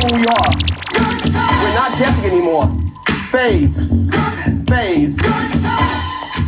who 0.00 0.16
we 0.16 0.24
are. 0.26 0.50
We're 1.62 1.74
not 1.74 1.98
guessing 1.98 2.24
anymore. 2.24 2.66
Phase. 3.30 3.74
Phase. 4.68 5.16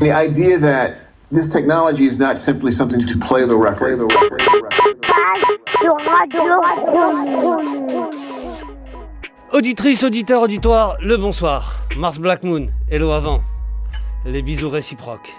The 0.01 0.13
idea 0.13 0.59
that 0.59 0.99
this 1.31 1.49
technology 1.49 2.07
is 2.07 2.19
not 2.19 2.39
simply 2.39 2.73
something 2.73 3.01
to 3.01 3.19
play 3.19 3.45
the 3.47 3.57
record. 3.57 4.01
Auditrice, 9.53 10.03
auditeur, 10.05 10.43
auditoire, 10.43 10.97
le 11.01 11.17
bonsoir. 11.17 11.87
Mars 11.97 12.19
Black 12.19 12.43
Moon, 12.43 12.69
hello 12.91 13.11
avant. 13.11 13.41
Les 14.25 14.43
bisous 14.43 14.71
réciproques. 14.71 15.33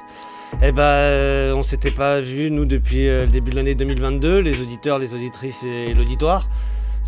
Eh 0.61 0.71
ben, 0.71 0.81
euh, 0.83 1.53
on 1.55 1.63
s'était 1.63 1.91
pas 1.91 2.21
vu 2.21 2.51
nous 2.51 2.65
depuis 2.65 3.07
euh, 3.07 3.25
le 3.25 3.31
début 3.31 3.51
de 3.51 3.55
l'année 3.55 3.73
2022, 3.73 4.39
les 4.39 4.61
auditeurs, 4.61 4.99
les 4.99 5.15
auditrices 5.15 5.63
et 5.63 5.93
l'auditoire. 5.93 6.47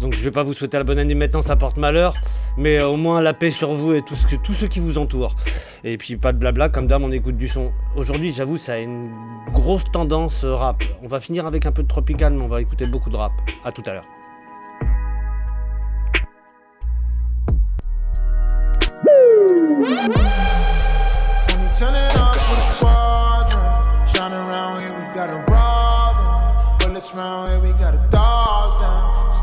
Donc 0.01 0.15
je 0.15 0.23
vais 0.23 0.31
pas 0.31 0.43
vous 0.43 0.53
souhaiter 0.53 0.77
la 0.77 0.83
bonne 0.83 0.99
année 0.99 1.15
maintenant, 1.15 1.41
ça 1.41 1.55
porte 1.55 1.77
malheur, 1.77 2.15
mais 2.57 2.77
euh, 2.77 2.87
au 2.87 2.97
moins 2.97 3.21
la 3.21 3.33
paix 3.33 3.51
sur 3.51 3.73
vous 3.73 3.93
et 3.93 4.01
tout 4.01 4.15
ce 4.15 4.25
que, 4.27 4.65
qui 4.65 4.79
vous 4.79 4.97
entourent. 4.97 5.35
Et 5.83 5.97
puis 5.97 6.17
pas 6.17 6.33
de 6.33 6.37
blabla, 6.37 6.69
comme 6.69 6.87
d'hab 6.87 7.01
on 7.01 7.11
écoute 7.11 7.37
du 7.37 7.47
son. 7.47 7.71
Aujourd'hui 7.95 8.33
j'avoue 8.33 8.57
ça 8.57 8.73
a 8.73 8.77
une 8.77 9.09
grosse 9.53 9.85
tendance 9.91 10.43
rap. 10.43 10.83
On 11.01 11.07
va 11.07 11.19
finir 11.19 11.45
avec 11.45 11.65
un 11.65 11.71
peu 11.71 11.83
de 11.83 11.87
tropical, 11.87 12.33
mais 12.33 12.41
on 12.41 12.47
va 12.47 12.61
écouter 12.61 12.85
beaucoup 12.85 13.09
de 13.09 13.15
rap. 13.15 13.31
À 13.63 13.71
tout 13.71 13.83
à 13.85 13.93
l'heure. 13.93 14.05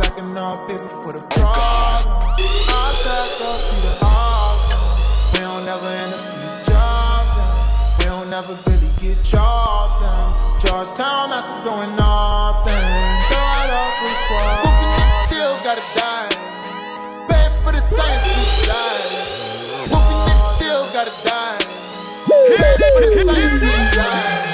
Stacking 0.02 0.37
up 0.37 0.69
paper 0.69 0.88
for 0.88 1.12
the 1.12 1.24
problem. 1.30 2.19
I 2.19 2.92
stack 2.98 3.41
up, 3.47 3.61
see 3.61 3.81
the 3.86 3.95
odds. 4.03 4.75
We 5.33 5.39
don't 5.41 5.64
never 5.64 5.86
end 5.86 6.12
up 6.12 6.20
these 6.27 6.67
jobs 6.67 7.36
down. 7.39 7.98
We 7.98 8.05
don't 8.06 8.30
never 8.30 8.58
really 8.67 8.91
get 8.98 9.23
jobs 9.23 10.03
down. 10.03 10.34
Georgetown, 10.61 11.30
that's 11.30 11.50
what's 11.50 11.64
going 11.64 12.00
off 12.00 12.67
it 12.67 12.73
up 13.70 13.95
for 13.98 14.08
the 14.11 14.19
squad. 14.27 14.58
Goofy 14.67 15.06
still 15.27 15.55
gotta 15.62 15.84
die. 15.95 16.30
Pay 17.28 17.47
for 17.62 17.73
the 17.73 17.83
time, 17.95 18.19
switch 18.27 18.56
side. 18.67 19.06
Goofy 19.86 20.14
niggas 20.27 20.56
still 20.56 20.84
gotta 20.92 21.14
die. 21.23 21.58
Pay 22.27 22.75
for 22.91 23.00
the 23.06 23.23
time, 23.25 23.48
switch 23.58 24.52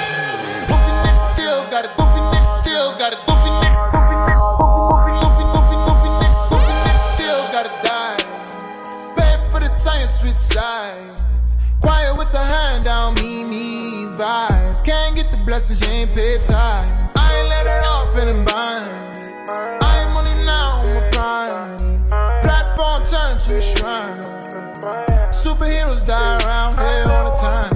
blessings, 15.59 15.81
you 15.81 15.87
ain't 15.87 16.15
paid 16.15 16.41
ties. 16.41 17.11
I 17.17 17.37
ain't 17.37 17.49
let 17.49 17.65
it 17.65 17.85
off 17.87 18.17
in 18.17 18.27
the 18.27 18.43
bind. 18.45 19.83
I'm 19.83 20.15
only 20.15 20.45
now 20.45 20.79
on 20.79 20.93
my 20.93 21.09
prime. 21.11 22.09
Platform 22.41 23.05
turn 23.05 23.37
to 23.39 23.57
a 23.57 23.61
shrine. 23.61 24.23
Superheroes 25.33 26.05
die 26.05 26.37
around 26.45 26.77
here 26.77 27.11
all 27.11 27.29
the 27.29 27.37
time. 27.41 27.73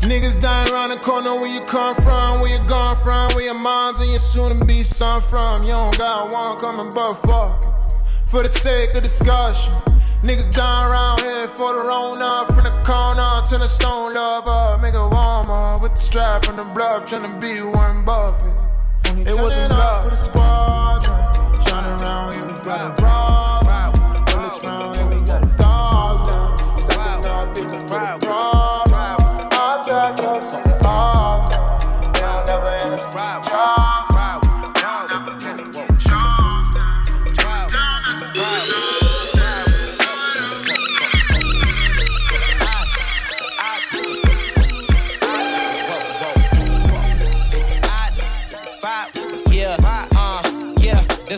Niggas 0.00 0.40
dying 0.40 0.72
around 0.72 0.90
the 0.90 0.96
corner 0.96 1.34
where 1.34 1.46
you 1.46 1.60
come 1.60 1.94
from, 1.94 2.40
where 2.40 2.58
you 2.58 2.68
gone 2.68 2.96
from, 2.96 3.32
where 3.36 3.44
your 3.44 3.54
mom's 3.54 4.00
and 4.00 4.10
your 4.10 4.18
soon 4.18 4.58
to 4.58 4.64
be 4.64 4.82
son 4.82 5.22
from. 5.22 5.62
You 5.62 5.68
don't 5.68 5.96
got 5.96 6.28
one 6.28 6.58
coming 6.58 6.92
but 6.92 7.14
fuck. 7.22 7.94
For 8.26 8.42
the 8.42 8.48
sake 8.48 8.96
of 8.96 9.02
discussion. 9.04 9.91
Niggas 10.22 10.54
dying 10.54 10.88
around 10.88 11.20
here 11.20 11.48
for 11.48 11.74
the 11.74 11.80
Rona 11.80 12.46
From 12.46 12.62
the 12.62 12.70
corner 12.84 13.44
to 13.44 13.58
the 13.58 13.66
stone 13.66 14.14
lover. 14.14 14.80
Make 14.80 14.94
a 14.94 15.08
warmer 15.08 15.82
with 15.82 15.96
the 15.96 16.00
strap 16.00 16.48
and 16.48 16.60
the 16.60 16.64
bluff 16.64 17.10
Tryna 17.10 17.40
be 17.40 17.60
Warren 17.60 18.04
Buffett. 18.04 18.54
It 19.26 19.34
wasn't 19.34 19.70
love 19.70 20.04
for 20.04 20.10
the 20.10 20.16
squad. 20.16 21.02
Shining 21.66 22.00
around 22.00 22.34
here, 22.34 22.46
we 22.46 22.52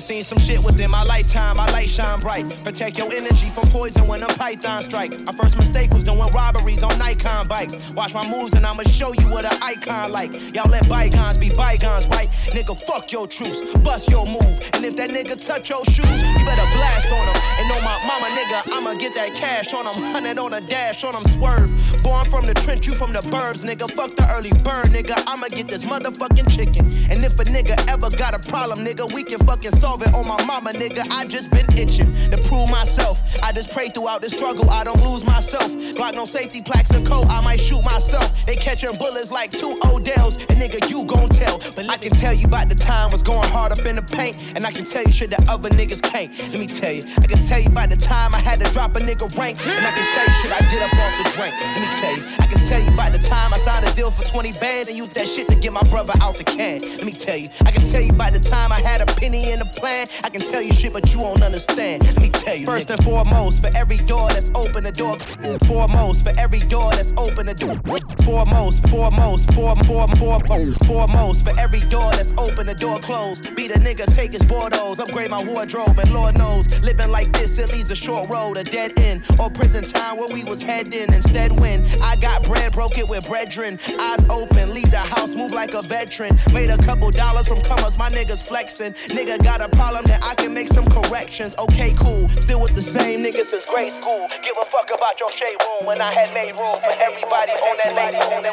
seen 0.04 0.22
some 0.22 0.38
shit 0.38 0.62
within 0.62 0.90
my 0.90 1.02
lifetime. 1.02 1.56
My 1.56 1.66
light 1.72 1.88
shine 1.88 2.20
bright. 2.20 2.44
Protect 2.62 2.98
your 2.98 3.10
energy 3.10 3.48
from 3.48 3.64
poison 3.70 4.06
when 4.06 4.22
a 4.22 4.26
python 4.26 4.82
strike. 4.82 5.10
My 5.26 5.32
first 5.32 5.56
mistake 5.56 5.94
was 5.94 6.04
doing 6.04 6.20
robberies 6.32 6.82
on 6.82 6.98
Nikon 6.98 7.48
bikes. 7.48 7.94
Watch 7.94 8.12
my 8.12 8.28
moves 8.28 8.52
and 8.52 8.66
I'ma 8.66 8.82
show 8.82 9.14
you 9.14 9.26
what 9.32 9.46
an 9.46 9.56
icon 9.62 10.12
like. 10.12 10.30
Y'all 10.54 10.68
let 10.68 10.86
bygones 10.90 11.38
be 11.38 11.48
bygones, 11.50 12.06
right? 12.08 12.28
Nigga, 12.52 12.78
fuck 12.84 13.10
your 13.12 13.26
truce, 13.26 13.62
bust 13.80 14.10
your 14.10 14.26
move. 14.26 14.60
And 14.74 14.84
if 14.84 14.94
that 14.96 15.08
nigga 15.08 15.34
touch 15.40 15.70
your 15.70 15.82
shoes, 15.86 16.22
you 16.22 16.44
better 16.44 16.68
blast 16.76 17.10
on 17.10 17.26
him. 17.26 17.42
And 17.60 17.70
on 17.72 17.82
my 17.82 17.96
mama, 18.06 18.28
nigga, 18.36 18.76
I'ma 18.76 18.94
get 18.94 19.14
that 19.14 19.32
cash 19.34 19.72
on 19.72 19.86
him. 19.86 20.02
Hundred 20.12 20.38
on 20.38 20.52
a 20.52 20.60
dash 20.60 21.02
on 21.04 21.14
him, 21.14 21.24
swerve. 21.32 21.72
Born 22.02 22.24
from 22.26 22.46
the 22.46 22.52
trench, 22.52 22.86
you 22.86 22.94
from 22.94 23.14
the 23.14 23.20
burbs, 23.20 23.64
nigga. 23.64 23.90
Fuck 23.90 24.16
the 24.16 24.28
early 24.30 24.50
bird, 24.50 24.86
nigga. 24.92 25.22
I'ma 25.26 25.48
get 25.48 25.68
this 25.68 25.86
motherfucking 25.86 26.54
chicken. 26.54 26.84
And 27.10 27.24
if 27.24 27.40
a 27.40 27.44
nigga 27.44 27.76
ever 27.88 28.10
got 28.10 28.34
a 28.34 28.48
problem, 28.50 28.84
nigga, 28.84 29.10
we 29.14 29.24
can 29.24 29.38
fucking 29.40 29.70
solve 29.70 29.93
on 30.02 30.26
my 30.26 30.42
mama, 30.44 30.70
nigga. 30.70 31.06
I 31.10 31.24
just 31.24 31.50
been 31.50 31.66
itching 31.78 32.12
to 32.30 32.40
prove 32.48 32.70
myself. 32.70 33.22
I 33.42 33.52
just 33.52 33.72
pray 33.72 33.88
throughout 33.88 34.22
the 34.22 34.30
struggle, 34.30 34.68
I 34.70 34.82
don't 34.84 35.02
lose 35.04 35.24
myself. 35.24 35.70
Glock 35.94 36.14
no 36.14 36.24
safety 36.24 36.60
plaques 36.62 36.90
and 36.90 37.06
coat, 37.06 37.26
I 37.28 37.40
might 37.40 37.60
shoot 37.60 37.82
myself. 37.82 38.34
They 38.46 38.54
catching 38.54 38.96
bullets 38.96 39.30
like 39.30 39.50
two 39.50 39.76
Odells, 39.82 40.38
and 40.40 40.58
nigga, 40.58 40.90
you 40.90 41.04
gon' 41.04 41.28
tell. 41.28 41.58
But 41.76 41.88
I 41.88 41.96
can 41.96 42.12
tell 42.12 42.34
you 42.34 42.46
about 42.46 42.68
the 42.68 42.74
time 42.74 43.10
was 43.12 43.22
going 43.22 43.48
hard 43.50 43.72
up 43.72 43.84
in 43.86 43.96
the 43.96 44.02
paint, 44.02 44.46
and 44.56 44.66
I 44.66 44.72
can 44.72 44.84
tell 44.84 45.02
you 45.02 45.12
shit 45.12 45.30
that 45.30 45.48
other 45.48 45.68
niggas 45.70 46.02
can't. 46.02 46.36
Let 46.38 46.58
me 46.58 46.66
tell 46.66 46.92
you, 46.92 47.02
I 47.18 47.26
can 47.26 47.38
tell 47.46 47.60
you 47.60 47.68
about 47.68 47.90
the 47.90 47.96
time 47.96 48.34
I 48.34 48.38
had 48.38 48.60
to 48.60 48.72
drop 48.72 48.96
a 48.96 49.00
nigga 49.00 49.30
rank, 49.38 49.64
and 49.66 49.86
I 49.86 49.92
can 49.92 50.06
tell 50.14 50.26
you 50.26 50.34
shit 50.42 50.52
I 50.52 50.70
did 50.70 50.82
up 50.82 50.92
off 50.92 51.14
the 51.22 51.30
drink. 51.36 51.54
Let 51.60 51.80
me 51.80 51.88
tell 52.00 52.16
you, 52.16 52.22
I 52.38 52.46
can 52.46 52.60
tell 52.68 52.82
you 52.82 52.92
about 52.92 53.12
the 53.12 53.18
time 53.18 53.54
I 53.54 53.58
signed 53.58 53.86
a 53.86 53.92
deal 53.94 54.10
for 54.10 54.24
20 54.24 54.52
bands 54.58 54.88
and 54.88 54.96
used 54.96 55.14
that 55.14 55.28
shit 55.28 55.48
to 55.48 55.54
get 55.54 55.72
my 55.72 55.82
brother 55.90 56.14
out 56.20 56.36
the 56.36 56.44
can. 56.44 56.80
Let 56.80 57.04
me 57.04 57.12
tell 57.12 57.36
you, 57.36 57.46
I 57.64 57.70
can 57.70 57.88
tell 57.90 58.00
you 58.00 58.12
about 58.12 58.32
the 58.32 58.40
time 58.40 58.72
I 58.72 58.80
had 58.80 59.00
a 59.00 59.06
penny 59.06 59.52
in 59.52 59.60
the 59.60 59.66
plan. 59.84 60.06
I 60.24 60.30
can 60.30 60.40
tell 60.40 60.62
you 60.62 60.72
shit, 60.72 60.94
but 60.94 61.12
you 61.12 61.20
won't 61.20 61.42
understand. 61.42 62.04
Let 62.04 62.18
me 62.18 62.30
First 62.62 62.90
and 62.90 63.02
foremost, 63.02 63.64
for 63.64 63.76
every 63.76 63.96
door 63.96 64.28
that's 64.28 64.50
open, 64.54 64.84
the 64.84 64.92
door. 64.92 65.18
Foremost, 65.66 66.26
for 66.26 66.38
every 66.38 66.60
door 66.60 66.92
that's 66.92 67.12
open, 67.16 67.46
the 67.46 67.54
door. 67.54 67.80
Foremost, 68.24 68.88
foremost, 68.88 69.52
form, 69.54 69.80
form, 69.80 70.12
foremost, 70.12 70.84
foremost, 70.86 71.48
for 71.48 71.58
every 71.58 71.80
door 71.90 72.10
that's 72.12 72.32
open, 72.38 72.66
the 72.66 72.74
door 72.74 73.00
closed. 73.00 73.54
Be 73.56 73.66
the 73.66 73.74
nigga, 73.74 74.06
take 74.14 74.32
his 74.32 74.44
Bordeaux, 74.48 74.94
upgrade 74.98 75.30
my 75.30 75.42
wardrobe, 75.44 75.98
and 75.98 76.12
Lord 76.12 76.38
knows, 76.38 76.66
living 76.80 77.10
like 77.10 77.32
this, 77.32 77.58
it 77.58 77.72
leads 77.72 77.90
a 77.90 77.96
short 77.96 78.30
road, 78.30 78.56
a 78.56 78.62
dead 78.62 78.98
end, 79.00 79.24
or 79.40 79.50
prison 79.50 79.84
time 79.84 80.16
where 80.16 80.28
we 80.32 80.44
was 80.44 80.62
heading. 80.62 81.12
Instead, 81.12 81.58
when 81.58 81.84
I 82.02 82.16
got 82.16 82.44
bread, 82.44 82.72
broke 82.72 82.98
it 82.98 83.08
with 83.08 83.26
brethren, 83.26 83.78
eyes 83.98 84.24
open, 84.30 84.72
leave 84.72 84.90
the 84.90 84.98
house, 84.98 85.34
move 85.34 85.52
like 85.52 85.74
a 85.74 85.82
veteran. 85.82 86.38
Made 86.52 86.70
a 86.70 86.78
couple 86.78 87.10
dollars 87.10 87.48
from 87.48 87.60
comers, 87.62 87.98
my 87.98 88.08
niggas 88.10 88.46
flexing. 88.46 88.92
Nigga 89.08 89.42
got 89.42 89.60
a 89.60 89.68
problem 89.70 90.04
that 90.04 90.22
I 90.22 90.34
can 90.34 90.54
make 90.54 90.68
some 90.68 90.86
corrections. 90.88 91.54
Okay, 91.58 91.92
cool. 91.94 92.28
Still 92.44 92.60
with 92.60 92.74
the 92.74 92.82
same 92.82 93.24
niggas 93.24 93.46
since 93.46 93.66
grade 93.66 93.90
school. 93.90 94.26
Give 94.42 94.52
a 94.60 94.66
fuck 94.66 94.90
about 94.94 95.18
your 95.18 95.30
shade 95.32 95.56
room 95.64 95.86
when 95.86 96.02
I 96.02 96.12
had 96.12 96.28
made 96.34 96.52
room 96.60 96.76
for 96.76 96.92
everybody 97.00 97.52
on 97.52 97.74
that 97.80 97.96
lady 97.96 98.20
on 98.36 98.42
that 98.42 98.52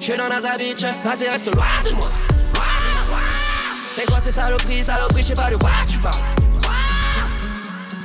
Je 0.00 0.04
suis 0.04 0.16
dans 0.16 0.28
la 0.28 0.56
bitch, 0.56 0.82
vas-y 1.04 1.28
reste 1.28 1.54
loin 1.54 1.64
de 1.84 1.94
moi. 1.94 2.08
C'est 3.88 4.06
quoi 4.06 4.20
ces 4.20 4.32
saloperies, 4.32 4.82
saloperies, 4.82 5.22
je 5.22 5.28
sais 5.28 5.34
pas 5.34 5.50
de 5.50 5.56
quoi 5.56 5.70
tu 5.88 6.00
parles. 6.00 6.37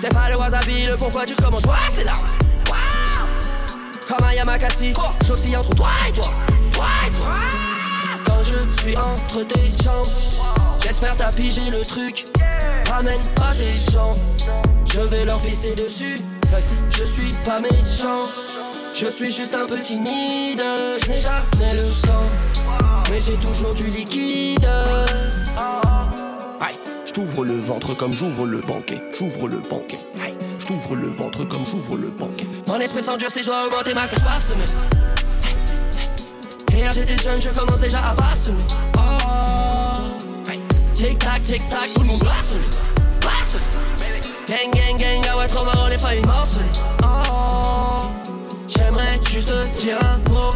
C'est 0.04 0.14
pas 0.14 0.30
le 0.30 0.36
wasabi, 0.36 0.86
le 0.86 0.98
pourquoi 0.98 1.26
tu 1.26 1.34
commences, 1.34 1.64
c'est 1.96 2.04
là. 2.04 2.12
Comme 4.10 4.28
un 4.28 4.34
Yamakasi, 4.34 4.94
j'oscille 5.26 5.56
entre 5.56 5.74
toi 5.76 5.88
et 6.06 6.12
toi, 6.12 6.26
toi 6.74 6.88
et 7.08 7.12
toi. 7.12 7.32
Quand 8.26 8.44
je 8.44 8.82
suis 8.82 8.98
entre 8.98 9.44
tes 9.44 9.72
jambes, 9.82 10.10
j'espère 10.84 11.16
t'as 11.16 11.32
pigé 11.32 11.70
le 11.72 11.80
truc. 11.84 12.26
Ramène 12.90 13.22
pas 13.36 13.54
des 13.54 13.94
gens, 13.94 14.12
je 14.94 15.00
vais 15.00 15.24
leur 15.24 15.40
pisser 15.40 15.74
dessus. 15.74 16.18
Je 16.92 17.06
suis 17.06 17.32
pas 17.46 17.62
méchant, 17.62 18.26
je 18.94 19.06
suis 19.06 19.32
juste 19.32 19.56
un 19.56 19.66
peu 19.66 19.80
timide. 19.80 20.62
Je 21.02 21.08
n'ai 21.08 21.18
jamais 21.18 21.76
le 21.76 22.02
temps, 22.06 23.08
mais 23.10 23.22
j'ai 23.22 23.38
toujours 23.38 23.74
du 23.74 23.90
liquide. 23.90 24.68
Je 27.06 27.12
t'ouvre 27.12 27.44
le 27.44 27.58
ventre 27.60 27.94
comme 27.96 28.14
j'ouvre 28.14 28.46
le 28.46 28.60
banquet. 28.60 29.02
J'ouvre 29.14 29.50
le 29.50 29.58
banquet. 29.58 30.00
Aïe, 30.24 30.36
je 30.58 30.66
t'ouvre 30.66 30.96
le 30.96 31.10
ventre 31.10 31.44
comme 31.44 31.66
j'ouvre 31.66 31.98
le 31.98 32.08
banquet. 32.08 32.48
Mon 32.66 32.80
esprit 32.80 33.04
s'endurcit, 33.04 33.42
je 33.42 33.48
dois 33.48 33.68
augmenter 33.68 33.94
ma 33.94 34.08
course 34.08 34.22
par 34.22 34.42
semaine. 34.42 34.66
Et 36.76 36.94
j'étais 36.94 37.22
jeune, 37.22 37.42
je 37.42 37.50
commence 37.50 37.82
déjà 37.82 38.00
à 38.00 38.14
bassemer. 38.16 38.64
Oh. 38.98 39.00
Tic 40.96 41.20
tac, 41.20 41.42
tic 41.42 41.68
tac, 41.68 41.94
tout 41.94 42.02
le 42.02 42.08
monde 42.08 42.20
glace. 42.20 42.56
Gang, 44.48 44.72
gang, 44.74 44.98
gang, 44.98 45.22
ah 45.32 45.38
ouais, 45.38 45.48
trop 45.48 45.66
marrant, 45.66 45.88
les 45.88 45.98
familles 45.98 46.26
morcelées. 46.26 46.66
Oh. 47.04 48.08
J'aimerais 48.68 49.20
juste 49.30 49.50
te 49.50 49.82
dire 49.82 49.98
un 50.04 50.18
mot. 50.32 50.52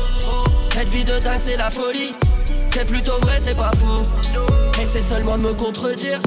Cette 0.73 0.89
vie 0.89 1.03
de 1.03 1.19
dingue, 1.19 1.39
c'est 1.39 1.57
la 1.57 1.69
folie. 1.69 2.11
C'est 2.77 2.85
plutôt 2.85 3.17
vrai, 3.23 3.39
c'est 3.39 3.57
pas 3.57 3.71
faux. 3.75 4.05
Et 4.79 4.85
c'est 4.85 5.01
seulement 5.01 5.35
de 5.35 5.45
me 5.45 5.53
contredire. 5.53 6.21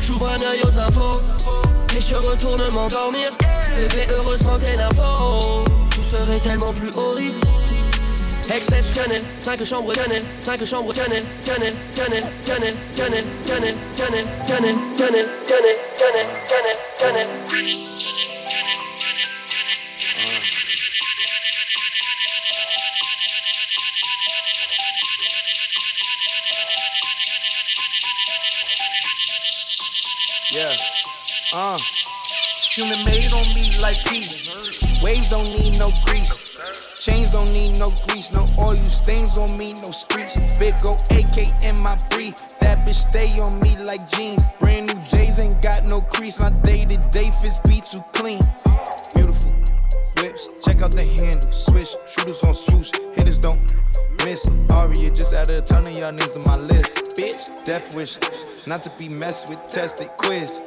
J'ouvre 0.00 0.30
un 0.30 0.40
œil 0.40 0.60
aux 0.62 0.78
infos. 0.78 1.20
Et 1.96 2.00
je 2.00 2.14
retourne 2.14 2.62
m'endormir. 2.70 3.28
Bébé, 3.74 4.06
heureusement 4.16 4.56
t'es 4.60 4.76
l'info. 4.76 5.64
Tout 5.90 6.02
serait 6.04 6.38
tellement 6.38 6.72
plus 6.74 6.90
horrible. 6.96 7.40
Exceptionnel, 8.54 9.20
5 9.40 9.64
chambres 9.64 9.92
tionnelles, 9.92 10.22
5 10.38 10.64
chambres 10.64 10.92
tionnelles, 10.92 11.24
tionnelles, 11.40 11.74
tionnelles, 11.90 12.22
tionnelles, 12.40 12.76
tionnelles, 12.92 13.24
tionnelles, 13.42 13.74
tionnelles, 13.92 14.14
tionnelles, 14.44 14.78
tionnelles, 14.94 15.28
tionnelles, 15.42 15.78
tionnelles, 15.92 16.28
tionnelles, 16.44 16.78
tionnelles, 16.94 18.39
Yeah. 30.52 30.74
Uh. 31.54 31.78
Human 32.74 33.04
made 33.04 33.32
on 33.32 33.46
me 33.54 33.78
like 33.80 34.02
peace. 34.06 34.50
Waves 35.00 35.30
don't 35.30 35.48
need 35.60 35.78
no 35.78 35.92
grease. 36.04 36.58
Chains 36.98 37.30
don't 37.30 37.52
need 37.52 37.78
no 37.78 37.92
grease, 38.08 38.32
no 38.32 38.48
oil 38.58 38.74
stains 38.84 39.38
on 39.38 39.56
me, 39.56 39.74
no 39.74 39.92
screech. 39.92 40.34
Big 40.58 40.74
go 40.80 40.94
AK 41.10 41.64
in 41.64 41.76
my 41.76 41.96
brief. 42.10 42.34
That 42.58 42.84
bitch 42.84 43.08
stay 43.08 43.38
on 43.38 43.60
me 43.60 43.76
like 43.76 44.10
jeans. 44.10 44.50
Brand 44.58 44.88
new 44.88 45.00
J's 45.04 45.38
ain't 45.38 45.62
got 45.62 45.84
no 45.84 46.00
crease. 46.00 46.40
My 46.40 46.50
day 46.50 46.84
to 46.84 46.96
day 47.12 47.30
fits 47.40 47.60
be 47.60 47.80
too 47.80 48.02
clean. 48.12 48.40
Beautiful 49.14 49.52
whips, 50.16 50.48
check 50.64 50.82
out 50.82 50.90
the 50.90 51.04
handle. 51.04 51.50
Switch, 51.52 51.94
shooters 52.08 52.42
on 52.42 52.54
swoosh, 52.54 52.90
don't. 54.24 54.70
Aria 54.70 55.10
just 55.10 55.32
added 55.32 55.56
a 55.56 55.62
ton 55.62 55.86
of 55.86 55.96
y'all 55.98 56.12
niggas 56.12 56.36
on 56.36 56.44
my 56.44 56.56
list. 56.56 57.16
Bitch, 57.16 57.64
death 57.64 57.92
wish, 57.94 58.18
not 58.66 58.82
to 58.82 58.90
be 58.98 59.08
messed 59.08 59.48
with, 59.48 59.58
tested 59.66 60.08
quiz. 60.16 60.60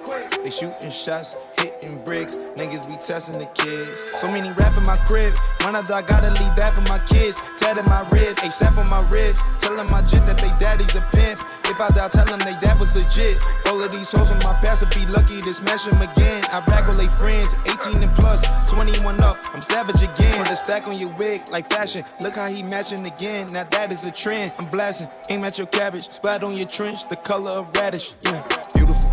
They 0.44 0.50
shooting 0.50 0.92
shots, 0.92 1.38
hitting 1.64 2.04
bricks. 2.04 2.36
Niggas 2.60 2.88
be 2.88 2.96
testing 3.00 3.40
the 3.40 3.48
kids. 3.56 3.90
So 4.20 4.28
many 4.28 4.52
rap 4.54 4.76
in 4.78 4.84
my 4.84 4.98
crib. 5.08 5.34
When 5.64 5.76
I 5.76 5.82
die, 5.82 6.04
gotta 6.04 6.30
leave 6.30 6.56
that 6.60 6.74
for 6.76 6.84
my 6.92 7.00
kids. 7.08 7.40
Tatted 7.60 7.88
my 7.88 8.04
ribs, 8.12 8.40
ASAP 8.44 8.78
on 8.78 8.90
my 8.90 9.02
ribs. 9.10 9.42
Telling 9.60 9.88
my 9.90 10.02
jit 10.02 10.26
that 10.28 10.38
they 10.38 10.52
daddy's 10.60 10.96
a 10.96 11.02
pimp. 11.16 11.40
If 11.66 11.80
I 11.80 11.90
die, 11.90 12.08
tell 12.10 12.26
them 12.26 12.40
they 12.40 12.54
dad 12.60 12.80
was 12.80 12.96
legit. 12.96 13.42
All 13.68 13.82
of 13.82 13.92
these 13.92 14.12
hoes 14.12 14.32
on 14.32 14.40
my 14.44 14.54
past 14.60 14.84
will 14.84 14.92
be 14.92 15.08
lucky 15.12 15.40
to 15.40 15.54
smash 15.54 15.86
them 15.86 16.02
again. 16.02 16.44
I 16.52 16.60
raggle 16.68 16.98
they 17.00 17.08
friends, 17.08 17.56
18 17.66 18.04
and 18.04 18.14
plus, 18.16 18.44
21 18.70 19.22
up. 19.22 19.38
I'm 19.54 19.62
savage 19.62 20.04
again. 20.04 20.44
Put 20.44 20.52
a 20.52 20.56
stack 20.56 20.88
on 20.88 20.98
your 20.98 21.10
wig 21.16 21.50
like 21.52 21.70
fashion. 21.70 22.04
Look 22.20 22.36
how 22.36 22.50
he 22.50 22.62
matching 22.64 23.06
again. 23.06 23.48
Now 23.52 23.64
that 23.72 23.92
is 23.92 24.04
a 24.06 24.12
trend. 24.12 24.54
I'm 24.60 24.68
blasting. 24.70 25.08
Aim 25.30 25.44
at 25.46 25.58
your 25.58 25.68
cabbage. 25.68 26.10
Splat 26.12 26.44
on 26.44 26.56
your 26.56 26.68
trench, 26.68 27.08
the 27.08 27.16
color 27.16 27.52
of 27.52 27.74
radish. 27.76 28.14
Yeah, 28.24 28.44
beautiful 28.76 29.10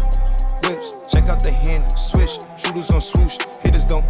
whips. 0.64 1.00
Out 1.31 1.41
the 1.41 1.53
handle, 1.53 1.88
switch. 1.97 2.41
Shooters 2.59 2.91
on 2.91 3.00
swoosh, 3.00 3.38
hitters 3.62 3.85
don't 3.85 4.05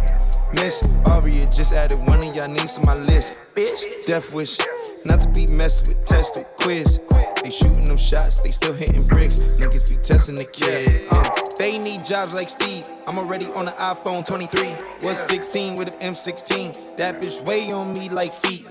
miss. 0.53 0.81
Aria 1.05 1.45
just 1.51 1.71
added 1.71 1.99
one 2.07 2.23
of 2.23 2.35
y'all 2.35 2.47
names 2.47 2.79
to 2.79 2.85
my 2.85 2.95
list. 2.95 3.35
Bitch, 3.53 3.85
death 4.07 4.33
wish. 4.33 4.57
Not 5.05 5.21
to 5.21 5.29
be 5.29 5.45
messed 5.53 5.87
with, 5.87 6.03
tested, 6.03 6.47
quiz. 6.59 6.99
They 7.43 7.51
shooting 7.51 7.85
them 7.85 7.97
shots, 7.97 8.39
they 8.39 8.49
still 8.49 8.73
hitting 8.73 9.03
bricks. 9.03 9.35
Niggas 9.53 9.87
be 9.87 9.97
testing 9.97 10.33
the 10.33 10.45
kid. 10.45 11.07
Uh, 11.11 11.29
they 11.59 11.77
need 11.77 12.03
jobs 12.03 12.33
like 12.33 12.49
Steve. 12.49 12.85
I'm 13.05 13.19
already 13.19 13.45
on 13.57 13.65
the 13.65 13.71
iPhone 13.73 14.25
23. 14.25 14.73
Was 15.03 15.19
16 15.19 15.75
with 15.75 15.93
an 15.93 15.99
M16. 15.99 16.97
That 16.97 17.21
bitch 17.21 17.45
way 17.47 17.71
on 17.71 17.93
me 17.93 18.09
like 18.09 18.33
feet. 18.33 18.65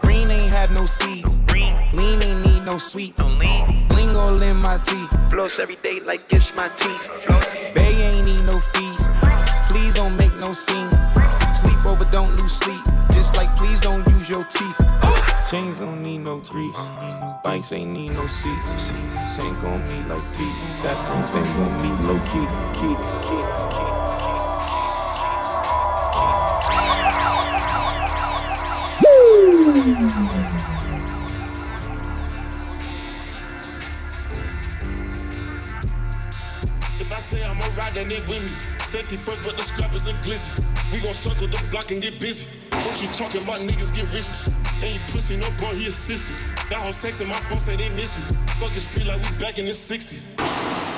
Green 0.00 0.30
ain't 0.30 0.43
have 0.54 0.70
no 0.72 0.86
seeds. 0.86 1.40
Lean 1.52 2.22
ain't 2.22 2.46
need 2.46 2.64
no 2.64 2.78
sweets. 2.78 3.32
Bling 3.88 4.16
all 4.16 4.40
in 4.40 4.56
my 4.56 4.78
teeth. 4.78 5.12
Floss 5.30 5.58
every 5.58 5.76
day 5.76 5.98
like 6.00 6.22
it's 6.32 6.54
my 6.54 6.68
teeth. 6.78 7.02
Bay 7.74 7.94
ain't 8.06 8.26
need 8.28 8.44
no 8.46 8.60
fees. 8.72 9.10
Please 9.68 9.94
don't 9.94 10.16
make 10.16 10.34
no 10.38 10.52
scene. 10.52 10.90
Sleep 11.52 11.84
over, 11.86 12.04
don't 12.12 12.34
lose 12.36 12.52
sleep. 12.52 12.80
Just 13.10 13.36
like 13.36 13.54
please 13.56 13.80
don't 13.80 14.06
use 14.08 14.30
your 14.30 14.44
teeth. 14.44 14.78
Chains 15.50 15.80
don't 15.80 16.00
need 16.02 16.18
no 16.18 16.38
grease. 16.38 16.82
Bikes 17.42 17.72
ain't 17.72 17.90
need 17.90 18.12
no 18.12 18.26
seats. 18.28 18.74
Tank 19.36 19.62
on 19.64 19.80
me 19.88 19.98
like 20.08 20.26
teeth. 20.32 20.58
That 20.84 20.96
come 21.06 21.24
thing 21.32 21.50
on 21.64 21.72
me 21.82 21.90
low 22.06 22.20
key. 22.30 22.46
Key, 22.78 22.94
key, 23.26 23.42
key. 23.76 23.94
If 29.76 30.33
Then 38.04 38.20
they 38.20 38.28
with 38.28 38.44
me. 38.44 38.84
Safety 38.84 39.16
first, 39.16 39.42
but 39.44 39.56
the 39.56 39.62
scrap 39.62 39.94
is 39.94 40.08
a 40.08 40.12
glizzy. 40.20 40.52
We 40.92 41.00
gon' 41.00 41.14
circle 41.14 41.46
the 41.46 41.62
block 41.70 41.90
and 41.90 42.02
get 42.02 42.20
busy. 42.20 42.46
What 42.70 43.00
you 43.00 43.08
talking 43.16 43.42
about, 43.42 43.60
niggas 43.60 43.94
get 43.94 44.12
risky. 44.12 44.52
Ain't 44.82 45.00
pussy, 45.08 45.36
no 45.36 45.48
bro, 45.56 45.68
he 45.70 45.86
a 45.86 45.88
sissy. 45.88 46.36
Got 46.68 46.82
whole 46.82 46.92
sex 46.92 47.22
in 47.22 47.28
my 47.28 47.34
phone, 47.34 47.60
say 47.60 47.76
they 47.76 47.88
miss 47.90 48.12
me. 48.18 48.36
Fuck 48.60 48.76
is 48.76 48.86
free 48.86 49.04
like 49.04 49.22
we 49.22 49.36
back 49.38 49.58
in 49.58 49.64
the 49.64 49.72
60s. 49.72 50.93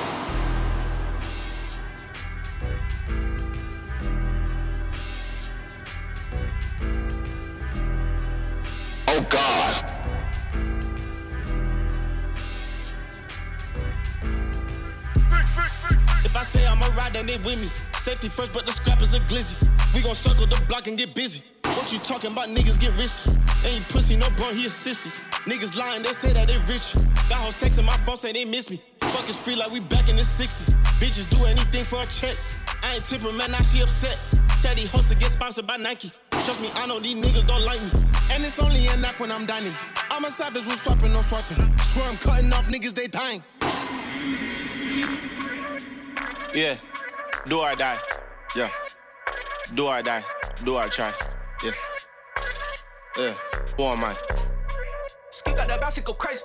50 18.29 18.43
first, 18.43 18.53
but 18.53 18.67
the 18.67 18.73
scrap 18.73 19.01
is 19.03 19.15
a 19.15 19.21
glizzy. 19.21 19.57
We 19.95 20.03
gon' 20.03 20.15
circle 20.15 20.47
the 20.47 20.61
block 20.69 20.87
and 20.87 20.99
get 20.99 21.15
busy. 21.15 21.43
What 21.63 21.93
you 21.93 21.99
talking 22.01 22.33
about, 22.33 22.49
niggas 22.49 22.79
get 22.81 22.97
risky. 22.97 23.31
Ain't 23.65 23.87
pussy, 23.89 24.17
no 24.17 24.29
bro, 24.37 24.53
he 24.53 24.67
a 24.67 24.69
sissy. 24.69 25.11
Niggas 25.47 25.77
lying, 25.79 26.03
they 26.03 26.13
say 26.13 26.33
that 26.33 26.49
they 26.49 26.59
rich. 26.73 26.95
Got 27.29 27.39
whole 27.39 27.53
sex 27.53 27.79
and 27.79 27.87
my 27.87 27.97
phone 27.99 28.17
say 28.17 28.33
they 28.33 28.45
miss 28.45 28.71
me. 28.71 28.83
Fuck 29.01 29.29
is 29.29 29.39
free 29.39 29.57
like 29.57 29.71
we 29.71 29.81
back 29.81 30.09
in 30.09 30.17
the 30.17 30.23
60s. 30.23 30.75
Bitches 30.99 31.29
do 31.29 31.45
anything 31.45 31.85
for 31.85 32.01
a 32.01 32.07
check. 32.07 32.37
I 32.83 32.95
ain't 32.95 33.05
tipping, 33.05 33.37
man, 33.37 33.51
now 33.51 33.63
she 33.63 33.83
upset. 33.83 34.19
Teddy 34.63 34.87
host 34.87 35.11
to 35.11 35.17
get 35.17 35.31
sponsored 35.33 35.67
by 35.67 35.77
Nike. 35.77 36.11
Trust 36.31 36.61
me, 36.61 36.71
I 36.75 36.87
know 36.87 36.99
these 37.01 37.23
niggas 37.23 37.47
don't 37.47 37.65
like 37.65 37.81
me. 37.81 37.91
And 38.33 38.43
it's 38.43 38.59
only 38.59 38.87
a 38.89 38.97
nap 38.97 39.21
when 39.21 39.31
I'm 39.31 39.47
dining. 39.47 39.75
I'm 40.11 40.25
a 40.25 40.31
savage 40.31 40.67
with 40.67 40.81
swapping, 40.81 41.13
no 41.13 41.21
swapping. 41.21 41.59
Swear 41.79 42.09
I'm 42.09 42.17
cutting 42.17 42.53
off 42.53 42.67
niggas, 42.69 42.95
they 42.95 43.07
dying. 43.07 43.43
Yeah 46.55 46.77
do 47.49 47.61
or 47.61 47.75
die. 47.77 47.99
Yeah, 48.55 48.71
do 49.75 49.87
or 49.87 50.03
die. 50.03 50.23
Do 50.65 50.77
or 50.77 50.89
try. 50.89 51.13
Yeah, 51.63 51.73
yeah. 53.17 53.35
Who 53.77 53.85
am 53.85 54.05
I? 54.05 54.17
got 55.55 55.69
that 55.69 55.81
bicycle 55.81 56.15
crazy. 56.15 56.43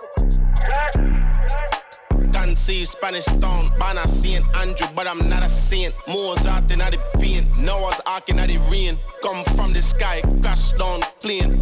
Can 2.34 2.56
see 2.56 2.86
Spanish 2.86 3.26
town, 3.26 3.70
but 3.80 3.94
not 3.94 4.08
seeing 4.08 4.44
Andrew, 4.56 4.88
but 4.96 5.08
I'm 5.08 5.28
not 5.28 5.44
a 5.44 5.50
saint. 5.50 5.94
Mozart 6.08 6.72
and 6.72 6.82
I 6.82 6.92
the 6.92 7.18
being, 7.20 7.52
Noah's 7.60 8.00
ark 8.06 8.30
and 8.30 8.40
I 8.40 8.48
the 8.48 8.58
rain. 8.72 8.98
Come 9.24 9.44
from 9.56 9.74
the 9.74 9.82
sky, 9.82 10.22
crash 10.42 10.72
down 10.72 11.02
plane. 11.20 11.58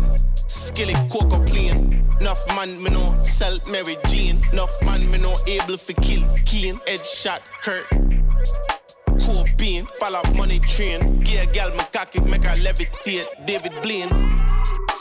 Skilly 0.48 0.94
cocoa 1.12 1.44
plane. 1.44 2.06
Enough 2.20 2.46
man 2.50 2.82
me 2.84 2.90
know 2.90 3.14
sell 3.24 3.58
Mary 3.72 3.98
Jane. 4.08 4.42
Enough 4.52 4.82
man 4.84 5.10
me 5.10 5.18
know 5.18 5.40
able 5.48 5.78
for 5.78 5.94
kill 5.94 6.24
Keen. 6.46 6.76
Headshot 6.88 7.42
Kurt. 7.64 8.19
Fall 9.60 10.16
out 10.16 10.36
money 10.38 10.60
train. 10.60 11.02
Gear 11.20 11.46
gal 11.52 11.70
me 11.72 11.84
cocky, 11.92 12.22
make 12.32 12.44
her 12.44 12.56
levitate. 12.56 13.28
David 13.46 13.74
Blaine. 13.82 14.10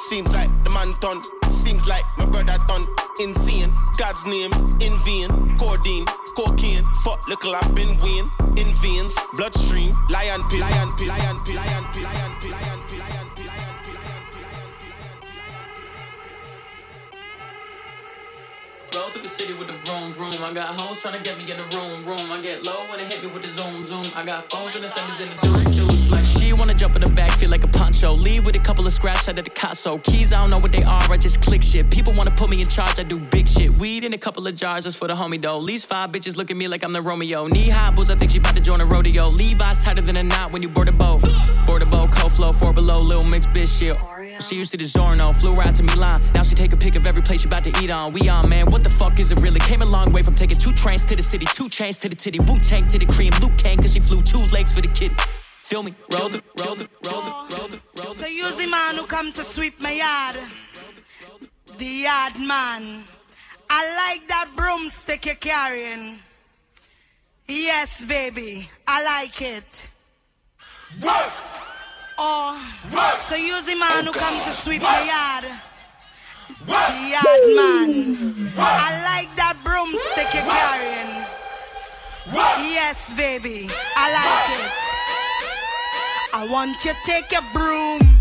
Seems 0.09 0.33
like 0.33 0.51
the 0.65 0.71
man 0.71 0.95
done 1.01 1.23
Seems 1.51 1.87
like 1.87 2.05
my 2.19 2.25
brother 2.27 2.57
done 2.67 2.87
insane. 3.21 3.71
God's 3.99 4.25
name 4.27 4.53
in 4.81 4.93
vain. 5.07 5.29
Codeine, 5.59 6.07
cocaine, 6.37 6.83
fuck 7.05 7.29
little 7.29 7.55
I've 7.55 7.75
been 7.75 7.97
weighing. 7.99 8.27
In 8.57 8.67
veins, 8.83 9.15
bloodstream, 9.37 9.93
lion 10.11 10.43
piss, 10.51 10.61
lion 10.61 10.89
piss, 10.97 11.09
lion 11.09 11.37
piss, 11.45 11.57
lion 11.57 11.85
piss, 11.93 12.17
lion 12.17 12.33
piss, 12.41 12.63
lion 12.63 12.81
piss, 12.89 13.11
lion 13.11 13.21
piss. 13.21 13.28
Roll 18.95 19.11
through 19.11 19.23
the 19.23 19.29
city 19.29 19.53
with 19.55 19.67
the 19.67 19.75
vroom 19.85 20.13
vroom. 20.13 20.33
I 20.43 20.53
got 20.55 20.75
hoes 20.75 21.01
trying 21.03 21.19
to 21.19 21.23
get 21.23 21.37
me 21.37 21.45
in 21.51 21.59
the 21.59 21.77
room 21.77 22.05
room. 22.05 22.33
I 22.33 22.41
get 22.41 22.65
low 22.65 22.89
when 22.89 22.99
they 22.99 23.05
hit 23.05 23.23
me 23.23 23.31
with 23.31 23.43
the 23.43 23.51
zoom 23.51 23.85
zoom. 23.85 24.07
I 24.17 24.25
got 24.25 24.45
phones 24.45 24.75
and 24.77 24.85
the 24.85 24.89
senders 24.89 25.21
in 25.21 25.29
the 25.29 25.37
deuce 25.43 25.71
deuce. 25.71 26.11
Like 26.11 26.25
she 26.25 26.53
wanna 26.55 26.75
jump 26.75 26.97
in 26.97 27.03
the 27.03 27.13
back, 27.13 27.31
feel 27.33 27.51
like 27.51 27.65
a 27.65 27.69
poncho. 27.69 28.15
Leave 28.15 28.47
with 28.47 28.57
a 28.57 28.61
couple 28.61 28.87
of 28.87 28.93
scratch 28.93 29.29
out 29.29 29.39
of 29.39 29.45
the 29.45 29.51
Casso. 29.51 30.03
Keys, 30.03 30.33
I 30.33 30.41
don't 30.41 30.51
know 30.51 30.59
what 30.59 30.73
they 30.73 30.85
are, 30.85 31.03
I 31.13 31.17
just 31.19 31.43
click 31.43 31.63
shit. 31.63 31.91
People 31.91 32.15
wanna 32.15 32.31
put 32.31 32.49
me 32.49 32.63
in 32.63 32.69
charge, 32.69 32.99
I 32.99 33.03
do 33.03 33.19
big 33.19 33.47
shit. 33.49 33.71
Weed 33.73 34.05
in 34.05 34.15
a 34.15 34.19
couple 34.19 34.47
of 34.47 34.55
jars 34.55 34.85
just 34.85 34.97
for 34.97 35.07
the 35.07 35.15
homie 35.15 35.41
though. 35.41 35.59
Least 35.59 35.87
five 35.87 36.11
bitches 36.11 36.37
look 36.37 36.51
at 36.51 36.57
me 36.57 36.67
like 36.67 36.83
I'm 36.83 36.93
the 36.95 37.03
Romeo. 37.03 37.47
Knee 37.47 37.69
high 37.69 37.91
boots, 37.91 38.11
I 38.11 38.15
think 38.15 38.31
she 38.31 38.39
about 38.39 38.57
to 38.57 38.63
join 38.63 38.81
a 38.81 38.87
rodeo. 38.87 39.29
Levi's 39.29 39.85
tighter 39.85 40.01
than 40.01 40.17
a 40.17 40.23
knot 40.23 40.53
when 40.53 40.63
you 40.63 40.69
board 40.69 40.89
a 40.89 40.93
boat. 40.93 41.23
Board 41.67 41.83
a 41.83 41.87
boat, 41.87 42.11
cold 42.13 42.33
flow, 42.33 42.53
four 42.53 42.73
below, 42.73 43.01
little 43.01 43.29
mix 43.29 43.45
bitch 43.47 43.79
shit. 43.79 43.97
She 44.41 44.55
used 44.55 44.71
to 44.71 44.77
the 44.77 44.85
Zorno, 44.85 45.35
flew 45.35 45.55
right 45.55 45.75
to 45.75 45.83
Milan. 45.83 46.23
Now 46.33 46.43
she 46.43 46.55
take 46.55 46.73
a 46.73 46.77
pic 46.77 46.97
of 46.97 47.07
every 47.07 47.23
place 47.23 47.41
she 47.43 47.49
about 47.49 47.65
to 47.65 47.83
eat 47.83 47.91
on. 47.91 48.13
We 48.13 48.29
on, 48.29 48.49
man, 48.49 48.67
the 48.83 48.91
fuck 48.91 49.19
is 49.19 49.33
it 49.33 49.41
really? 49.41 49.61
Came 49.61 49.83
a 49.83 49.87
long 49.87 50.13
way 50.13 50.23
from 50.23 50.35
taking 50.35 50.57
two 50.59 50.73
trains 50.73 51.05
to 51.05 51.17
the 51.17 51.23
city, 51.23 51.47
two 51.55 51.69
chains 51.69 51.99
to 52.01 52.09
the 52.09 52.17
titty, 52.17 52.39
Wu 52.41 52.59
Tang 52.59 52.87
to 52.89 52.99
the 52.99 53.07
cream. 53.07 53.33
Luke 53.41 53.57
Kang, 53.57 53.77
cause 53.79 53.93
she 53.95 54.01
flew 54.01 54.23
two 54.23 54.45
legs 54.53 54.73
for 54.73 54.81
the 54.81 54.89
kitty. 54.89 55.15
Feel 55.61 55.83
me? 55.83 55.95
Roll 56.13 56.29
the, 56.29 56.43
roll 56.57 56.75
the, 56.75 56.89
roll 57.05 57.21
the, 57.23 57.31
roll 57.57 57.69
the, 57.69 57.81
roll 57.97 58.15
the. 58.15 58.21
So 58.21 58.27
use 58.27 58.57
the 58.57 58.67
man 58.67 58.97
who 58.97 59.07
come 59.07 59.33
to 59.33 59.45
sweep 59.45 59.81
my 59.81 59.93
yard. 59.93 60.37
The 61.77 61.85
yard 61.85 62.39
man. 62.41 63.05
I 63.71 63.83
like 63.97 64.27
that 64.29 64.51
broomstick 64.57 65.27
you're 65.27 65.35
carrying. 65.35 66.19
Yes, 67.47 68.05
baby. 68.05 68.69
I 68.87 69.05
like 69.05 69.43
it. 69.43 69.91
Work! 71.03 71.33
Oh, 72.19 72.57
Work! 72.93 73.23
so 73.23 73.37
use 73.37 73.65
the 73.67 73.75
man 73.75 74.07
who 74.07 74.13
come 74.13 74.43
to 74.45 74.51
sweep 74.51 74.83
Work! 74.83 74.91
my 74.91 75.07
yard. 75.07 75.61
Yard 76.67 77.45
man. 77.57 78.53
I 78.57 78.91
like 79.05 79.31
that 79.37 79.57
broomstick 79.65 80.33
you're 80.35 80.45
carrying. 80.45 81.25
Yes, 82.73 83.13
baby. 83.15 83.69
I 83.97 84.07
like 84.13 84.51
it. 84.61 84.73
I 86.35 86.47
want 86.51 86.85
you 86.85 86.93
to 86.93 86.99
take 87.05 87.31
your 87.33 87.43
broom 87.53 88.18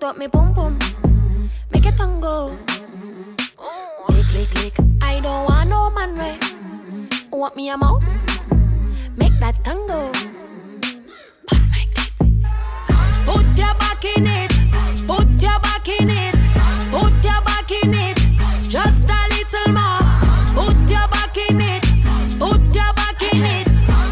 Put 0.00 0.10
up 0.10 0.16
me 0.16 0.28
boom 0.28 0.54
boom. 0.54 0.78
Make 1.72 1.86
it 1.86 1.96
tongue 1.96 2.20
go. 2.20 2.56
Lick 4.08 4.32
lick 4.32 4.54
lick. 4.62 4.76
I 5.02 5.18
don't 5.18 5.44
want 5.44 5.68
no 5.68 5.90
man 5.90 6.16
way. 6.16 6.38
Want 7.32 7.56
me 7.56 7.68
a 7.70 7.76
mouth? 7.76 8.04
Make 9.16 9.36
that 9.40 9.64
tongue 9.64 9.88
go. 9.88 10.12
Put 13.26 13.46
your 13.58 13.74
back 13.74 14.04
in 14.04 14.28
it. 14.28 14.52
Put 15.08 15.42
your 15.42 15.58
back 15.66 15.88
in 15.88 16.10
it. 16.10 16.36
Put 16.92 17.24
your 17.24 17.42
back 17.42 17.70
in 17.72 17.92
it. 17.92 18.18
Just 18.68 19.02
a 19.10 19.20
little 19.34 19.72
more. 19.74 20.06
Put 20.54 20.78
your 20.88 21.08
back 21.08 21.36
in 21.50 21.60
it. 21.60 21.82
Put 22.38 22.62
your 22.72 22.92
back 22.94 23.20
in 23.34 23.42
it. 23.42 23.66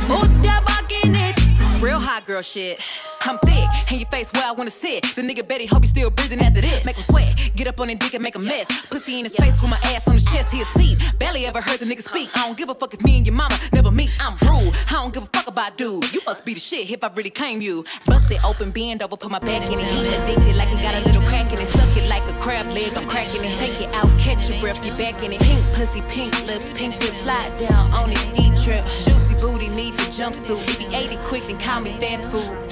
Put 0.09 0.31
your 0.43 0.61
back 0.67 1.05
in 1.05 1.15
it. 1.15 1.81
Real 1.81 2.01
hot 2.01 2.25
girl 2.25 2.43
shit. 2.43 2.83
I'm 3.27 3.39
thick, 3.39 3.69
and 3.91 3.99
your 4.01 4.09
face 4.09 4.33
where 4.33 4.45
I 4.47 4.53
wanna 4.53 4.71
sit. 4.71 5.03
The 5.17 5.23
nigga 5.23 5.47
Betty 5.47 5.67
hope 5.67 5.83
you 5.83 5.89
still 5.89 6.11
breathing 6.11 6.41
after 6.41 6.61
this. 6.61 6.85
Make 6.87 6.97
him 6.97 7.03
sweat, 7.03 7.51
get 7.57 7.67
up 7.67 7.81
on 7.81 7.89
his 7.89 7.99
dick 7.99 8.15
and 8.15 8.23
make 8.23 8.37
a 8.37 8.39
mess. 8.39 8.67
Pussy 8.87 9.19
in 9.19 9.25
his 9.25 9.35
face 9.35 9.61
with 9.61 9.71
my 9.71 9.79
ass 9.91 10.07
on 10.07 10.15
his 10.15 10.25
chest, 10.25 10.53
he 10.53 10.63
a 10.63 10.65
seat. 10.65 10.99
Barely 11.19 11.45
ever 11.47 11.61
heard 11.61 11.81
the 11.81 11.87
nigga 11.87 12.03
speak. 12.03 12.31
I 12.37 12.47
don't 12.47 12.57
give 12.57 12.69
a 12.69 12.75
fuck 12.75 12.95
if 12.95 13.03
me 13.03 13.17
and 13.17 13.27
your 13.27 13.35
mama 13.35 13.59
never 13.73 13.91
meet. 13.91 14.11
I'm 14.21 14.37
rude, 14.47 14.75
I 14.89 14.93
don't 14.93 15.13
give 15.13 15.25
a 15.25 15.27
fuck 15.27 15.49
about 15.49 15.77
dude. 15.77 16.13
You 16.15 16.21
must 16.27 16.45
be 16.45 16.55
the 16.55 16.61
shit 16.61 16.91
if 16.91 17.03
I 17.03 17.09
really 17.15 17.31
claim 17.31 17.61
you. 17.61 17.85
Bust 18.07 18.31
it 18.31 18.45
open, 18.45 18.71
bend 18.71 19.03
over, 19.03 19.17
put 19.17 19.31
my 19.31 19.41
back 19.41 19.67
in 19.67 19.73
it. 19.73 19.87
He 19.87 20.07
addicted 20.07 20.57
like 20.57 20.71
it 20.73 20.81
got 20.83 20.95
a 20.95 21.01
little 21.01 21.23
crack 21.23 21.53
in 21.53 21.59
it. 21.59 21.67
Suck 21.67 21.97
it 21.97 22.09
like 22.09 22.29
a 22.29 22.39
crab 22.39 22.71
leg, 22.71 22.97
I'm 22.97 23.09
cracking 23.09 23.43
it. 23.43 23.59
Take 23.59 23.81
it 23.81 23.93
out, 23.95 24.09
catch 24.21 24.49
your 24.49 24.61
breath, 24.61 24.81
get 24.83 24.97
back 24.97 25.23
in 25.25 25.33
it. 25.33 25.41
Pink 25.41 25.65
pussy, 25.73 26.03
pink 26.03 26.33
lips, 26.47 26.71
pink 26.75 26.97
tips, 26.97 27.23
slide 27.23 27.57
down 27.57 27.93
on 27.93 28.09
his 28.11 28.21
ski 28.21 28.53
trip. 28.63 28.85
Juicy 29.03 29.35
booty, 29.35 29.69
need 29.75 29.95
the 29.95 30.05
jumpsuit. 30.15 30.63
If 30.69 30.79
he 30.79 30.95
ate 30.95 31.11
it 31.11 31.19
quick, 31.25 31.45
then 31.47 31.59
call 31.59 31.81
me 31.81 31.99
fast 31.99 32.31
food. 32.31 32.67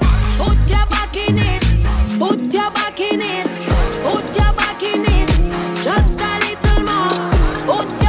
Put 0.45 0.69
your 0.69 0.87
back 0.87 1.17
in 1.17 1.39
it. 1.39 1.63
Put 2.19 2.53
your 2.53 2.71
back 2.71 3.01
in 3.01 3.23
it. 3.23 3.47
Put 4.03 4.37
your 4.37 4.53
back 4.53 4.83
in 4.83 5.05
it. 5.07 5.29
Just 5.83 6.21
a 6.21 6.33
little 6.45 6.83
more. 6.85 7.77
Put 7.77 8.04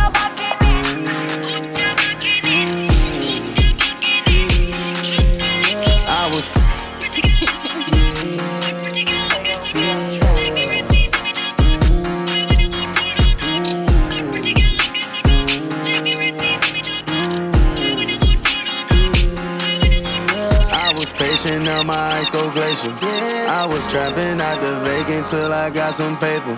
my 21.86 21.94
eyes 21.94 22.30
go 22.30 22.52
glacial. 22.52 22.92
I 23.02 23.66
was 23.66 23.86
trapping 23.88 24.42
out 24.42 24.60
the 24.60 24.80
vacant 24.82 25.28
till 25.28 25.54
I 25.54 25.70
got 25.70 25.94
some 25.94 26.18
paper. 26.18 26.58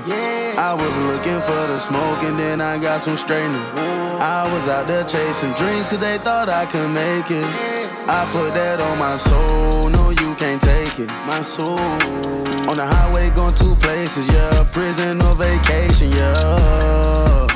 I 0.57 0.73
was 0.73 0.97
looking 0.97 1.41
for 1.41 1.67
the 1.67 1.79
smoke 1.79 2.23
and 2.23 2.39
then 2.39 2.61
I 2.61 2.77
got 2.77 3.01
some 3.01 3.17
straightening. 3.17 3.61
I 4.19 4.49
was 4.53 4.67
out 4.69 4.87
there 4.87 5.03
chasing 5.03 5.53
dreams 5.53 5.87
cause 5.87 5.99
they 5.99 6.17
thought 6.17 6.49
I 6.49 6.65
could 6.65 6.89
make 6.89 7.29
it. 7.29 7.45
I 8.09 8.27
put 8.31 8.53
that 8.53 8.79
on 8.79 8.97
my 8.97 9.17
soul, 9.17 9.89
no, 9.91 10.11
you 10.11 10.33
can't 10.35 10.61
take 10.61 10.97
it. 10.99 11.11
My 11.27 11.41
soul. 11.41 11.77
On 12.69 12.75
the 12.75 12.85
highway 12.85 13.29
going 13.29 13.53
two 13.53 13.75
places, 13.75 14.27
yeah. 14.29 14.63
Prison 14.71 15.21
or 15.21 15.35
vacation, 15.35 16.09
yeah. 16.11 17.47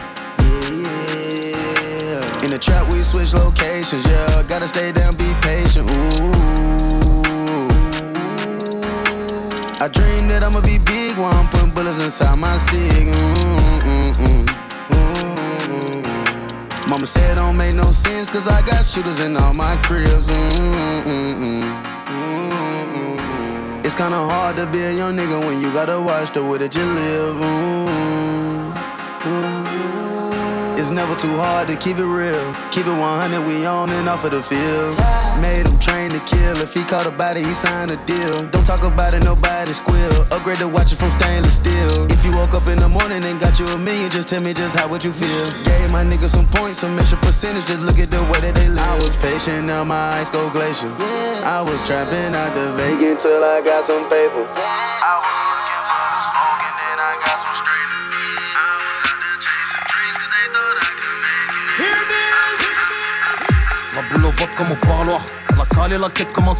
In 2.44 2.50
the 2.50 2.60
trap, 2.60 2.92
we 2.92 3.01
switch 3.01 3.34
locations, 3.34 4.06
yeah. 4.06 4.44
Gotta 4.44 4.68
stay 4.68 4.92
down, 4.92 5.16
be 5.16 5.34
patient, 5.42 5.90
ooh. 5.92 7.31
I 9.82 9.88
dream 9.88 10.28
that 10.28 10.44
I'ma 10.44 10.62
be 10.62 10.78
big 10.78 11.18
while 11.18 11.34
I'm 11.34 11.48
putting 11.50 11.72
bullets 11.72 12.04
inside 12.04 12.38
my 12.38 12.56
cig. 12.60 13.08
Mm-mm-mm. 13.08 14.46
Mm-mm. 14.94 16.88
Mama 16.88 17.08
said 17.08 17.38
don't 17.38 17.58
make 17.58 17.74
no 17.74 17.92
sense, 17.92 18.30
cause 18.30 18.48
I 18.48 18.62
got 18.62 18.86
shooters 18.86 19.20
in 19.22 19.36
all 19.36 19.56
my 19.56 19.76
cribs. 19.78 20.28
Mm, 20.28 21.02
mm, 21.02 21.64
mm, 22.06 23.84
it's 23.84 23.96
kinda 23.96 24.18
hard 24.18 24.58
to 24.58 24.68
be 24.68 24.84
a 24.84 24.94
young 24.94 25.18
nigga 25.18 25.40
when 25.40 25.60
you 25.62 25.74
gotta 25.74 26.00
watch 26.00 26.32
the 26.32 26.44
way 26.44 26.60
that 26.60 26.76
you 26.76 26.86
live. 26.86 27.42
Never 30.92 31.16
too 31.16 31.38
hard 31.38 31.70
to 31.70 31.78
keep 31.78 31.98
it 31.98 32.06
real. 32.06 32.54
Keep 32.70 32.86
it 32.86 32.92
100, 32.92 33.48
we 33.48 33.66
on 33.66 33.90
and 33.90 34.10
off 34.10 34.26
of 34.26 34.32
the 34.32 34.44
field. 34.44 35.00
Made 35.40 35.66
him 35.66 35.80
train 35.80 36.10
to 36.12 36.20
kill. 36.28 36.60
If 36.60 36.74
he 36.74 36.84
caught 36.84 37.08
a 37.08 37.12
body, 37.12 37.42
he 37.42 37.54
signed 37.54 37.92
a 37.92 37.98
deal. 38.06 38.50
Don't 38.52 38.66
talk 38.66 38.84
about 38.84 39.14
it, 39.14 39.24
nobody 39.24 39.72
squeal. 39.72 40.12
Upgrade 40.36 40.58
the 40.58 40.68
watch 40.68 40.92
it 40.92 41.00
from 41.00 41.10
stainless 41.12 41.56
steel. 41.56 42.12
If 42.12 42.26
you 42.26 42.32
woke 42.36 42.54
up 42.54 42.68
in 42.68 42.78
the 42.78 42.90
morning 42.90 43.24
and 43.24 43.40
got 43.40 43.58
you 43.58 43.66
a 43.68 43.78
million, 43.78 44.12
just 44.12 44.28
tell 44.28 44.44
me 44.44 44.54
just 44.54 44.78
how 44.78 44.90
would 44.90 45.02
you 45.02 45.14
feel. 45.14 45.64
Gave 45.64 45.92
my 45.92 46.04
niggas 46.04 46.36
some 46.36 46.48
points, 46.50 46.80
some 46.80 47.00
extra 47.00 47.18
percentage. 47.20 47.68
Just 47.68 47.80
look 47.80 47.98
at 47.98 48.12
the 48.12 48.22
way 48.26 48.42
that 48.42 48.54
they 48.54 48.68
live. 48.68 48.84
I 48.84 48.96
was 48.98 49.16
patient, 49.16 49.68
now 49.68 49.86
my 49.86 50.20
eyes 50.20 50.30
go 50.30 50.50
glacial. 50.50 50.92
I 51.00 51.62
was 51.62 51.82
trapping 51.88 52.36
out 52.36 52.54
the 52.54 52.74
vacant 52.76 53.22
till 53.22 53.42
I 53.44 53.62
got 53.62 53.86
some 53.86 54.04
paper. 54.12 54.44
I 54.44 55.16
was 55.24 55.50
au 64.32 64.40
vote 64.40 64.56
comme 64.56 64.72
au 64.72 64.76
parloir. 64.76 65.22
Elle 65.52 65.62
a 65.62 65.66
calé 65.66 65.98
la 65.98 66.10
quête 66.10 66.34
comme 66.34 66.48
un 66.48 66.54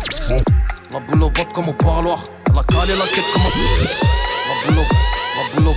La 0.94 1.00
boule 1.00 1.24
au 1.24 1.30
vote 1.30 1.54
comme 1.54 1.70
au 1.70 1.74
parloir. 1.74 2.24
Elle 2.50 2.58
a 2.58 2.63
calé 2.63 2.94
la 2.96 3.06
quête 3.06 3.25
comme 3.34 3.42
un. 3.42 3.51
La 4.48 4.68
boule 4.68 4.80
au. 4.80 4.86
La 5.38 5.44
boule 5.54 5.68
au. 5.68 5.75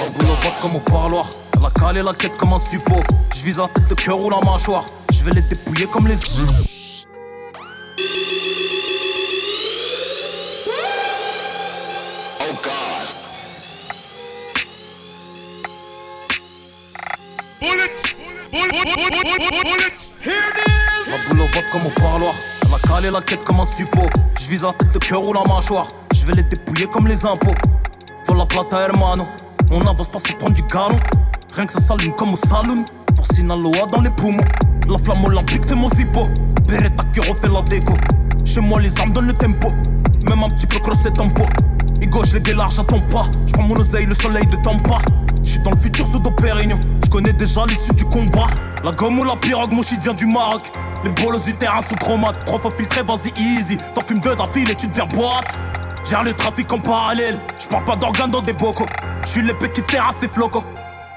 La 0.00 0.08
boule 0.10 0.24
au 0.24 0.34
vote 0.34 0.60
comme 0.60 0.76
au 0.76 0.80
parloir. 0.80 1.30
Elle 1.56 1.66
a 1.66 1.70
calé 1.70 2.02
la 2.02 2.12
quête 2.12 2.36
comme 2.36 2.52
un 2.52 2.58
suppôt. 2.58 3.00
Je 3.34 3.44
vise 3.44 3.58
la 3.58 3.68
tête, 3.68 3.90
le 3.90 3.94
cœur 3.96 4.24
ou 4.24 4.30
la 4.30 4.40
mâchoire. 4.44 4.84
Je 5.12 5.24
vais 5.24 5.32
les 5.32 5.42
dépouiller 5.42 5.86
comme 5.86 6.06
les. 6.08 6.16
La 21.10 21.18
boule 21.28 21.40
au 21.40 21.46
vote 21.46 21.64
comme 21.72 21.86
au 21.86 21.90
parloir. 21.90 22.34
Elle 22.62 22.74
a 22.74 22.78
calé 22.88 23.10
la 23.10 23.20
quête 23.20 23.44
comme 23.44 23.58
un 23.58 23.64
suppôt. 23.64 24.06
Je 24.40 24.48
vise 24.48 24.62
la 24.62 24.72
tête, 24.72 24.94
le 24.94 25.00
cœur 25.00 25.26
ou 25.26 25.32
la 25.32 25.42
mâchoire. 25.42 25.88
Je 26.14 26.24
vais 26.24 26.34
les 26.34 26.44
dépouiller 26.44 26.86
comme 26.86 27.08
les 27.08 27.26
impôts. 27.26 27.54
Faut 28.24 28.34
la 28.34 28.46
plata, 28.46 28.80
hermano. 28.80 29.26
On 29.72 29.80
avance 29.80 30.08
pas 30.08 30.20
sans 30.20 30.34
prendre 30.34 30.54
du 30.54 30.62
galon. 30.62 30.96
Rien 31.56 31.66
que 31.66 31.72
ça 31.72 31.80
s'allume 31.80 32.14
comme 32.14 32.34
au 32.34 32.38
saloon. 32.48 32.84
Pour 33.16 33.26
Sinaloa 33.26 33.86
dans 33.90 34.00
les 34.00 34.10
poumons. 34.10 34.44
La 34.88 34.98
flamme 34.98 35.24
olympique, 35.24 35.64
c'est 35.66 35.74
mon 35.74 35.90
zippo. 35.90 36.28
Beretta 36.68 37.02
qui 37.12 37.28
refait 37.28 37.48
la 37.48 37.60
déco. 37.62 37.94
Chez 38.44 38.60
moi, 38.60 38.80
les 38.80 38.96
armes 39.00 39.12
donnent 39.12 39.26
le 39.26 39.32
tempo. 39.32 39.72
Même 40.28 40.44
un 40.44 40.48
petit 40.48 40.68
peu 40.68 40.78
crossé 40.78 41.10
tempo. 41.12 41.42
Igo, 42.02 42.22
je 42.24 42.34
les 42.34 42.40
délarge, 42.40 42.76
j'attends 42.76 43.00
pas. 43.00 43.26
Je 43.46 43.52
prends 43.52 43.66
mon 43.66 43.74
oseille, 43.74 44.06
le 44.06 44.14
soleil 44.14 44.46
de 44.46 44.56
pas. 44.56 44.98
Je 45.44 45.50
suis 45.50 45.58
dans 45.60 45.70
le 45.70 45.76
futur 45.76 46.06
sous 46.06 46.20
Pérignon. 46.20 46.78
Je 47.04 47.10
connais 47.10 47.32
déjà 47.32 47.64
l'issue 47.66 47.92
du 47.92 48.04
combat. 48.06 48.46
La 48.82 48.90
gomme 48.92 49.18
ou 49.18 49.24
la 49.24 49.36
pirogue, 49.36 49.72
mon 49.72 49.82
shit 49.82 50.02
vient 50.02 50.14
du 50.14 50.26
Maroc. 50.26 50.62
Les 51.04 51.10
bolos 51.10 51.44
du 51.44 51.54
terrain 51.54 51.82
sont 51.82 51.94
trop 51.96 52.16
mat. 52.16 52.32
Trois 52.44 52.58
fois 52.58 52.70
filtré, 52.70 53.02
vas-y 53.02 53.30
easy. 53.40 53.76
T'en 53.94 54.00
fumes 54.00 54.18
deux 54.18 54.34
d'affilée, 54.34 54.74
tu 54.74 54.88
deviens 54.88 55.06
boîte. 55.06 55.58
Gère 56.08 56.24
le 56.24 56.32
trafic 56.32 56.72
en 56.72 56.78
parallèle. 56.78 57.38
Je 57.60 57.68
parle 57.68 57.84
pas 57.84 57.96
d'organes 57.96 58.30
dans 58.30 58.40
des 58.40 58.54
bocaux. 58.54 58.86
Je 59.26 59.30
suis 59.30 59.42
l'épée 59.42 59.70
qui 59.70 59.82
terrasse 59.82 60.16
ces 60.20 60.28
flocos. 60.28 60.64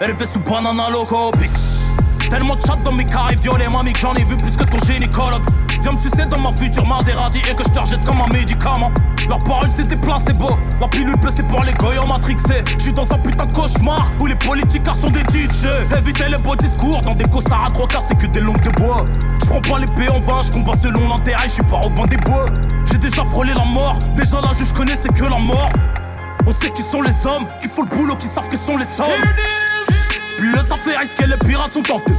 Élevé 0.01 0.25
sous 0.25 0.39
banana 0.39 0.89
loco, 0.89 1.31
bitch. 1.39 2.29
Tellement 2.29 2.55
de 2.55 2.61
chat 2.61 2.77
dans 2.83 2.91
mes 2.91 3.05
carrés 3.05 3.35
violets, 3.35 3.69
mamie, 3.69 3.93
que 3.93 3.99
j'en 3.99 4.13
ai 4.13 4.23
vu 4.23 4.35
plus 4.35 4.55
que 4.57 4.63
ton 4.65 4.77
gynécologue. 4.85 5.43
Viens 5.81 5.91
me 5.91 5.97
sucer 5.97 6.25
dans 6.25 6.39
ma 6.39 6.51
future 6.51 6.87
Maserati 6.87 7.39
et 7.39 7.55
que 7.55 7.63
je 7.63 7.69
te 7.69 7.79
rejette 7.79 8.05
comme 8.05 8.19
un 8.21 8.33
médicament. 8.33 8.91
Leurs 9.29 9.39
paroles 9.39 9.69
c'est 9.75 9.87
des 9.87 9.95
placebo, 9.95 10.57
la 10.79 10.87
pilule 10.87 11.15
c'est 11.33 11.47
pour 11.47 11.63
les 11.63 11.73
goyons 11.73 12.07
matrixés. 12.07 12.63
J'suis 12.79 12.93
dans 12.93 13.11
un 13.11 13.17
putain 13.17 13.45
de 13.45 13.53
cauchemar 13.53 14.09
où 14.19 14.25
les 14.25 14.35
politiques 14.35 14.87
sont 14.99 15.09
des 15.09 15.21
DJ. 15.21 15.67
Évitez 15.97 16.29
les 16.29 16.37
beaux 16.37 16.55
discours 16.55 17.01
dans 17.01 17.13
des 17.13 17.25
costards 17.25 17.65
à 17.65 17.71
trois 17.71 17.87
c'est 18.01 18.17
que 18.17 18.27
des 18.27 18.39
longues 18.39 18.61
de 18.61 18.69
bois. 18.81 19.03
J'prends 19.43 19.61
pas 19.61 19.79
l'épée 19.79 20.09
en 20.09 20.19
vain, 20.19 20.41
j'combats 20.43 20.77
selon 20.77 21.07
l'intérêt, 21.09 21.47
j'suis 21.47 21.63
pas 21.63 21.81
au 21.85 21.89
banc 21.89 22.05
des 22.05 22.17
bois. 22.17 22.45
J'ai 22.91 22.97
déjà 22.97 23.23
frôlé 23.23 23.53
la 23.53 23.65
mort, 23.65 23.97
déjà 24.15 24.41
là 24.41 24.49
je 24.57 24.73
connais 24.73 24.97
c'est 24.99 25.13
que 25.13 25.23
la 25.23 25.37
mort. 25.37 25.69
On 26.45 26.51
sait 26.51 26.69
qui 26.69 26.81
sont 26.81 27.01
les 27.01 27.25
hommes, 27.25 27.45
qui 27.61 27.67
font 27.67 27.83
le 27.83 27.95
boulot, 27.95 28.15
qui 28.15 28.27
savent 28.27 28.47
qui 28.49 28.57
sont 28.57 28.77
les 28.77 28.85
sommes. 28.85 29.21
Puis 30.37 30.49
le 30.49 30.63
taf 30.63 30.87
est 30.87 30.97
risqué, 30.97 31.25
les 31.27 31.37
pirates 31.37 31.73
sont 31.73 31.81
tentés. 31.81 32.13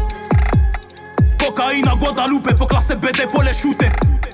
Cocaïne 1.48 1.88
à 1.88 1.94
Guadeloupe, 1.94 2.54
faut 2.58 2.66
que 2.66 2.74
la 2.74 2.80
faut 3.26 3.40
les 3.42 3.54
shooter. 3.54 3.88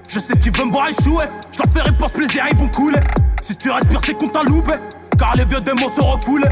Je 0.08 0.18
sais 0.18 0.36
qu'ils 0.36 0.50
veulent 0.50 0.66
me 0.66 0.72
voir 0.72 0.88
échouer, 0.88 1.26
je 1.52 1.58
leur 1.58 1.68
ferai 1.72 1.92
pas 1.96 2.08
ce 2.08 2.14
plaisir, 2.14 2.42
ils 2.50 2.56
vont 2.56 2.66
couler. 2.68 2.98
Si 3.40 3.56
tu 3.56 3.70
respires, 3.70 4.00
c'est 4.04 4.14
qu'on 4.14 4.26
t'a 4.26 4.42
loupé, 4.42 4.72
car 5.16 5.32
les 5.36 5.44
vieux 5.44 5.60
démons 5.60 5.88
se 5.88 6.00
refoulent. 6.00 6.48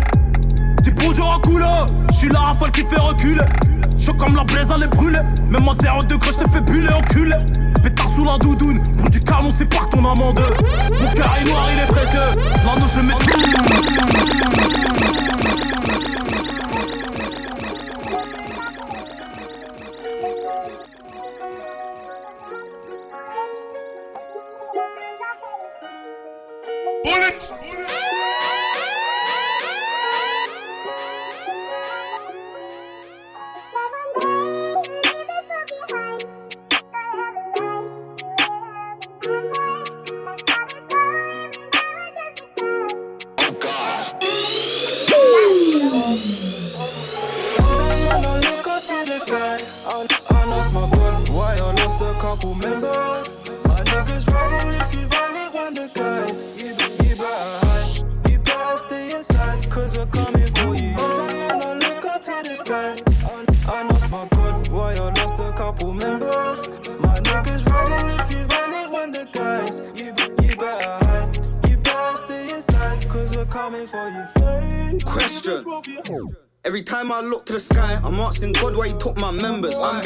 Dis 0.82 0.92
bonjour 0.92 1.34
à 1.34 1.40
couleur, 1.40 1.86
je 2.10 2.14
suis 2.14 2.28
la 2.28 2.38
rafale 2.38 2.70
qui 2.70 2.84
fait 2.84 3.00
reculer. 3.00 3.42
Chaud 3.98 4.14
comme 4.14 4.36
la 4.36 4.44
blaise 4.44 4.70
à 4.70 4.78
les 4.78 4.86
brûler, 4.86 5.18
même 5.48 5.66
en 5.66 5.74
0 5.74 6.04
degré, 6.04 6.30
je 6.30 6.44
te 6.44 6.50
fais 6.50 6.60
buller, 6.60 6.92
enculé. 6.92 7.34
Pétard 7.82 8.08
sous 8.14 8.24
la 8.24 8.38
doudoune, 8.38 8.80
pour 8.98 9.10
du 9.10 9.18
calme, 9.18 9.46
on 9.46 9.50
sépare 9.50 9.86
ton 9.86 9.98
amende. 9.98 10.40
Mon 11.00 11.12
cœur 11.12 11.34
est 11.40 11.44
noir, 11.44 11.66
il 11.72 11.80
est 11.80 11.86
précieux, 11.86 12.20
l'anneau 12.64 12.86
je 12.94 13.00
mets. 13.00 13.14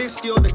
All 0.06 0.40
the 0.40 0.50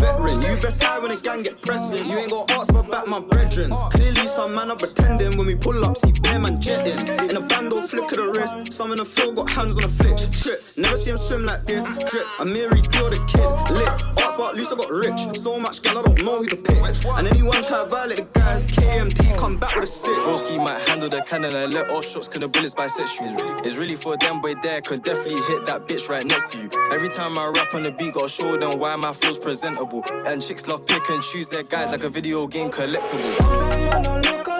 veteran. 0.00 0.40
You 0.40 0.56
best 0.56 0.82
hide 0.82 1.02
when 1.02 1.10
the 1.10 1.20
gang 1.20 1.42
get 1.42 1.60
pressing. 1.60 2.08
You 2.08 2.16
ain't 2.18 2.30
got 2.30 2.50
ask 2.50 2.72
for 2.72 2.82
back 2.82 3.06
my 3.06 3.20
brethren. 3.20 3.70
Clearly, 3.92 4.26
some 4.26 4.54
man 4.54 4.70
are 4.70 4.76
pretending 4.76 5.36
when 5.36 5.46
we 5.46 5.54
pull 5.54 5.84
up, 5.84 5.98
see 5.98 6.12
bear 6.22 6.38
man 6.38 6.58
jetting. 6.60 6.96
In 7.30 7.36
a 7.36 7.40
band 7.40 7.72
or 7.72 7.86
flick 7.86 8.10
of 8.12 8.16
the 8.16 8.32
wrist. 8.32 8.72
Some 8.72 8.92
in 8.92 8.98
the 8.98 9.04
field 9.04 9.36
got 9.36 9.50
hands 9.50 9.76
on 9.76 9.83
the 22.44 22.48
bullets 22.50 22.74
bisexual. 22.74 23.32
It's 23.32 23.42
really, 23.42 23.68
it's 23.68 23.76
really 23.76 23.96
for 23.96 24.16
them, 24.18 24.40
boy, 24.40 24.54
there 24.62 24.80
could 24.82 25.02
definitely 25.02 25.40
hit 25.48 25.66
that 25.66 25.88
bitch 25.88 26.08
right 26.08 26.24
next 26.24 26.52
to 26.52 26.58
you. 26.58 26.68
Every 26.92 27.08
time 27.08 27.38
I 27.38 27.50
rap 27.54 27.72
on 27.74 27.84
the 27.84 27.90
beat, 27.90 28.14
gotta 28.14 28.28
show 28.28 28.56
them 28.56 28.78
why 28.78 28.96
my 28.96 29.12
flow's 29.12 29.38
presentable. 29.38 30.04
And 30.26 30.42
chicks 30.42 30.66
love 30.68 30.86
pick 30.86 31.02
and 31.08 31.22
choose 31.22 31.48
their 31.48 31.62
guys 31.62 31.90
like 31.90 32.04
a 32.04 32.10
video 32.10 32.46
game 32.46 32.70
collectible. 32.70 34.53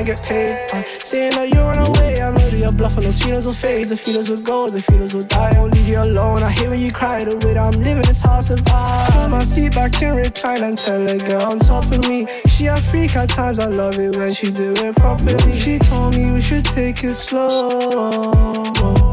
I 0.00 0.02
get 0.02 0.22
paid. 0.22 0.50
Uh, 0.72 0.82
saying 1.04 1.32
that 1.32 1.50
you're 1.52 1.62
on 1.62 1.86
away, 1.86 2.22
I 2.22 2.30
know 2.30 2.38
that 2.38 2.56
you're 2.56 2.72
bluffing. 2.72 3.04
Those 3.04 3.22
feelings 3.22 3.44
will 3.44 3.52
fade, 3.52 3.84
the 3.84 3.98
feelings 3.98 4.30
will 4.30 4.40
go, 4.40 4.66
the 4.66 4.80
feelings 4.80 5.12
will 5.12 5.20
die. 5.20 5.50
I 5.54 5.58
won't 5.58 5.74
leave 5.74 5.88
you 5.88 5.98
alone. 5.98 6.42
I 6.42 6.50
hate 6.50 6.70
when 6.70 6.80
you 6.80 6.90
cry 6.90 7.22
the 7.22 7.36
way 7.36 7.52
that 7.52 7.58
I'm 7.58 7.82
living 7.82 8.04
this 8.04 8.22
hard 8.22 8.46
to 8.46 8.56
survive. 8.56 9.12
Pull 9.12 9.28
my 9.28 9.44
seat 9.44 9.74
back 9.74 10.02
and 10.02 10.16
recline 10.16 10.62
and 10.62 10.78
tell 10.78 11.06
a 11.06 11.18
girl 11.18 11.42
on 11.42 11.58
top 11.58 11.84
of 11.92 12.08
me. 12.08 12.26
She 12.46 12.64
a 12.64 12.78
freak 12.78 13.14
at 13.14 13.28
times, 13.28 13.58
I 13.58 13.66
love 13.66 13.98
it 13.98 14.16
when 14.16 14.32
she 14.32 14.50
do 14.50 14.72
it 14.72 14.96
properly. 14.96 15.54
She 15.54 15.78
told 15.78 16.16
me 16.16 16.30
we 16.30 16.40
should 16.40 16.64
take 16.64 17.04
it 17.04 17.14
slow. 17.14 17.68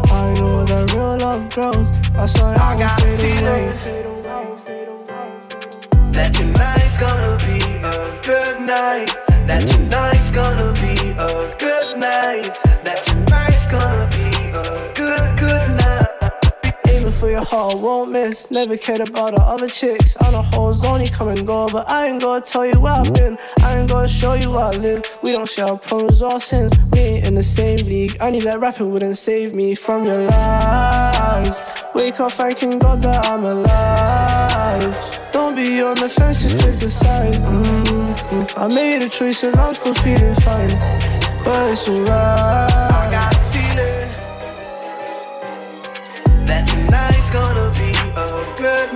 I 0.09 0.33
know 0.39 0.63
that 0.63 0.93
real 0.93 1.17
love 1.17 1.49
grows. 1.49 1.91
That's 2.11 2.39
why 2.39 2.55
I 2.55 2.79
got 2.79 2.97
fade 3.01 3.19
away. 3.41 3.73
That 6.13 6.33
tonight's 6.33 6.97
gonna 6.97 7.35
be 7.45 7.59
a 7.83 8.21
good 8.23 8.61
night. 8.61 9.26
For 17.57 17.75
won't 17.75 18.11
miss. 18.11 18.51
Never 18.51 18.77
cared 18.77 19.01
about 19.01 19.33
the 19.33 19.41
other 19.41 19.67
chicks. 19.67 20.15
I 20.21 20.29
know 20.29 20.43
hoes 20.43 20.85
only 20.85 21.07
come 21.07 21.29
and 21.29 21.47
go, 21.47 21.67
but 21.67 21.89
I 21.89 22.07
ain't 22.07 22.21
gonna 22.21 22.39
tell 22.39 22.67
you 22.67 22.79
where 22.79 22.93
I've 22.93 23.11
been. 23.11 23.35
I 23.63 23.79
ain't 23.79 23.89
gonna 23.89 24.07
show 24.07 24.35
you 24.35 24.51
where 24.51 24.65
I 24.65 24.71
live. 24.73 25.01
We 25.23 25.31
don't 25.31 25.49
share 25.49 25.65
our 25.65 25.77
problems 25.79 26.21
or 26.21 26.39
sins. 26.39 26.71
We 26.91 26.99
ain't 26.99 27.25
in 27.25 27.33
the 27.33 27.41
same 27.41 27.77
league. 27.77 28.15
I 28.21 28.29
knew 28.29 28.41
that 28.41 28.59
rapping 28.59 28.91
wouldn't 28.91 29.17
save 29.17 29.55
me 29.55 29.73
from 29.73 30.05
your 30.05 30.19
lies. 30.19 31.59
Wake 31.95 32.19
up 32.19 32.33
thanking 32.33 32.77
God 32.77 33.01
that 33.01 33.25
I'm 33.25 33.43
alive. 33.43 35.19
Don't 35.31 35.55
be 35.55 35.81
on 35.81 35.95
the 35.95 36.09
fence, 36.09 36.43
just 36.43 36.59
pick 36.59 36.79
a 36.83 36.89
side. 36.91 37.33
mm 37.33 38.53
I 38.55 38.67
made 38.71 39.01
a 39.01 39.09
choice 39.09 39.41
and 39.41 39.57
I'm 39.57 39.73
still 39.73 39.95
feeling 39.95 40.35
fine. 40.35 40.69
But 41.43 41.71
it's 41.71 41.89
alright. 41.89 42.86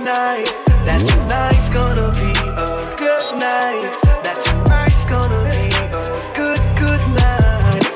Night. 0.04 0.46
That 0.84 0.98
tonight's 0.98 1.68
gonna 1.68 2.10
be 2.18 2.32
a 2.58 2.94
good 2.96 3.38
night. 3.38 3.86
That 4.24 4.36
tonight's 4.44 5.04
gonna 5.06 5.44
be 5.48 5.70
a 5.94 6.02
good, 6.34 6.60
good 6.76 7.00
night. 7.14 7.88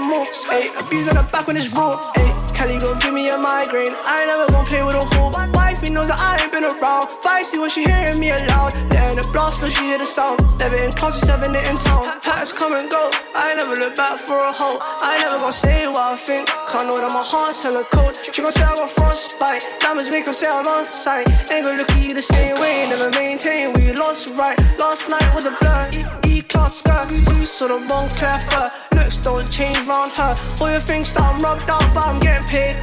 Moves, 0.00 0.44
ayy. 0.50 0.68
On 1.08 1.14
the 1.16 1.22
back 1.32 1.46
when 1.46 1.56
it's 1.56 1.72
raw, 1.72 2.12
ayy. 2.16 2.33
Kelly 2.64 2.78
gon' 2.78 2.98
give 2.98 3.12
me 3.12 3.28
a 3.28 3.36
migraine. 3.36 3.92
I 3.92 4.24
ain't 4.24 4.28
never 4.32 4.48
gon' 4.50 4.64
play 4.64 4.82
with 4.82 4.96
a 4.96 5.04
hoe. 5.04 5.28
Wifey 5.52 5.90
knows 5.90 6.08
that 6.08 6.16
I 6.16 6.40
ain't 6.40 6.50
been 6.50 6.64
around. 6.64 7.12
Feisty 7.20 7.60
when 7.60 7.68
she 7.68 7.84
hearing 7.84 8.18
me 8.18 8.30
aloud. 8.30 8.72
Letting 8.88 9.20
the 9.20 9.28
blast 9.28 9.60
know 9.60 9.68
she 9.68 9.84
hear 9.84 9.98
the 9.98 10.06
sound. 10.06 10.40
Never 10.58 10.76
in 10.76 10.90
class, 10.92 11.20
seven 11.20 11.54
it 11.54 11.60
in 11.68 11.76
town. 11.76 12.08
Patterns 12.22 12.54
come 12.54 12.72
and 12.72 12.88
go. 12.88 13.10
I 13.36 13.52
ain't 13.52 13.58
never 13.60 13.76
look 13.76 13.94
back 13.96 14.18
for 14.18 14.40
a 14.40 14.50
hoe. 14.50 14.80
I 14.80 15.20
ain't 15.20 15.28
never 15.28 15.44
gon' 15.44 15.52
say 15.52 15.86
what 15.88 16.14
I 16.14 16.16
think. 16.16 16.48
Can't 16.72 16.88
know 16.88 16.96
that 17.04 17.12
my 17.12 17.20
heart's 17.22 17.62
hella 17.62 17.84
cold. 17.92 18.16
She 18.32 18.40
gon' 18.40 18.50
say 18.50 18.62
I 18.62 18.74
got 18.80 18.90
frostbite. 18.90 19.60
Diamonds 19.80 20.08
make 20.08 20.24
make 20.24 20.28
'em 20.28 20.32
say 20.32 20.48
I'm 20.48 20.66
on 20.66 20.86
sight. 20.86 21.28
Ain't 21.52 21.68
gon' 21.68 21.76
look 21.76 21.90
at 21.90 22.00
you 22.00 22.14
the 22.14 22.22
same 22.22 22.56
way. 22.56 22.88
Never 22.88 23.10
maintain. 23.10 23.74
We 23.74 23.92
lost 23.92 24.30
right. 24.40 24.56
Last 24.78 25.10
night 25.10 25.28
was 25.34 25.44
a 25.44 25.52
blur. 25.60 26.23
Skirt. 26.50 27.10
You 27.10 27.46
saw 27.46 27.68
the 27.68 27.78
wrong 27.88 28.08
clear 28.08 28.40
fur. 28.40 28.70
Looks 28.94 29.18
don't 29.18 29.48
change 29.50 29.78
round 29.86 30.12
her. 30.12 30.34
All 30.60 30.70
your 30.70 30.80
things 30.80 31.16
I'm 31.16 31.40
rubbed 31.40 31.66
but 31.66 31.96
I'm 31.96 32.20
getting 32.20 32.46
paid. 32.48 32.76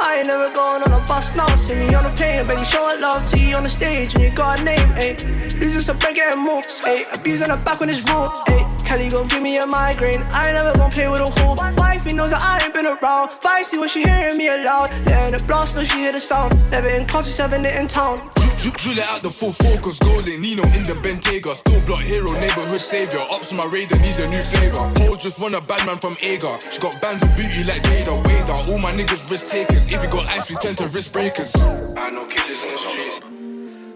I 0.00 0.16
ain't 0.18 0.26
never 0.26 0.52
going 0.54 0.82
on 0.82 0.92
a 0.92 1.06
bus 1.06 1.34
now. 1.36 1.54
See 1.56 1.74
me 1.74 1.94
on 1.94 2.06
a 2.06 2.10
plane, 2.10 2.46
but 2.46 2.58
you 2.58 2.64
showing 2.64 3.00
love 3.00 3.26
to 3.26 3.38
you 3.38 3.54
on 3.56 3.64
the 3.64 3.70
stage 3.70 4.14
and 4.14 4.24
you 4.24 4.30
got 4.30 4.60
a 4.60 4.64
name, 4.64 4.88
ayy. 4.96 5.16
Losing 5.60 5.80
some 5.80 5.98
bread, 5.98 6.14
getting 6.16 6.42
moves, 6.42 6.80
ayy. 6.82 7.04
Abuse 7.14 7.42
on 7.42 7.50
the 7.50 7.64
back 7.64 7.80
when 7.80 7.90
it's 7.90 8.02
raw, 8.02 8.44
ayy. 8.46 8.71
Kelly 8.92 9.08
gon' 9.08 9.26
give 9.26 9.40
me 9.40 9.56
a 9.56 9.64
migraine. 9.64 10.20
I 10.36 10.48
ain't 10.48 10.52
never 10.52 10.76
gon' 10.76 10.90
play 10.90 11.08
with 11.08 11.22
a 11.22 11.30
hoe. 11.40 11.56
Wifey 11.78 12.12
knows 12.12 12.28
that 12.28 12.42
I 12.44 12.62
ain't 12.62 12.74
been 12.74 12.84
around. 12.84 13.30
Feisty 13.40 13.80
when 13.80 13.88
she 13.88 14.04
hearing 14.04 14.36
me 14.36 14.48
aloud. 14.48 14.90
Letting 15.06 15.32
the 15.32 15.42
blast 15.44 15.74
know 15.74 15.82
she 15.82 15.96
hear 15.96 16.12
the 16.12 16.20
sound. 16.20 16.52
Never 16.70 16.90
in 16.90 17.06
class, 17.06 17.24
we 17.24 17.32
seven 17.32 17.64
it 17.64 17.74
in 17.74 17.88
town. 17.88 18.28
Drill 18.60 18.74
drill 18.76 18.98
it 18.98 19.08
out 19.08 19.22
the 19.22 19.30
full 19.30 19.52
focus, 19.52 19.98
golden 19.98 20.42
Nino 20.42 20.62
in 20.76 20.82
the 20.84 20.92
Bentayga. 21.00 21.54
Still 21.54 21.80
block 21.86 22.02
hero, 22.02 22.32
neighborhood 22.32 22.82
savior. 22.82 23.24
Ups 23.32 23.50
on 23.50 23.56
my 23.56 23.64
radar, 23.64 23.98
needs 23.98 24.18
a 24.18 24.28
new 24.28 24.42
flavor. 24.42 24.84
Hoes 25.00 25.16
just 25.16 25.40
want 25.40 25.54
a 25.54 25.62
bad 25.62 25.86
man 25.86 25.96
from 25.96 26.14
Agar. 26.20 26.58
She 26.68 26.78
got 26.78 27.00
bands 27.00 27.22
and 27.22 27.34
booty 27.34 27.64
like 27.64 27.80
Jada 27.80 28.12
Wader. 28.12 28.58
All 28.68 28.76
my 28.76 28.92
niggas 28.92 29.30
risk 29.30 29.46
takers. 29.46 29.90
If 29.90 30.04
you 30.04 30.10
got 30.10 30.26
ice, 30.36 30.50
we 30.50 30.56
tend 30.56 30.76
to 30.76 30.88
risk 30.88 31.14
breakers. 31.14 31.56
I 31.56 32.10
know 32.10 32.26
killers 32.26 32.60
in 32.60 32.76
the 32.76 32.76
streets. 32.76 33.22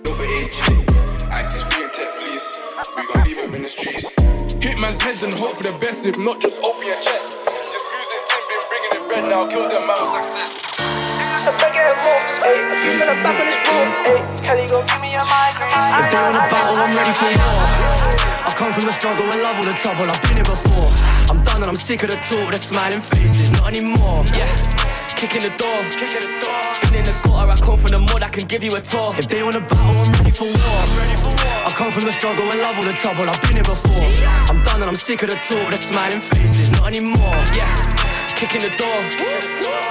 Over 0.08 0.24
AG. 0.24 0.56
Ice 1.36 1.52
is 1.52 1.62
free 1.64 1.84
and 1.84 1.92
tech 1.92 2.08
fleece. 2.16 2.58
We 2.96 3.02
gon' 3.12 3.24
leave 3.24 3.36
him 3.36 3.54
in 3.56 3.60
the 3.60 3.68
streets. 3.68 4.45
Hitman's 4.76 5.00
head 5.00 5.16
and 5.24 5.32
hope 5.32 5.56
for 5.56 5.64
the 5.64 5.72
best, 5.80 6.04
if 6.04 6.18
not 6.18 6.36
just 6.36 6.60
open 6.60 6.84
your 6.84 7.00
chest. 7.00 7.40
This 7.48 7.84
music 7.88 8.20
team 8.28 8.44
been 8.44 8.64
bringing 8.68 8.92
it 8.92 9.04
bread 9.08 9.24
now, 9.24 9.48
kill 9.48 9.64
them 9.72 9.88
out 9.88 10.04
success. 10.04 10.68
Losing 11.16 11.48
some 11.48 11.56
bread, 11.56 11.72
getting 11.72 11.96
moves, 12.04 12.36
ayy. 12.44 12.60
Abuse 12.76 13.00
on 13.00 13.08
the 13.08 13.16
back 13.24 13.40
when 13.40 13.48
it's 13.48 13.56
raw, 13.64 14.12
ayy. 14.12 14.20
Kelly 14.44 14.68
gon' 14.68 14.84
give 14.84 15.00
me 15.00 15.16
a 15.16 15.24
migraine. 15.24 15.72
I 15.72 16.04
If 16.04 16.12
they're 16.12 16.28
in 16.28 16.36
a 16.36 16.44
battle, 16.52 16.76
I'm 16.76 16.92
ready 16.92 17.14
for 17.16 17.30
war. 17.40 17.64
I 18.44 18.52
come 18.52 18.72
from 18.76 18.84
the 18.84 18.92
struggle 18.92 19.24
and 19.24 19.40
love 19.40 19.56
all 19.56 19.64
the 19.64 19.76
trouble. 19.80 20.04
I've 20.12 20.20
been 20.20 20.44
here 20.44 20.44
before. 20.44 20.92
I'm 21.32 21.40
done 21.40 21.64
and 21.64 21.72
I'm 21.72 21.80
sick 21.80 22.04
of 22.04 22.12
the 22.12 22.20
talk, 22.28 22.52
the 22.52 22.60
smiling 22.60 23.00
faces, 23.00 23.56
not 23.56 23.72
anymore. 23.72 24.28
Yeah, 24.28 24.44
kicking 25.16 25.40
the 25.40 25.56
door. 25.56 25.80
Been 25.96 26.75
in 26.96 27.04
the 27.04 27.14
gutter, 27.22 27.52
I 27.52 27.56
come 27.56 27.76
from 27.76 27.92
the 27.92 28.00
mud, 28.00 28.22
I 28.22 28.28
can 28.28 28.48
give 28.48 28.64
you 28.64 28.72
a 28.74 28.80
tour. 28.80 29.12
If 29.18 29.28
they 29.28 29.42
want 29.42 29.56
a 29.56 29.60
battle, 29.60 29.92
I'm 29.92 30.12
ready 30.16 30.32
for 30.32 30.48
war. 30.48 30.82
I 31.68 31.70
come 31.76 31.92
from 31.92 32.04
the 32.08 32.12
struggle 32.12 32.48
and 32.48 32.60
love 32.60 32.76
all 32.80 32.88
the 32.88 32.96
trouble. 32.96 33.28
I've 33.28 33.40
been 33.44 33.60
here 33.60 33.68
before. 33.68 34.08
I'm 34.48 34.64
done 34.64 34.80
and 34.80 34.88
I'm 34.88 34.96
sick 34.96 35.22
of 35.22 35.28
the 35.30 35.38
talk, 35.48 35.68
the 35.70 35.76
smiling 35.76 36.20
faces, 36.20 36.72
not 36.72 36.88
anymore. 36.88 37.36
Yeah, 37.52 37.68
kicking 38.32 38.64
the 38.64 38.72
door. 38.80 38.98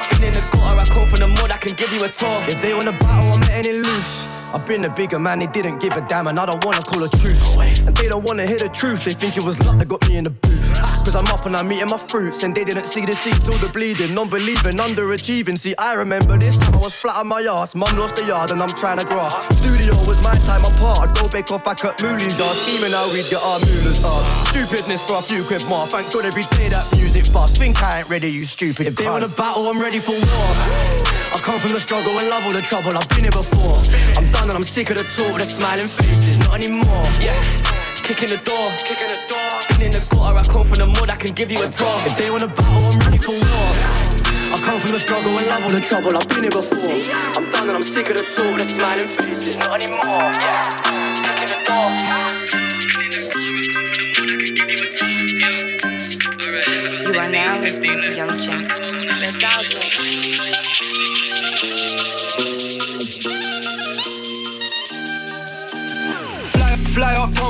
Been 0.10 0.26
in 0.26 0.34
the 0.34 0.44
gutter, 0.52 0.82
I 0.82 0.86
come 0.90 1.06
from 1.06 1.22
the 1.22 1.30
mud, 1.30 1.52
I 1.54 1.58
can 1.62 1.78
give 1.78 1.94
you 1.94 2.04
a 2.04 2.10
tour. 2.10 2.42
If 2.50 2.62
they 2.62 2.74
want 2.74 2.90
a 2.90 2.96
battle, 2.98 3.30
I'm 3.38 3.42
letting 3.46 3.72
it 3.72 3.78
loose. 3.86 4.28
I've 4.56 4.66
been 4.66 4.86
a 4.86 4.90
bigger 4.90 5.20
man, 5.20 5.40
they 5.40 5.48
didn't 5.48 5.80
give 5.80 5.98
a 5.98 6.02
damn, 6.08 6.28
and 6.28 6.40
I 6.40 6.46
don't 6.46 6.64
wanna 6.64 6.80
call 6.80 7.04
a 7.04 7.10
truce. 7.10 7.44
And 7.86 7.94
they 7.98 8.08
don't 8.08 8.24
wanna 8.24 8.48
hear 8.48 8.58
the 8.58 8.70
truth, 8.70 9.04
they 9.04 9.12
think 9.12 9.36
it 9.36 9.44
was 9.44 9.60
luck 9.66 9.80
that 9.80 9.90
got 9.90 10.08
me 10.08 10.16
in 10.16 10.24
the 10.24 10.30
booth. 10.30 10.80
Ah. 10.80 11.02
Cause 11.04 11.14
I'm 11.14 11.28
up 11.28 11.46
and 11.46 11.58
I'm 11.58 11.70
eating 11.74 11.90
my 11.90 11.98
fruits, 11.98 12.42
and 12.44 12.56
they 12.56 12.64
didn't 12.64 12.86
see 12.86 13.06
the 13.06 13.12
seeds 13.12 13.44
till 13.44 13.60
the 13.60 13.70
bleeding. 13.74 14.14
Non 14.16 14.30
believing, 14.30 14.80
underachieving. 14.80 15.60
See, 15.60 15.76
I 15.78 15.96
remember 15.96 16.38
this 16.38 16.58
time 16.58 16.74
I 16.74 16.78
was 16.78 16.96
flat 16.96 17.18
on 17.18 17.28
my 17.28 17.42
ass. 17.42 17.76
Mum 17.76 17.98
lost 17.98 18.16
the 18.16 18.24
yard, 18.24 18.52
and 18.52 18.64
I'm 18.64 18.70
trying 18.70 19.00
to 19.00 19.06
grass. 19.06 19.36
Studio 19.60 19.94
was 20.08 20.24
my 20.24 20.34
time 20.48 20.64
apart. 20.64 21.10
I'd 21.10 21.16
go 21.16 21.28
bake 21.28 21.52
off 21.52 21.66
back 21.66 21.84
at 21.84 22.02
Mooley's 22.02 22.40
yard, 22.40 22.56
scheming 22.56 22.92
how 22.92 23.12
we'd 23.12 23.30
get 23.30 23.44
our 23.44 23.60
moolahs 23.60 24.00
hard. 24.02 24.48
Stupidness 24.48 25.02
for 25.02 25.18
a 25.18 25.22
few 25.22 25.44
quid 25.44 25.68
more. 25.68 25.86
Thank 25.86 26.14
God 26.14 26.24
every 26.24 26.44
day 26.56 26.70
that 26.70 26.88
music 26.96 27.32
bust. 27.34 27.58
Think 27.58 27.84
I 27.84 28.00
ain't 28.00 28.10
ready, 28.10 28.32
you 28.32 28.46
stupid. 28.46 28.88
If 28.88 28.96
they 28.96 29.06
want 29.06 29.26
a 29.26 29.28
battle, 29.28 29.68
I'm 29.68 29.82
ready 29.82 30.00
for 30.00 30.14
war. 30.14 30.95
I 31.46 31.54
come 31.54 31.62
from 31.62 31.78
the 31.78 31.80
struggle 31.80 32.18
and 32.18 32.26
love 32.26 32.42
all 32.42 32.58
the 32.58 32.66
trouble. 32.66 32.90
I've 32.98 33.06
been 33.14 33.22
here 33.22 33.30
before. 33.30 33.78
I'm 34.18 34.26
done 34.34 34.50
and 34.50 34.58
I'm 34.58 34.66
sick 34.66 34.90
of 34.90 34.98
the 34.98 35.06
talk, 35.14 35.38
the 35.38 35.46
smiling 35.46 35.86
faces, 35.86 36.42
not 36.42 36.58
anymore. 36.58 37.06
Yeah, 37.22 37.38
kicking 38.02 38.34
the 38.34 38.42
door. 38.42 38.74
Kicking 38.82 39.14
the 39.14 39.22
door. 39.30 39.54
Been 39.70 39.86
in 39.86 39.94
the 39.94 40.02
gutter, 40.10 40.42
I 40.42 40.44
call 40.50 40.66
from 40.66 40.82
the 40.82 40.90
mud, 40.90 41.06
I 41.06 41.14
can 41.22 41.38
give 41.38 41.54
you 41.54 41.62
a 41.62 41.70
tour. 41.70 41.94
If 42.10 42.18
they 42.18 42.34
wanna 42.34 42.50
battle, 42.50 42.82
I'm 42.82 42.98
ready 43.06 43.22
for 43.22 43.38
war. 43.38 43.46
I 43.46 44.58
come 44.58 44.82
from 44.82 44.98
the 44.98 45.00
struggle 45.06 45.38
and 45.38 45.46
love 45.46 45.70
all 45.70 45.70
the 45.70 45.86
trouble. 45.86 46.18
I've 46.18 46.26
been 46.26 46.50
here 46.50 46.52
before. 46.58 46.98
I'm 47.38 47.46
done 47.54 47.70
and 47.70 47.78
I'm 47.78 47.86
sick 47.86 48.10
of 48.10 48.18
the 48.18 48.26
talk. 48.26 48.58
The 48.58 48.66
smiling 48.66 49.06
faces, 49.06 49.62
not 49.62 49.78
anymore. 49.78 50.02
Yeah, 50.02 51.30
kicking 51.30 51.54
the 51.54 51.62
door. 51.62 51.94
You 57.06 57.22
are 57.22 57.30
now 57.30 57.62
listening 57.62 58.02
to 58.02 58.18
Young 58.18 58.34
Jack. 58.42 58.66
Fly, 58.66 59.30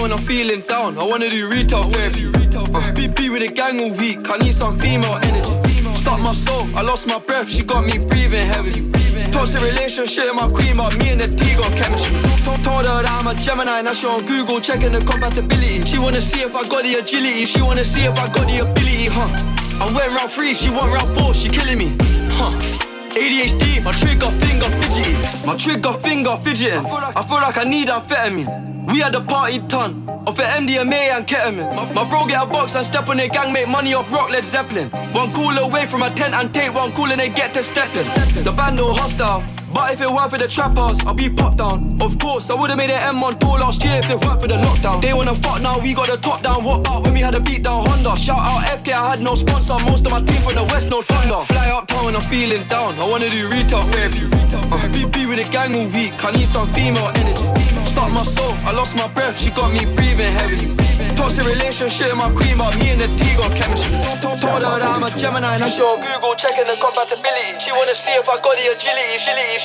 when 0.06 0.13
I'm 0.13 0.24
feeling 0.24 0.62
down. 0.62 1.00
I 1.00 1.04
wanna 1.04 1.32
do 1.32 1.50
retail 1.50 1.84
therapy. 1.86 2.30
Uh, 2.30 2.94
be 2.94 3.28
with 3.28 3.41
the 3.41 3.52
gang 3.52 3.82
all 3.82 3.91
week. 3.98 4.30
I 4.30 4.38
need 4.38 4.54
some 4.54 4.78
female 4.78 5.18
energy. 5.24 5.96
Suck 5.96 6.20
my 6.20 6.32
soul, 6.32 6.68
I 6.76 6.84
lost 6.84 7.08
my 7.08 7.18
breath. 7.18 7.50
She 7.50 7.63
got 7.63 7.84
me 7.84 7.98
breathing 7.98 8.46
heavily. 8.46 8.82
Toxic 9.32 9.62
relationship, 9.62 10.26
my 10.36 10.48
queen, 10.48 10.78
but 10.78 10.96
me 11.00 11.10
and 11.10 11.22
the 11.22 11.28
T 11.28 11.56
got 11.56 11.76
chemistry. 11.76 12.13
Told, 12.44 12.86
her 12.86 13.02
that 13.02 13.10
I'm 13.10 13.26
a 13.26 13.34
Gemini, 13.34 13.82
now 13.82 13.94
she 13.94 14.06
on 14.06 14.24
Google 14.28 14.62
checking 14.62 14.91
the 14.91 15.00
compatibility. 15.00 15.84
She 15.86 15.98
wanna 15.98 16.22
see 16.22 16.41
if 16.41 16.56
I 16.56 16.68
got 16.68 16.84
the 16.84 16.94
agility. 17.02 17.46
She 17.46 17.63
wanna 17.63 17.84
see 17.84 18.04
if 18.04 18.15
I 18.20 18.28
got 18.30 18.46
the 18.46 18.60
ability, 18.60 19.08
huh? 19.10 19.30
I 19.82 19.91
went 19.91 20.13
round 20.15 20.30
three, 20.30 20.54
she 20.54 20.70
want 20.70 20.94
round 20.94 21.10
four, 21.18 21.34
she 21.34 21.50
killing 21.50 21.80
me, 21.80 21.98
huh? 22.38 22.85
ADHD, 23.15 23.82
my 23.82 23.93
trigger 23.93 24.30
finger 24.30 24.69
fidgety. 24.69 25.45
My 25.45 25.56
trigger 25.56 25.93
finger 25.93 26.36
fidgeting. 26.43 26.86
I 26.86 27.23
feel 27.23 27.38
like 27.38 27.58
I 27.58 27.63
need 27.63 27.88
amphetamine. 27.88 28.91
We 28.91 28.99
had 28.99 29.15
a 29.15 29.21
party 29.21 29.60
ton 29.67 30.06
of 30.28 30.36
the 30.36 30.43
MDMA 30.43 31.15
and 31.15 31.25
ketamine. 31.25 31.73
My, 31.75 31.91
my 31.93 32.10
bro 32.10 32.25
get 32.25 32.43
a 32.43 32.45
box 32.45 32.75
and 32.75 32.86
step 32.86 33.08
on 33.08 33.15
their 33.17 33.30
gang, 33.30 33.54
make 33.54 33.69
money 33.69 33.93
off 33.93 34.12
rock 34.12 34.32
Led 34.32 34.43
Zeppelin. 34.43 34.89
One 35.13 35.32
call 35.32 35.58
away 35.58 35.86
from 35.86 36.04
a 36.04 36.13
tent 36.13 36.34
and 36.34 36.54
take 36.54 36.73
one 36.73 36.91
call 36.91 37.10
and 37.10 37.21
they 37.21 37.30
get 37.30 37.54
to 37.54 37.63
stepping. 37.63 38.04
The 38.43 38.51
band 38.51 38.82
all 38.82 38.93
hostile. 38.93 39.43
But 39.76 39.92
if 39.92 40.00
it 40.00 40.10
weren't 40.10 40.32
for 40.32 40.38
the 40.38 40.48
trappers, 40.48 41.06
I'd 41.06 41.18
be 41.18 41.30
popped 41.30 41.58
down. 41.58 41.98
Of 42.00 42.18
course, 42.18 42.50
I 42.50 42.56
would've 42.56 42.78
made 42.78 42.92
an 42.92 43.14
M1 43.14 43.42
tour 43.42 43.60
last 43.60 43.84
year 43.84 44.00
if 44.00 44.10
it 44.10 44.24
weren't 44.24 44.42
for 44.42 44.48
the 44.48 44.56
lockdown. 44.56 45.02
They 45.02 45.14
wanna 45.14 45.36
fuck 45.36 45.62
now, 45.62 45.78
we 45.80 45.94
got 45.94 46.08
the 46.08 46.16
top 46.16 46.42
down. 46.42 46.64
What 46.64 46.80
about 46.80 47.04
when 47.04 47.14
we 47.14 47.20
had 47.20 47.36
a 47.36 47.42
beat 47.42 47.64
down 47.64 47.86
Honda? 47.86 48.16
Shout 48.16 48.40
out 48.40 48.64
FK, 48.70 48.94
I 48.94 49.10
had 49.12 49.22
no 49.22 49.36
sponsor. 49.36 49.76
Most 49.84 50.06
of 50.06 50.14
my 50.14 50.22
team 50.22 50.42
from 50.44 50.56
the 50.56 50.64
West, 50.72 50.90
no 50.90 51.02
thunder. 51.02 51.42
Fly 51.42 51.68
uptown 51.72 52.06
when 52.06 52.16
I'm 52.16 52.22
feeling 52.22 52.64
down. 52.70 52.98
I 52.98 53.06
wanna 53.06 53.30
do 53.30 53.50
retail 53.50 53.84
therapy. 53.92 54.24
Uh, 54.72 54.88
be 55.12 55.26
with 55.26 55.44
the 55.44 55.48
gang 55.52 55.76
all 55.76 55.90
week. 55.90 56.24
I 56.24 56.32
need 56.32 56.48
some 56.48 56.68
female 56.68 57.12
energy. 57.14 57.46
Suck 57.86 58.12
my 58.12 58.24
soul, 58.24 58.54
I 58.64 58.72
lost 58.72 58.96
my 58.96 59.08
breath. 59.08 59.38
She 59.38 59.52
got 59.52 59.74
me 59.74 59.84
breathing 59.96 60.32
heavily. 60.40 60.76
Toxic 61.16 61.46
relationship, 61.46 62.16
my 62.16 62.32
queen, 62.32 62.58
but 62.58 62.76
me 62.80 62.92
and 62.92 63.00
the 63.00 63.08
T 63.16 63.36
got 63.40 63.56
chemistry. 63.56 63.96
Told, 64.20 64.40
her 64.44 64.60
that 64.60 64.84
I'm 64.84 65.04
a 65.04 65.10
Gemini, 65.16 65.58
now 65.58 65.68
she 65.68 65.82
on 65.82 66.00
Google 66.04 66.36
checking 66.36 66.68
the 66.68 66.76
compatibility. 66.76 67.56
She 67.60 67.72
wanna 67.72 67.96
see 67.96 68.12
if 68.12 68.28
I 68.28 68.36
got 68.40 68.56
the 68.60 68.72
agility. 68.72 69.16
Shilly, 69.16 69.56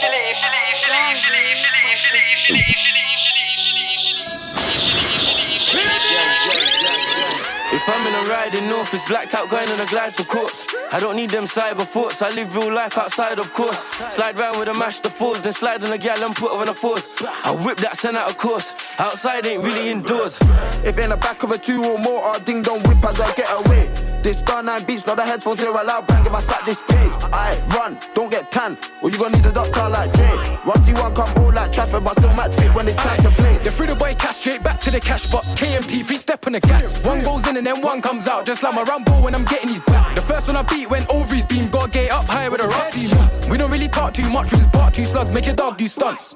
if 7.73 7.87
I'm 7.87 8.07
in 8.07 8.15
a 8.15 8.31
ride 8.31 8.55
in 8.55 8.67
North, 8.67 8.95
it's 8.95 9.07
blacked 9.07 9.35
out 9.35 9.51
going 9.51 9.69
on 9.69 9.79
a 9.79 9.85
glide 9.85 10.15
for 10.15 10.25
courts. 10.25 10.67
I 10.91 11.01
don't 11.01 11.17
need 11.17 11.29
them 11.29 11.45
cyber 11.45 11.85
thoughts, 11.85 12.23
I 12.23 12.31
live 12.31 12.57
real 12.57 12.73
life 12.73 12.97
outside, 12.97 13.39
of 13.39 13.53
course. 13.53 13.79
Slide 14.15 14.39
round 14.39 14.59
with 14.59 14.69
a 14.69 14.75
mash 14.75 15.01
the 15.01 15.11
fours, 15.11 15.43
then 15.43 15.53
slide 15.53 15.85
on 15.85 15.93
a 15.93 15.99
gal 15.99 16.25
and 16.25 16.35
put 16.35 16.51
her 16.51 16.59
on 16.59 16.69
a 16.71 16.75
force. 16.75 17.07
I 17.45 17.51
whip 17.63 17.77
that 17.79 17.99
send 17.99 18.17
out 18.17 18.31
of 18.31 18.39
course, 18.39 18.75
outside 18.99 19.45
ain't 19.45 19.63
really 19.63 19.91
indoors. 19.91 20.39
If 20.83 20.97
in 20.99 21.11
the 21.11 21.19
back 21.19 21.43
of 21.43 21.51
a 21.51 21.59
two 21.59 21.85
or 21.85 21.99
more, 21.99 22.23
I'll 22.25 22.41
ding 22.41 22.63
dong 22.63 22.83
whip 22.85 23.05
as 23.05 23.21
I 23.21 23.31
get 23.35 23.51
away. 23.67 24.10
This 24.23 24.41
star 24.41 24.63
nine 24.63 24.85
beats, 24.85 25.07
not 25.07 25.17
the 25.17 25.25
headphones 25.25 25.61
here, 25.61 25.71
allow 25.71 26.03
bang 26.03 26.27
if 26.27 26.35
I 26.35 26.41
sat 26.41 26.67
this 26.67 26.83
gate. 26.83 27.13
I 27.33 27.59
run, 27.75 27.99
don't 28.15 28.31
get 28.31 28.53
tan, 28.53 28.77
or 29.01 29.09
you 29.09 29.17
gonna 29.17 29.37
need 29.37 29.47
a 29.47 29.53
doctor 29.53 29.89
like 29.89 30.13
Jay. 30.15 30.59
Run 30.67 30.83
to 30.83 30.93
one, 31.01 31.15
come 31.15 31.33
all 31.39 31.53
like 31.53 31.73
traffic, 31.73 32.05
but 32.05 32.19
still 32.19 32.35
match 32.35 32.55
fit 32.55 32.75
when 32.75 32.87
it's 32.87 32.97
time 32.97 33.23
to 33.23 33.31
play. 33.31 33.57
They 33.59 33.71
threw 33.71 33.87
the 33.87 33.95
boy 33.95 34.15
cash 34.17 34.37
straight 34.37 34.63
back 34.63 34.79
to 34.81 34.91
the 34.91 35.01
cash 35.01 35.23
spot. 35.23 35.45
KMT, 35.57 36.05
three 36.05 36.19
step 36.19 36.47
on 36.47 36.53
the 36.53 36.61
gas. 36.61 37.03
One 37.03 37.23
goes 37.23 37.49
in 37.49 37.57
and 37.57 37.67
then 37.67 37.81
one 37.81 38.03
comes 38.03 38.29
out, 38.29 38.45
just 38.45 38.63
like 38.63 38.75
my 38.75 38.83
Rambo 38.83 39.23
when 39.23 39.35
I'm 39.35 39.47
getting 39.47 39.71
his 39.71 39.83
back. 39.85 40.15
The 40.15 40.21
first 40.21 40.49
one 40.49 40.57
I 40.57 40.63
beat 40.63 40.91
went 40.91 41.09
over 41.09 41.35
his 41.35 41.47
beam, 41.47 41.71
got 41.71 41.91
gate 41.91 42.11
up 42.11 42.27
high 42.27 42.51
with 42.51 42.61
a 42.61 42.69
rusty. 42.69 43.09
We 43.51 43.57
don't 43.57 43.71
really 43.71 43.89
talk 43.89 44.13
too 44.13 44.29
much, 44.29 44.53
we 44.53 44.59
just 44.59 44.71
bark 44.71 44.93
two 44.93 45.05
slugs, 45.05 45.33
make 45.33 45.47
your 45.47 45.55
dog 45.57 45.79
do 45.79 45.89
stunts. 45.89 46.35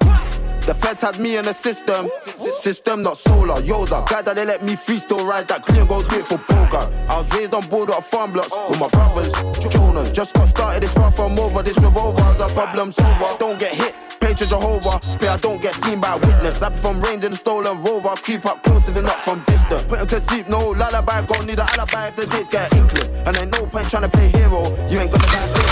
The 0.65 0.73
feds 0.73 1.03
had 1.03 1.19
me 1.19 1.37
in 1.37 1.45
the 1.45 1.53
system. 1.53 2.09
System 2.35 3.03
not 3.03 3.17
solar. 3.17 3.61
Yoza. 3.61 4.03
Glad 4.07 4.25
that 4.25 4.35
they 4.35 4.45
let 4.45 4.63
me 4.63 4.75
free 4.75 4.97
still 4.97 5.23
ride 5.23 5.47
that 5.47 5.63
clean 5.63 5.85
go 5.85 6.01
do 6.01 6.17
it 6.17 6.25
for 6.25 6.39
Bogart. 6.39 6.91
I 7.07 7.17
was 7.17 7.31
raised 7.37 7.53
on 7.53 7.69
board 7.75 7.89
at 7.89 8.03
farm 8.03 8.31
blocks 8.31 8.53
with 8.69 8.79
my 8.79 8.87
brothers, 8.87 9.33
Jonas. 9.69 10.09
Just 10.11 10.33
got 10.33 10.47
started, 10.47 10.83
it's 10.83 10.93
far 10.93 11.11
from 11.11 11.37
over. 11.37 11.61
This 11.61 11.77
revolver's 11.79 12.39
a 12.39 12.47
problem 12.53 12.91
solver. 12.91 13.37
Don't 13.37 13.59
get 13.59 13.73
hit. 13.73 13.93
Pray 14.21 14.33
to 14.33 14.45
Jehovah, 14.47 14.99
pray 15.19 15.27
I 15.27 15.37
don't 15.37 15.61
get 15.61 15.75
seen 15.75 15.99
by 15.99 16.15
witness. 16.15 16.61
Up 16.61 16.73
from 16.77 17.01
range 17.01 17.25
in 17.25 17.31
the 17.31 17.37
stolen 17.37 17.83
rover, 17.83 18.15
creep 18.15 18.45
up 18.45 18.63
close 18.63 18.87
if 18.87 18.95
not 19.03 19.19
from 19.25 19.43
distance. 19.43 19.83
Put 19.83 19.99
him 19.99 20.07
to 20.07 20.23
sleep, 20.23 20.47
no 20.47 20.69
lullaby, 20.69 21.21
gon' 21.23 21.45
need 21.47 21.59
an 21.59 21.67
alibi 21.73 22.07
if 22.07 22.15
the 22.15 22.25
dates 22.27 22.49
get 22.49 22.73
inkling. 22.73 23.11
And 23.27 23.37
ain't 23.37 23.51
no 23.51 23.65
point 23.65 23.89
trying 23.89 24.03
to 24.03 24.09
play 24.09 24.29
hero, 24.29 24.61
you 24.87 24.99
ain't 24.99 25.11
gonna 25.11 25.23
die 25.25 25.65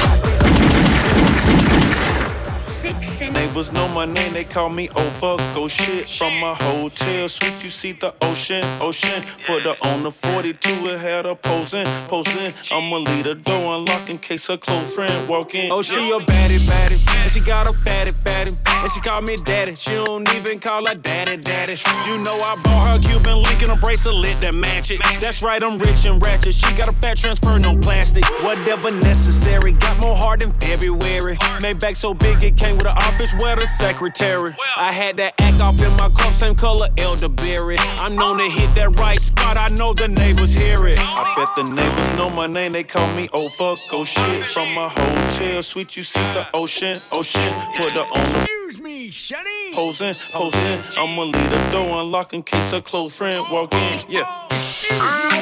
Neighbors 3.31 3.71
know 3.71 3.87
my 3.87 4.05
name, 4.05 4.33
they 4.33 4.43
call 4.43 4.69
me 4.69 4.89
over. 4.89 5.37
Go 5.53 5.67
shit 5.67 6.09
from 6.09 6.39
my 6.39 6.53
hotel 6.53 7.29
suite. 7.29 7.63
You 7.63 7.69
see 7.69 7.93
the 7.93 8.13
ocean, 8.21 8.63
ocean. 8.81 9.23
Put 9.45 9.63
her 9.63 9.75
on 9.81 10.03
the 10.03 10.11
42, 10.11 10.87
it 10.87 10.99
had 10.99 11.25
her 11.25 11.35
posing, 11.35 11.85
posing. 12.07 12.53
I'ma 12.71 12.97
leave 12.97 13.25
the 13.25 13.35
door 13.35 13.75
unlocked 13.75 14.09
in 14.09 14.17
case 14.17 14.47
her 14.47 14.57
close 14.57 14.91
friend 14.93 15.27
walk 15.27 15.55
in. 15.55 15.71
Oh, 15.71 15.81
she 15.81 16.11
a 16.11 16.19
baddie, 16.19 16.59
baddie. 16.67 16.99
And 17.17 17.29
she 17.29 17.39
got 17.39 17.69
a 17.69 17.73
fatty, 17.73 18.11
fatty. 18.11 18.51
And 18.67 18.89
she 18.91 18.99
call 18.99 19.21
me 19.21 19.35
daddy. 19.45 19.75
She 19.75 19.91
don't 19.91 20.27
even 20.35 20.59
call 20.59 20.85
her 20.87 20.95
daddy, 20.95 21.41
daddy. 21.41 21.77
You 22.09 22.17
know 22.17 22.33
I 22.33 22.59
bought 22.63 22.87
her 22.87 22.99
Cuban 22.99 23.41
link 23.43 23.61
and 23.61 23.71
a 23.71 23.75
bracelet 23.75 24.35
that 24.41 24.53
match 24.53 24.91
it. 24.91 24.99
That's 25.21 25.41
right, 25.41 25.61
I'm 25.63 25.77
rich 25.79 26.05
and 26.05 26.23
ratchet. 26.25 26.55
She 26.55 26.75
got 26.75 26.89
a 26.89 26.93
fat 26.93 27.17
transfer, 27.17 27.59
no 27.59 27.79
plastic. 27.79 28.25
Whatever 28.43 28.91
necessary. 28.91 29.73
Got 29.73 30.01
more 30.01 30.15
heart 30.15 30.41
than 30.41 30.51
February. 30.53 31.37
Made 31.61 31.79
back 31.79 31.95
so 31.95 32.13
big 32.13 32.43
it 32.43 32.57
came 32.57 32.75
with 32.77 32.87
an 32.87 32.97
office 33.13 33.33
where 33.43 33.55
the 33.55 33.67
secretary. 33.67 34.53
I 34.75 34.91
had 34.91 35.17
that 35.17 35.33
act 35.41 35.61
off 35.61 35.81
in 35.81 35.91
my 35.93 36.09
cup, 36.17 36.33
same 36.33 36.55
color 36.55 36.87
elderberry. 36.97 37.77
I'm 37.99 38.15
known 38.15 38.37
to 38.37 38.49
hit 38.49 38.75
that 38.75 38.99
right 38.99 39.19
spot. 39.19 39.59
I 39.59 39.69
know 39.69 39.93
the 39.93 40.07
neighbors 40.07 40.53
hear 40.53 40.87
it. 40.87 40.99
I 40.99 41.33
bet 41.35 41.49
the 41.55 41.73
neighbors 41.73 42.09
know 42.11 42.29
my 42.29 42.47
name, 42.47 42.73
they 42.73 42.83
call 42.83 43.07
me 43.15 43.29
Oh 43.33 43.49
Fuck 43.49 43.77
Oh 43.93 44.05
shit 44.05 44.45
from 44.47 44.73
my 44.73 44.89
hotel 44.89 45.63
suite. 45.63 45.95
You 45.97 46.03
see 46.03 46.19
the 46.33 46.47
ocean, 46.55 46.95
ocean. 47.11 47.53
Put 47.77 47.93
the 47.93 48.03
on 48.03 48.23
the. 48.23 48.39
Excuse 48.39 48.81
me, 48.81 49.09
Shunny. 49.09 49.73
Posing, 49.73 50.13
posing. 50.33 50.81
I'ma 50.97 51.23
leave 51.23 51.49
the 51.49 51.69
door 51.69 52.01
unlocked 52.01 52.33
in 52.33 52.43
case 52.43 52.73
a 52.73 52.81
close 52.81 53.15
friend 53.15 53.35
walk 53.51 53.73
in. 53.73 54.01
Yeah. 54.09 54.23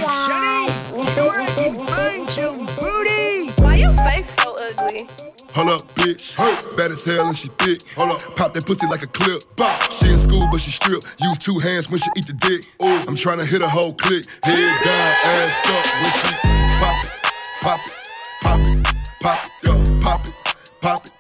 Why 0.03 0.67
Hold 5.53 5.69
up, 5.69 5.81
bitch. 5.95 6.35
Hurt. 6.35 6.77
Bad 6.77 6.91
as 6.91 7.03
hell 7.03 7.27
and 7.27 7.37
she 7.37 7.49
thick. 7.49 7.81
Hold 7.95 8.13
up. 8.13 8.35
Pop 8.35 8.53
that 8.53 8.65
pussy 8.65 8.87
like 8.87 9.03
a 9.03 9.07
clip. 9.07 9.41
Bop. 9.55 9.91
She 9.91 10.09
in 10.09 10.19
school, 10.19 10.43
but 10.51 10.61
she 10.61 10.71
strip. 10.71 11.01
Use 11.21 11.37
two 11.37 11.59
hands 11.59 11.89
when 11.89 11.99
she 11.99 12.09
eat 12.17 12.27
the 12.27 12.33
dick. 12.33 12.63
Ooh. 12.85 13.01
I'm 13.07 13.15
trying 13.15 13.39
to 13.39 13.45
hit 13.45 13.61
a 13.61 13.69
whole 13.69 13.93
click. 13.93 14.23
Head 14.43 14.83
down, 14.83 15.13
ass 15.25 15.69
up 15.69 15.85
when 16.01 16.11
she 16.19 16.61
pop 16.81 17.05
it, 17.05 17.11
pop 17.61 17.79
it, 17.79 17.93
pop 18.41 18.59
it, 18.67 18.87
pop 19.21 19.45
it, 19.45 19.51
yo, 19.67 20.01
pop 20.01 20.27
it, 20.27 20.33
pop 20.81 21.05
it, 21.05 21.11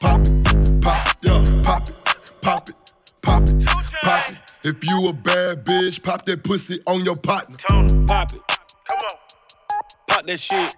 pop 0.00 0.20
it, 0.20 0.80
pop 0.80 1.08
it, 1.08 1.16
yo, 1.22 1.62
pop 1.62 1.88
it, 1.88 1.94
pop 2.42 2.68
it, 2.68 2.74
pop 3.22 3.42
it, 3.48 3.66
pop 4.02 4.30
it. 4.30 4.36
If 4.62 4.84
you 4.88 5.06
a 5.08 5.12
bad 5.12 5.64
bitch, 5.64 6.02
pop 6.02 6.24
that 6.26 6.44
pussy 6.44 6.80
on 6.86 7.04
your 7.04 7.16
partner. 7.16 7.56
Pop 8.06 8.32
it. 8.34 8.59
Pop 10.10 10.26
that 10.26 10.40
shit. 10.40 10.76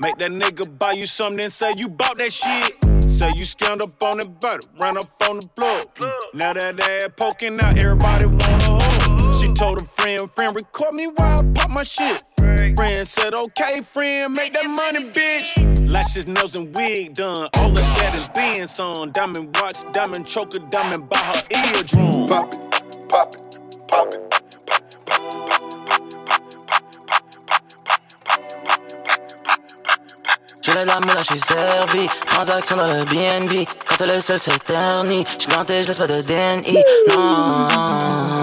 Make 0.00 0.18
that 0.18 0.30
nigga 0.30 0.76
buy 0.76 0.92
you 0.96 1.06
something 1.06 1.44
and 1.44 1.52
say 1.52 1.72
you 1.76 1.88
bought 1.88 2.18
that 2.18 2.32
shit. 2.32 2.76
Say 3.08 3.28
you 3.36 3.44
scammed 3.44 3.80
up 3.80 4.02
on 4.02 4.18
it, 4.18 4.28
but 4.40 4.66
ran 4.82 4.96
up 4.96 5.04
on 5.30 5.36
the. 5.36 5.46
Mm. 5.46 6.12
Now 6.34 6.52
that 6.52 6.80
ass 6.80 7.08
poking 7.16 7.60
out, 7.62 7.78
everybody 7.78 8.26
wanna 8.26 8.64
hold. 8.64 9.34
She 9.36 9.52
told 9.54 9.80
a 9.80 9.86
friend, 9.86 10.28
friend, 10.34 10.52
record 10.56 10.94
me 10.94 11.06
while 11.06 11.38
I 11.40 11.52
pop 11.54 11.70
my 11.70 11.84
shit. 11.84 12.24
Friend 12.76 13.06
said, 13.06 13.34
okay, 13.34 13.82
friend, 13.84 14.34
make 14.34 14.52
that 14.54 14.66
money, 14.68 15.04
bitch. 15.12 15.88
Lashes, 15.88 16.26
nails, 16.26 16.56
and 16.56 16.74
wig 16.76 17.14
done. 17.14 17.48
All 17.54 17.68
of 17.70 17.74
that 17.76 18.18
is 18.18 18.28
being 18.34 18.66
son. 18.66 19.12
Diamond 19.12 19.56
watch, 19.60 19.78
diamond 19.92 20.26
choker, 20.26 20.58
diamond 20.70 21.08
by 21.08 21.18
her 21.18 21.42
eardrum. 21.50 22.26
Pop 22.28 22.52
it, 22.52 22.72
pop 23.08 23.36
it, 23.36 23.58
pop 23.88 24.14
it. 24.14 26.01
Je 30.72 30.78
l'ai 30.78 30.84
de 30.84 30.88
la 30.88 31.00
là, 31.00 31.18
je 31.18 31.24
suis 31.24 31.40
servi. 31.40 32.06
Transaction 32.24 32.76
dans 32.76 32.86
le 32.86 33.04
BNB. 33.04 33.66
Quand 33.86 34.06
le 34.06 34.20
seul, 34.20 34.38
c'est 34.38 34.64
terni. 34.64 35.22
J'suis 35.38 35.48
planté, 35.48 35.82
je 35.82 35.88
laisse 35.88 35.98
pas 35.98 36.06
de 36.06 36.22
DNI. 36.22 36.78
Non 37.10 38.41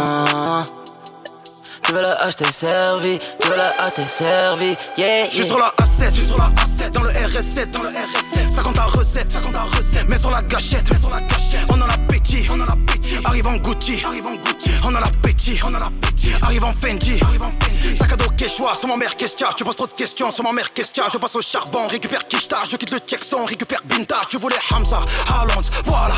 tu 1.89 1.95
veux 1.95 2.01
la 2.01 2.21
acheter 2.21 2.51
servi, 2.51 3.17
tu 3.39 3.47
veux 3.47 3.57
la 3.57 3.69
acheter 3.83 4.07
servi, 4.07 4.77
yeah, 4.95 5.07
yeah. 5.07 5.29
Je 5.31 5.37
suis 5.37 5.45
sur 5.45 5.57
la 5.57 5.73
A7, 5.81 6.11
je 6.13 6.19
suis 6.19 6.27
sur 6.27 6.37
la 6.37 6.49
A7, 6.49 6.91
dans 6.91 7.01
le 7.01 7.09
RS7, 7.09 7.71
dans 7.71 7.81
le 7.81 7.89
RS7. 7.89 8.51
50 8.51 8.77
à 8.77 8.83
recette, 8.83 9.31
50 9.31 9.55
à 9.55 9.63
recette, 9.63 10.05
mais 10.07 10.19
sur 10.19 10.29
la 10.29 10.43
gâchette, 10.43 10.85
mais 10.91 10.99
sur 10.99 11.09
la 11.09 11.21
gâchette. 11.21 11.65
On 11.69 11.81
a 11.81 11.87
l'appétit, 11.87 12.47
on 12.51 12.61
a 12.61 12.65
l'appétit. 12.67 13.15
Arrive 13.25 13.47
en 13.47 13.55
Gucci, 13.55 14.03
arrive 14.05 14.27
en 14.27 14.35
Gucci. 14.35 14.69
On 14.83 14.93
a 14.93 14.99
l'appétit, 14.99 15.59
on 15.65 15.73
a 15.73 15.79
l'appétit. 15.79 16.31
Arrive 16.43 16.63
en 16.63 16.73
Fendi, 16.73 17.19
arrive 17.23 17.41
en 17.41 17.53
Fendi. 17.59 17.97
Sac 17.97 18.11
à 18.11 18.15
dos 18.17 18.29
Quechua, 18.37 18.75
sur 18.75 18.87
mon 18.87 18.97
mère 18.97 19.15
Kestia. 19.15 19.49
Tu 19.57 19.63
poses 19.63 19.75
trop 19.75 19.87
de 19.87 19.93
questions, 19.93 20.29
sur 20.29 20.43
ma 20.43 20.51
mère 20.51 20.71
Kestia. 20.71 21.05
Je 21.11 21.17
passe 21.17 21.35
au 21.35 21.41
charbon, 21.41 21.87
récupère 21.87 22.27
Kishta, 22.27 22.61
je 22.69 22.75
quitte 22.75 22.91
le 22.91 22.99
Jackson, 23.07 23.45
récupère 23.45 23.81
Binta. 23.85 24.21
Tu 24.29 24.37
voulais 24.37 24.59
Hamza, 24.71 25.01
Haaland, 25.27 25.61
voilà. 25.85 26.13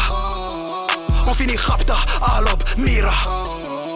On 1.27 1.33
finit 1.33 1.55
Rapta, 1.55 1.95
Alob, 2.35 2.61
Mira. 2.77 3.13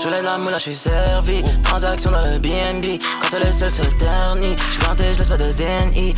Je 0.06 0.12
l'ai 0.12 0.22
la 0.22 0.38
moula, 0.38 0.58
je 0.60 0.62
suis 0.62 0.76
servi. 0.76 1.42
Transaction 1.64 2.12
dans 2.12 2.22
le 2.22 2.38
BNB. 2.38 3.02
Quand 3.22 3.38
elle 3.38 3.48
est 3.48 3.52
seule, 3.52 3.72
se 3.72 3.82
ternit. 3.82 4.56
Je 4.72 4.78
plantais, 4.78 5.14
je 5.14 5.24
pas 5.24 5.36
de 5.36 5.52
DNI. 5.54 6.14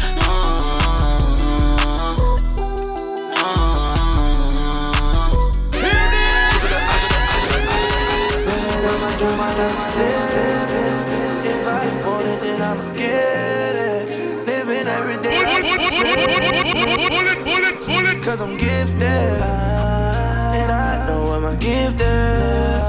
Cause 18.23 18.41
I'm 18.41 18.57
gifted, 18.57 19.01
and 19.01 20.69
I 20.69 21.07
know 21.07 21.31
I'm 21.31 21.45
a 21.45 21.55
gifted. 21.55 22.86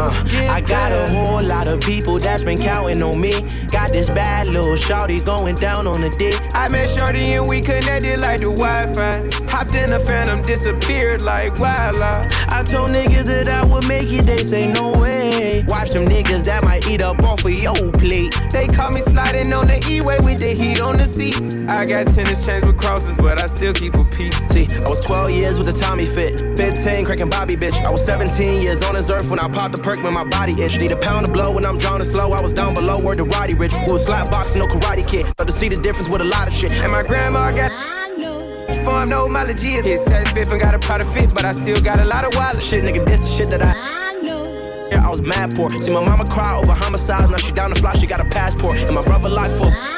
Uh, 0.00 0.12
I 0.48 0.60
got 0.60 0.92
a 0.92 1.10
whole 1.10 1.42
lot 1.42 1.66
of 1.66 1.80
people 1.80 2.18
that's 2.18 2.44
been 2.44 2.58
counting 2.58 3.02
on 3.02 3.20
me. 3.20 3.32
Got 3.70 3.92
this 3.92 4.10
bad 4.10 4.46
little 4.46 4.76
shawty 4.76 5.22
going 5.24 5.54
down 5.54 5.86
on 5.86 6.00
the 6.00 6.08
dick. 6.08 6.40
I 6.54 6.68
met 6.68 6.88
Shorty 6.88 7.34
and 7.34 7.46
we 7.46 7.60
connected 7.60 8.20
like 8.20 8.40
the 8.40 8.52
Wi-Fi. 8.52 9.28
Hopped 9.50 9.74
in 9.74 9.92
a 9.92 9.98
phantom, 9.98 10.40
disappeared 10.42 11.22
like 11.22 11.58
wildlife. 11.58 12.32
I 12.48 12.62
told 12.62 12.90
niggas 12.90 13.26
that 13.26 13.48
I 13.48 13.64
would 13.66 13.86
make 13.86 14.12
it, 14.12 14.24
they 14.24 14.42
say 14.42 14.66
no 14.70 14.98
way. 14.98 15.64
Watch 15.68 15.90
them 15.90 16.06
niggas 16.06 16.44
that 16.44 16.64
might 16.64 16.86
eat 16.88 17.02
up 17.02 17.22
off 17.22 17.44
of 17.44 17.50
your 17.50 17.92
plate. 17.92 18.34
They 18.50 18.66
caught 18.68 18.94
me 18.94 19.00
sliding 19.00 19.52
on 19.52 19.66
the 19.66 19.84
E-way 19.90 20.18
with 20.20 20.38
the 20.38 20.54
heat 20.54 20.80
on 20.80 20.96
the 20.96 21.04
seat. 21.04 21.36
I 21.68 21.84
got 21.84 22.06
tennis 22.08 22.46
chains 22.46 22.64
with 22.64 22.78
crosses, 22.78 23.16
but 23.16 23.42
I 23.42 23.46
still 23.46 23.74
keep 23.74 23.94
a 23.96 24.04
piece. 24.04 24.48
See, 24.48 24.66
I 24.80 24.88
was 24.88 25.00
12 25.02 25.30
years 25.30 25.58
with 25.58 25.68
a 25.68 25.72
Tommy 25.72 26.06
fit, 26.06 26.40
15 26.56 27.04
cracking 27.04 27.28
Bobby 27.28 27.54
bitch. 27.54 27.76
I 27.84 27.92
was 27.92 28.04
17 28.06 28.62
years 28.62 28.82
on 28.82 28.94
this 28.94 29.10
earth 29.10 29.28
when 29.28 29.40
I 29.40 29.48
popped 29.48 29.76
the 29.76 29.82
perk 29.82 30.02
when 30.02 30.14
my 30.14 30.24
body 30.24 30.54
itched. 30.62 30.80
Need 30.80 30.92
a 30.92 30.96
pound 30.96 31.26
of 31.26 31.32
blow 31.32 31.52
when 31.52 31.66
I'm 31.66 31.76
drowning 31.76 32.08
slow. 32.08 32.32
I 32.32 32.40
was 32.40 32.54
down 32.54 32.72
below 32.72 32.98
where 32.98 33.14
the 33.14 33.24
Roddy 33.24 33.57
rich. 33.58 33.72
We 33.72 33.92
was 33.92 34.06
slot 34.06 34.30
boxing, 34.30 34.60
no 34.60 34.66
karate 34.66 35.06
kid. 35.06 35.24
Love 35.38 35.48
to 35.48 35.52
see 35.52 35.68
the 35.68 35.76
difference 35.76 36.08
with 36.08 36.20
a 36.20 36.24
lot 36.24 36.46
of 36.48 36.54
shit. 36.54 36.72
And 36.72 36.90
my 36.92 37.02
grandma 37.02 37.50
got. 37.50 37.72
Farm 38.84 39.08
no 39.08 39.28
mileage 39.28 39.64
is. 39.64 39.84
It 39.84 39.98
says 40.00 40.28
fifth 40.30 40.52
and 40.52 40.60
got 40.60 40.74
a 40.74 40.78
proud 40.78 41.04
fit, 41.08 41.34
but 41.34 41.44
I 41.44 41.52
still 41.52 41.80
got 41.80 42.00
a 42.00 42.04
lot 42.04 42.24
of 42.24 42.34
wild 42.34 42.62
Shit, 42.62 42.84
nigga, 42.84 43.04
this 43.04 43.20
the 43.20 43.26
shit 43.26 43.50
that 43.50 43.62
I. 43.62 43.98
I 45.08 45.10
was 45.10 45.22
mad 45.22 45.54
for. 45.54 45.70
See 45.70 45.92
my 45.92 46.04
mama 46.04 46.26
cry 46.26 46.56
over 46.58 46.72
homicides. 46.72 47.30
Now 47.30 47.38
she 47.38 47.52
down 47.52 47.70
the 47.70 47.76
fly, 47.76 47.94
she 47.94 48.06
got 48.06 48.20
a 48.20 48.26
passport. 48.26 48.76
And 48.78 48.94
my 48.94 49.02
brother 49.02 49.30
locked 49.30 49.56
for. 49.56 49.97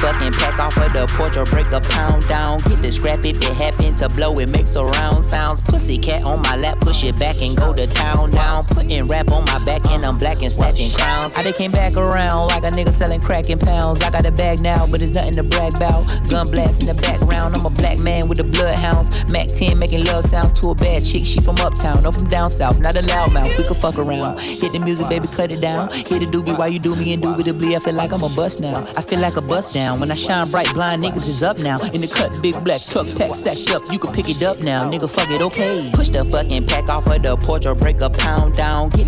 fucking 0.00 0.32
pack 0.32 0.58
off 0.60 0.76
of 0.76 0.92
the 0.92 1.06
porch 1.14 1.36
or 1.36 1.44
break 1.44 1.72
a 1.72 1.80
pound 1.80 2.26
down. 2.26 2.60
Get 2.60 2.82
the 2.82 2.92
scrap 2.92 3.24
if 3.24 3.36
it 3.36 3.56
happen 3.56 3.94
to 3.96 4.08
blow, 4.08 4.34
it 4.34 4.48
makes 4.48 4.76
a 4.76 4.84
round 4.84 5.24
sounds. 5.24 5.60
Pussycat 5.60 6.24
on 6.24 6.42
my 6.42 6.56
lap, 6.56 6.80
push 6.80 7.04
it 7.04 7.18
back 7.18 7.42
and 7.42 7.56
go 7.56 7.72
to 7.72 7.86
town 7.86 8.30
now. 8.30 8.62
Put 8.62 8.87
strap 9.18 9.32
on 9.32 9.44
my 9.46 9.64
back 9.64 9.84
and 9.90 10.04
I'm 10.04 10.18
black 10.18 10.42
and 10.42 10.52
stacking 10.52 10.90
crowns. 10.92 11.34
I 11.34 11.42
they 11.42 11.52
came 11.52 11.72
back 11.72 11.96
around 11.96 12.48
like 12.48 12.62
a 12.64 12.68
nigga 12.68 12.92
selling 12.92 13.20
crack 13.20 13.50
in 13.50 13.58
pounds. 13.58 14.02
I 14.02 14.10
got 14.10 14.24
a 14.26 14.30
bag 14.30 14.62
now, 14.62 14.86
but 14.90 15.02
it's 15.02 15.12
nothing 15.12 15.34
to 15.34 15.42
brag 15.42 15.74
about. 15.76 16.06
Gun 16.28 16.46
blast 16.46 16.80
in 16.80 16.86
the 16.86 16.94
background. 16.94 17.54
I'm 17.54 17.64
a 17.64 17.70
black 17.70 17.98
man 17.98 18.28
with 18.28 18.38
the 18.38 18.44
bloodhounds. 18.44 19.10
Mac 19.32 19.48
10 19.48 19.78
making 19.78 20.04
love 20.04 20.24
sounds 20.24 20.52
to 20.60 20.70
a 20.70 20.74
bad 20.74 21.04
chick. 21.04 21.24
She 21.24 21.40
from 21.40 21.56
uptown, 21.58 22.04
or 22.06 22.12
from 22.12 22.28
down 22.28 22.50
south. 22.50 22.78
Not 22.78 22.96
a 22.96 23.00
loudmouth, 23.00 23.56
we 23.56 23.64
could 23.64 23.76
fuck 23.76 23.98
around. 23.98 24.38
Hit 24.38 24.72
the 24.72 24.78
music, 24.78 25.08
baby, 25.08 25.28
cut 25.28 25.50
it 25.50 25.60
down. 25.60 25.90
Hit 25.90 26.20
the 26.20 26.26
doobie 26.26 26.56
while 26.56 26.68
you 26.68 26.78
do 26.78 26.94
me 26.94 27.12
indubitably. 27.12 27.76
I 27.76 27.80
feel 27.80 27.94
like 27.94 28.12
I'm 28.12 28.22
a 28.22 28.28
bust 28.28 28.60
now. 28.60 28.86
I 28.96 29.02
feel 29.02 29.20
like 29.20 29.36
a 29.36 29.42
bust 29.42 29.72
down. 29.74 30.00
When 30.00 30.10
I 30.10 30.14
shine 30.14 30.48
bright, 30.50 30.72
blind 30.74 31.02
niggas 31.02 31.28
is 31.28 31.42
up 31.42 31.58
now. 31.60 31.78
In 31.78 32.00
the 32.00 32.08
cut, 32.08 32.40
big 32.42 32.62
black 32.62 32.82
truck 32.82 33.08
pack 33.16 33.34
sacked 33.34 33.70
up. 33.74 33.90
You 33.90 33.98
can 33.98 34.12
pick 34.12 34.28
it 34.28 34.42
up 34.42 34.62
now, 34.62 34.82
nigga. 34.82 35.08
Fuck 35.08 35.30
it, 35.30 35.42
okay. 35.42 35.90
Push 35.94 36.08
the 36.08 36.24
fucking 36.24 36.66
pack 36.66 36.88
off 36.88 37.06
of 37.08 37.22
the 37.22 37.36
porch 37.36 37.66
or 37.66 37.74
break 37.74 38.00
a 38.02 38.10
pound 38.10 38.54
down. 38.54 38.90
Get 38.90 39.07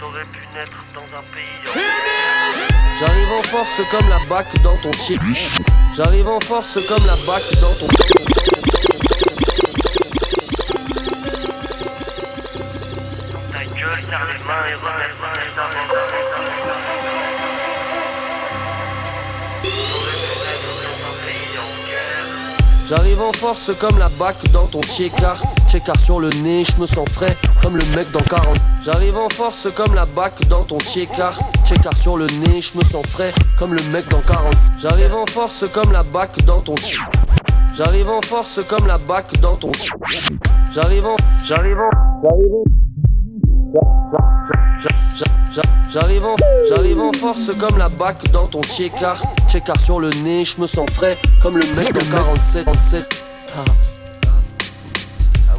T'aurais 0.00 0.22
pu 0.22 0.40
naître 0.54 0.78
dans 0.94 1.14
un 1.14 1.22
pays. 1.34 1.60
J'arrive 2.98 3.32
en 3.32 3.42
force 3.42 3.82
comme 3.90 4.08
la 4.08 4.18
bac 4.30 4.46
dans 4.62 4.78
ton 4.78 4.92
chip. 4.92 5.20
J'arrive 5.94 6.26
en 6.26 6.40
force 6.40 6.78
comme 6.88 7.04
la 7.04 7.16
bac 7.26 7.42
dans 7.60 7.74
ton. 7.74 7.86
Ta 13.52 13.62
gueule, 13.62 14.02
serre 14.08 14.26
les 14.26 14.38
mains 14.42 14.64
et 14.70 14.74
remercie 14.74 15.52
d'abord. 15.54 16.20
J'arrive 22.88 23.20
en 23.20 23.32
force 23.34 23.70
comme 23.78 23.98
la 23.98 24.08
bac 24.08 24.36
dans 24.50 24.66
ton 24.66 24.80
checkar 24.80 25.42
Checkar 25.70 26.00
sur 26.00 26.18
le 26.18 26.30
nez, 26.42 26.64
je 26.64 26.80
me 26.80 26.86
sens 26.86 27.08
frais 27.10 27.36
comme 27.62 27.76
le 27.76 27.84
mec 27.94 28.10
dans 28.10 28.22
40 28.22 28.56
J'arrive 28.84 29.16
en 29.16 29.28
force 29.28 29.68
comme 29.76 29.94
la 29.94 30.04
bac 30.04 30.34
dans 30.48 30.64
ton 30.64 30.80
checkar 30.80 31.38
Checkar 31.64 31.96
sur 31.96 32.16
le 32.16 32.26
nez, 32.26 32.60
je 32.60 32.76
me 32.76 32.82
sens 32.82 33.06
frais 33.06 33.32
comme 33.56 33.74
le 33.74 33.82
mec 33.92 34.08
dans 34.08 34.20
40 34.20 34.52
J'arrive 34.80 35.14
en 35.14 35.26
force 35.26 35.64
comme 35.72 35.92
la 35.92 36.02
bac 36.02 36.32
dans 36.44 36.60
ton 36.60 36.74
J'arrive 37.76 38.10
en 38.10 38.20
force 38.20 38.58
comme 38.68 38.88
la 38.88 38.98
bac 38.98 39.26
dans 39.40 39.54
ton 39.54 39.70
J'arrive 40.74 41.06
en 41.06 41.16
J'arrive 41.46 41.78
en 41.78 41.90
J'arrive 42.24 42.54
en 42.54 42.64
J'arrive 45.92 46.24
en, 46.24 46.36
j'arrive 46.68 47.00
en 47.00 47.12
force 47.12 47.56
comme 47.60 47.78
la 47.78 47.88
bac 47.90 48.16
dans 48.32 48.48
ton 48.48 48.62
checkar 48.62 49.22
Checkar 49.48 49.78
sur 49.78 50.00
le 50.00 50.10
nez, 50.24 50.44
je 50.44 50.60
me 50.60 50.66
sens 50.66 50.90
frais 50.90 51.16
comme 51.40 51.58
le 51.58 51.66
mec 51.76 51.92
de 51.92 52.00
47 52.12 52.64
47 52.64 53.89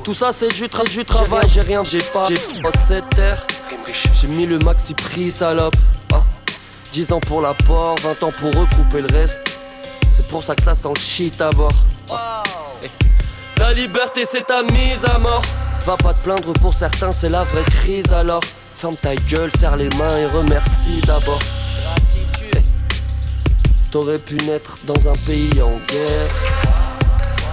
Tout 0.04 0.14
ça 0.16 0.32
c'est 0.32 0.48
du, 0.48 0.68
tra 0.68 0.84
du 0.84 1.06
travail, 1.06 1.48
j'ai 1.48 1.62
rien, 1.62 1.84
j'ai 1.84 2.00
pas, 2.00 2.28
j'ai 2.28 2.62
pas 2.62 2.72
de 2.72 2.78
cette 2.78 3.08
terre 3.12 3.46
J'ai 4.20 4.28
mis 4.28 4.46
le 4.48 4.58
maxi 4.60 4.94
prix 4.96 5.30
salope. 5.30 5.76
10 6.92 7.14
ans 7.14 7.20
pour 7.20 7.42
l'apport, 7.42 7.96
20 8.02 8.24
ans 8.24 8.32
pour 8.40 8.50
recouper 8.54 9.02
le 9.02 9.08
reste. 9.16 9.60
C'est 10.12 10.28
pour 10.28 10.44
ça 10.44 10.56
que 10.56 10.64
ça 10.64 10.76
sent 10.76 10.94
shit 11.00 11.40
à 11.40 11.52
bord. 11.52 11.72
La 13.58 13.74
liberté 13.74 14.26
c'est 14.26 14.48
ta 14.48 14.64
mise 14.64 15.06
à 15.06 15.20
mort. 15.20 15.44
Va 15.86 15.96
pas 15.98 16.14
te 16.14 16.24
plaindre 16.24 16.52
pour 16.54 16.74
certains, 16.74 17.12
c'est 17.12 17.30
la 17.30 17.44
vraie 17.44 17.64
crise 17.64 18.12
alors. 18.12 18.44
Ferme 18.78 18.96
ta 18.96 19.16
gueule, 19.16 19.52
serre 19.60 19.78
les 19.78 19.90
mains 19.98 20.18
et 20.18 20.26
remercie 20.26 21.02
d'abord. 21.02 21.40
T'aurais 23.92 24.20
pu 24.20 24.36
naître 24.48 24.76
dans 24.86 25.08
un 25.08 25.14
pays 25.28 25.62
en 25.62 25.78
guerre. 25.88 26.71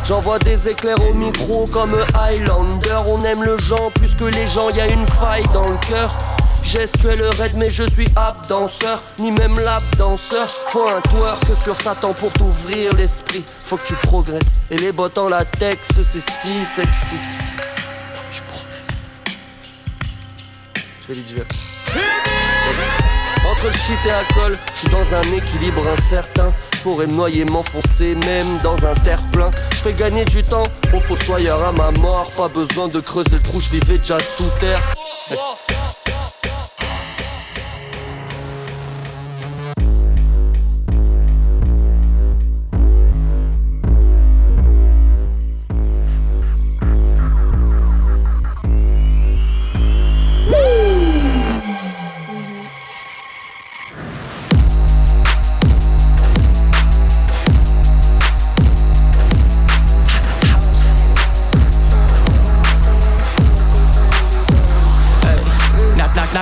J'envoie 0.09 0.38
des 0.38 0.70
éclairs 0.70 0.96
au 1.06 1.12
micro 1.12 1.66
comme 1.66 1.94
Highlander. 2.14 3.02
On 3.06 3.20
aime 3.20 3.42
le 3.42 3.59
gens 3.59 3.90
plus 3.90 4.14
que 4.14 4.24
les 4.24 4.48
gens, 4.48 4.70
y 4.70 4.80
a 4.80 4.86
une 4.86 5.06
faille 5.06 5.44
dans 5.52 5.68
le 5.68 5.76
cœur. 5.86 6.16
Gestuel 6.64 7.22
raid 7.38 7.56
mais 7.59 7.68
je 7.68 7.82
suis 7.82 8.06
ab 8.16 8.36
danseur. 8.48 9.02
Ni 9.18 9.30
même 9.32 9.54
lap 9.61 9.82
danseur. 9.98 10.48
Faut 10.48 10.88
un 10.88 11.02
que 11.02 11.54
sur 11.54 11.78
Satan 11.78 12.14
pour 12.14 12.32
t'ouvrir 12.32 12.90
l'esprit. 12.94 13.44
Faut 13.64 13.76
que 13.76 13.86
tu 13.86 13.96
progresses. 13.96 14.54
Et 14.70 14.78
les 14.78 14.92
bottes 14.92 15.18
en 15.18 15.28
latex 15.28 15.78
c'est 15.96 16.04
si 16.04 16.64
sexy. 16.64 17.16
Je 18.32 18.40
progresse. 18.50 19.34
Je 21.02 21.09
vais 21.09 21.14
les 21.16 21.22
divertir. 21.22 21.59
Entre 23.46 23.66
le 23.66 23.72
shit 23.72 23.98
et 24.06 24.11
alcool 24.11 24.59
Je 24.72 24.78
suis 24.78 24.88
dans 24.88 25.14
un 25.14 25.36
équilibre 25.36 25.86
incertain 25.86 26.50
je 26.79 26.83
pourrais 26.85 27.07
me 27.07 27.14
noyer, 27.14 27.45
m'enfoncer, 27.47 28.14
même 28.14 28.59
dans 28.62 28.76
un 28.87 28.95
terre-plein. 28.95 29.51
Je 29.70 29.76
fais 29.76 29.95
gagner 29.95 30.24
du 30.26 30.43
temps 30.43 30.62
au 30.95 31.01
fossoyeur 31.01 31.61
à 31.62 31.72
ma 31.72 31.91
mort. 32.01 32.31
Pas 32.37 32.49
besoin 32.49 32.87
de 32.89 33.01
creuser 33.01 33.37
le 33.37 33.43
trou, 33.43 33.61
je 33.61 33.70
vivais 33.70 33.99
déjà 33.99 34.18
sous 34.20 34.49
terre. 34.61 34.83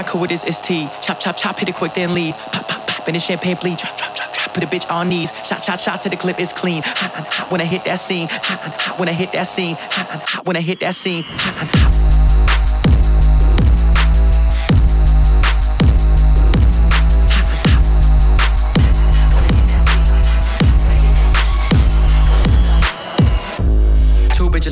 Cool 0.04 0.20
with 0.20 0.30
this 0.30 0.42
ST. 0.42 0.90
Chop, 1.00 1.20
chop, 1.20 1.36
chop, 1.36 1.58
hit 1.58 1.68
it 1.68 1.74
quick, 1.74 1.94
then 1.94 2.14
leave. 2.14 2.34
Pop, 2.36 2.68
pop, 2.68 2.86
pop, 2.86 3.06
and 3.06 3.14
the 3.14 3.20
champagne 3.20 3.56
bleed. 3.56 3.78
Drop, 3.78 3.96
drop, 3.96 4.14
drop, 4.14 4.32
drop, 4.32 4.54
put 4.54 4.62
a 4.62 4.66
bitch 4.66 4.90
on 4.90 5.08
knees. 5.08 5.30
Shot, 5.44 5.62
shot, 5.62 5.80
shot 5.80 6.00
to 6.02 6.08
the 6.08 6.16
clip 6.16 6.40
is 6.40 6.52
clean. 6.52 6.82
Hot, 6.84 7.12
hot, 7.12 7.26
hot 7.26 7.50
when 7.50 7.60
I 7.60 7.64
hit 7.64 7.84
that 7.84 7.96
scene. 7.96 8.28
Hot, 8.28 8.60
hot, 8.60 8.74
hot 8.74 8.98
when 8.98 9.08
I 9.08 9.12
hit 9.12 9.32
that 9.32 9.44
scene. 9.44 9.76
Hot, 9.76 10.06
hot, 10.06 10.22
hot 10.22 10.46
when 10.46 10.56
I 10.56 10.60
hit 10.60 10.80
that 10.80 10.94
scene. 10.94 11.22
Hot, 11.22 11.54
hot, 11.54 11.94
hot. 11.94 12.05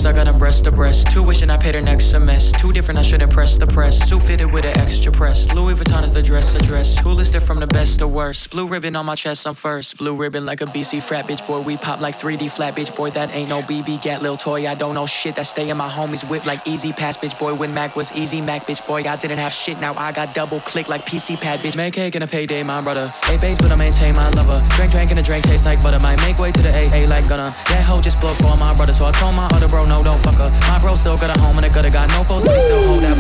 I 0.07 0.13
got 0.13 0.25
them 0.25 0.39
breast 0.39 0.65
to 0.65 0.73
breast. 0.73 1.11
Two 1.11 1.23
wishing 1.23 1.51
I 1.51 1.57
paid 1.57 1.75
her 1.75 1.81
next 1.81 2.11
semester. 2.11 2.59
Two 2.59 2.73
different, 2.73 2.99
I 2.99 3.03
should 3.03 3.23
impress 3.23 3.59
the 3.59 3.67
press. 3.67 4.07
Suit 4.09 4.23
fitted 4.23 4.53
with 4.53 4.65
an 4.65 4.77
extra 4.79 5.11
press. 5.11 5.51
Louis 5.53 5.75
Vuitton 5.75 6.03
is 6.03 6.13
the 6.13 6.23
dress 6.23 6.55
address. 6.55 6.99
Who 6.99 7.11
listed 7.11 7.43
from 7.43 7.61
the 7.61 7.67
best 7.67 8.01
to 8.01 8.07
worst? 8.07 8.51
Blue 8.51 8.67
ribbon 8.67 8.97
on 8.97 9.07
my 9.07 9.15
chest, 9.15 9.47
I'm 9.47 9.55
first. 9.55 9.97
Blue 9.97 10.15
ribbon 10.15 10.45
like 10.45 10.61
a 10.61 10.67
BC 10.67 11.03
frat 11.03 11.27
bitch 11.27 11.47
boy. 11.47 11.61
We 11.61 11.77
pop 11.77 12.01
like 12.01 12.19
3D 12.19 12.51
flat 12.51 12.77
bitch 12.77 12.95
boy. 12.95 13.11
That 13.11 13.35
ain't 13.35 13.49
no 13.49 13.63
BB 13.63 14.03
gat 14.03 14.21
little 14.21 14.37
toy. 14.37 14.69
I 14.69 14.75
don't 14.75 14.95
know 14.95 15.07
shit. 15.07 15.37
That 15.37 15.47
stay 15.47 15.71
in 15.71 15.77
my 15.77 15.89
homies 15.89 16.29
whip 16.29 16.45
like 16.45 16.67
easy 16.67 16.93
pass 16.93 17.17
bitch 17.17 17.39
boy. 17.39 17.55
When 17.55 17.73
Mac 17.73 17.97
was 17.97 18.13
easy 18.13 18.41
Mac 18.41 18.67
bitch 18.67 18.87
boy. 18.87 19.03
I 19.09 19.17
didn't 19.17 19.39
have 19.39 19.53
shit. 19.53 19.81
Now 19.81 19.95
I 19.95 20.13
got 20.13 20.35
double 20.35 20.61
click 20.61 20.89
like 20.89 21.07
PC 21.07 21.37
pad 21.41 21.61
bitch. 21.61 21.77
Make 21.77 21.95
cake 21.95 22.15
in 22.15 22.23
a 22.23 22.27
payday, 22.27 22.63
my 22.63 22.81
brother. 22.81 23.13
Eight 23.31 23.41
base, 23.41 23.59
but 23.59 23.71
I 23.73 23.77
maintain 23.77 24.15
my 24.15 24.29
lover. 24.31 24.63
Drink, 24.77 24.93
drink, 24.93 25.11
and 25.11 25.21
a 25.21 25.23
drink 25.23 25.45
taste 25.45 25.65
like 25.65 25.83
butter. 25.83 26.01
Might 26.01 26.21
make 26.21 26.39
way 26.39 26.53
to 26.53 26.63
the 26.63 26.71
AA 26.71 27.09
like 27.09 27.29
gonna. 27.29 27.55
That 27.69 27.85
hoe 27.85 28.01
just 28.01 28.21
blow 28.21 28.35
for 28.35 28.57
my 28.57 28.75
brother. 28.75 28.93
So 28.93 29.07
I 29.07 29.13
told 29.13 29.35
my 29.35 29.47
other 29.53 29.69
bro, 29.69 29.87
no, 29.87 29.94
don't 30.03 30.21
fuck 30.21 30.35
her. 30.35 30.51
My 30.69 30.79
bro 30.79 30.97
still 30.97 31.17
got 31.17 31.37
a 31.37 31.41
home 31.41 31.57
and 31.57 31.67
a 31.67 31.69
gutter, 31.69 31.91
got 31.91 32.09
no 32.09 32.25
foes, 32.25 32.45
but 32.45 32.59
still 32.61 32.87
hold 32.87 33.03
that. 33.03 33.15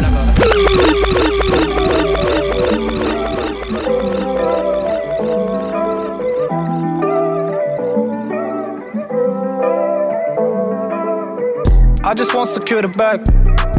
I 12.06 12.12
just 12.14 12.34
want 12.34 12.48
secure 12.48 12.82
the 12.82 12.88
bag. 12.88 13.26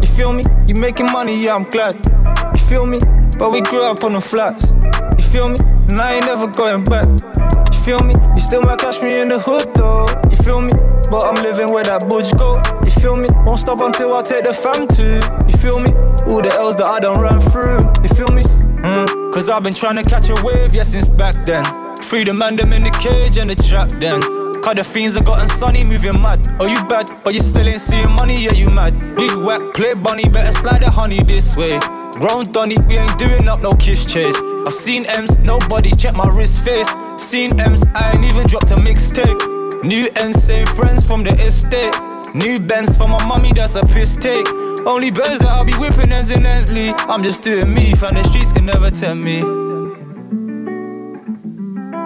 You 0.02 0.08
feel 0.08 0.34
me? 0.34 0.44
You 0.68 0.76
making 0.82 1.12
money, 1.12 1.44
yeah, 1.44 1.56
I'm 1.56 1.64
glad. 1.64 1.96
You 2.54 2.60
feel 2.68 2.86
me? 2.86 3.00
But 3.38 3.52
we 3.52 3.62
grew 3.62 3.84
up 3.84 4.04
on 4.04 4.14
the 4.14 4.22
flats. 4.22 4.72
You 5.18 5.24
feel 5.24 5.48
me? 5.50 5.58
And 5.90 6.02
I 6.02 6.16
ain't 6.16 6.26
never 6.26 6.48
going 6.48 6.84
back. 6.84 7.08
You 7.74 7.82
feel 7.82 8.00
me? 8.00 8.14
You 8.34 8.40
still 8.40 8.62
might 8.62 8.80
catch 8.80 9.02
me 9.02 9.20
in 9.20 9.30
the 9.30 9.40
hood 9.40 9.74
though. 9.76 10.06
You 10.30 10.38
feel 10.38 10.60
me? 10.60 10.72
But 11.10 11.22
I'm 11.28 11.44
living 11.44 11.72
where 11.74 11.84
that 11.84 12.08
budge 12.10 12.34
go. 12.38 12.62
You 12.84 12.92
feel 12.92 13.16
me? 13.16 13.28
Won't 13.46 13.60
stop 13.60 13.80
until 13.80 14.14
I 14.16 14.22
take 14.22 14.44
the 14.44 14.54
fam 14.54 14.88
too. 14.88 15.20
You 15.48 15.58
feel 15.58 15.80
me? 15.80 15.92
All 16.26 16.42
the 16.42 16.52
L's 16.58 16.76
that 16.78 16.86
I 16.86 17.00
don't 17.00 17.20
run 17.22 17.40
through. 17.40 17.78
You 18.02 18.10
feel 18.10 18.30
me? 18.34 18.42
Mm, 18.42 19.34
Cause 19.34 19.50
I've 19.50 19.64
been 19.64 19.74
trying 19.74 19.96
to 20.02 20.04
catch 20.04 20.30
a 20.30 20.36
wave, 20.44 20.74
yeah, 20.74 20.84
since 20.84 21.08
back 21.08 21.46
then. 21.46 21.64
Free 22.04 22.24
the 22.24 22.34
man, 22.34 22.56
them 22.56 22.74
in 22.74 22.84
the 22.84 22.92
cage 22.92 23.38
and 23.38 23.50
the 23.50 23.56
trap 23.56 23.90
then. 24.00 24.22
Cause 24.62 24.76
the 24.76 24.84
fiends 24.84 25.16
have 25.16 25.26
gotten 25.26 25.48
sunny, 25.48 25.84
moving 25.84 26.20
mad. 26.22 26.48
Oh, 26.60 26.66
you 26.66 26.82
bad, 26.86 27.12
but 27.24 27.34
you 27.34 27.40
still 27.40 27.68
ain't 27.68 27.82
seeing 27.82 28.12
money, 28.12 28.44
yeah, 28.44 28.54
you 28.54 28.70
mad. 28.70 29.16
Big 29.16 29.34
whack, 29.34 29.62
play 29.74 29.94
bunny, 29.94 30.28
better 30.28 30.52
slide 30.52 30.82
the 30.82 30.90
honey 30.90 31.20
this 31.24 31.56
way. 31.56 31.80
Grown 32.20 32.46
Donny, 32.46 32.78
we 32.88 32.98
ain't 32.98 33.18
doing 33.20 33.48
up 33.50 33.62
no 33.62 33.72
kiss 33.74 34.06
chase. 34.06 34.38
I've 34.66 34.74
seen 34.74 35.06
M's, 35.10 35.36
nobody 35.38 35.92
check 35.92 36.16
my 36.16 36.28
wrist 36.30 36.62
face. 36.64 36.90
Seen 37.18 37.60
M's, 37.60 37.84
I 37.94 38.12
ain't 38.16 38.24
even 38.24 38.48
dropped 38.48 38.72
a 38.72 38.76
mixtape. 38.76 39.55
New 39.84 40.08
ends, 40.16 40.44
same 40.44 40.66
friends 40.66 41.08
from 41.08 41.24
the 41.24 41.34
estate. 41.46 41.94
New 42.34 42.60
Benz 42.60 42.98
for 42.98 43.08
my 43.08 43.24
mommy, 43.26 43.54
that's 43.54 43.76
a 43.76 43.82
piss 43.82 44.18
take. 44.18 44.48
Only 44.86 45.10
birds 45.10 45.40
that 45.40 45.50
I'll 45.50 45.64
be 45.64 45.74
whipping 45.74 46.12
incidentally. 46.12 46.90
I'm 47.08 47.24
just 47.24 47.42
doing 47.44 47.74
me, 47.74 47.94
fam, 47.94 48.16
the 48.16 48.24
streets 48.24 48.52
can 48.52 48.66
never 48.66 48.92
tempt 48.92 49.24
me. 49.24 49.42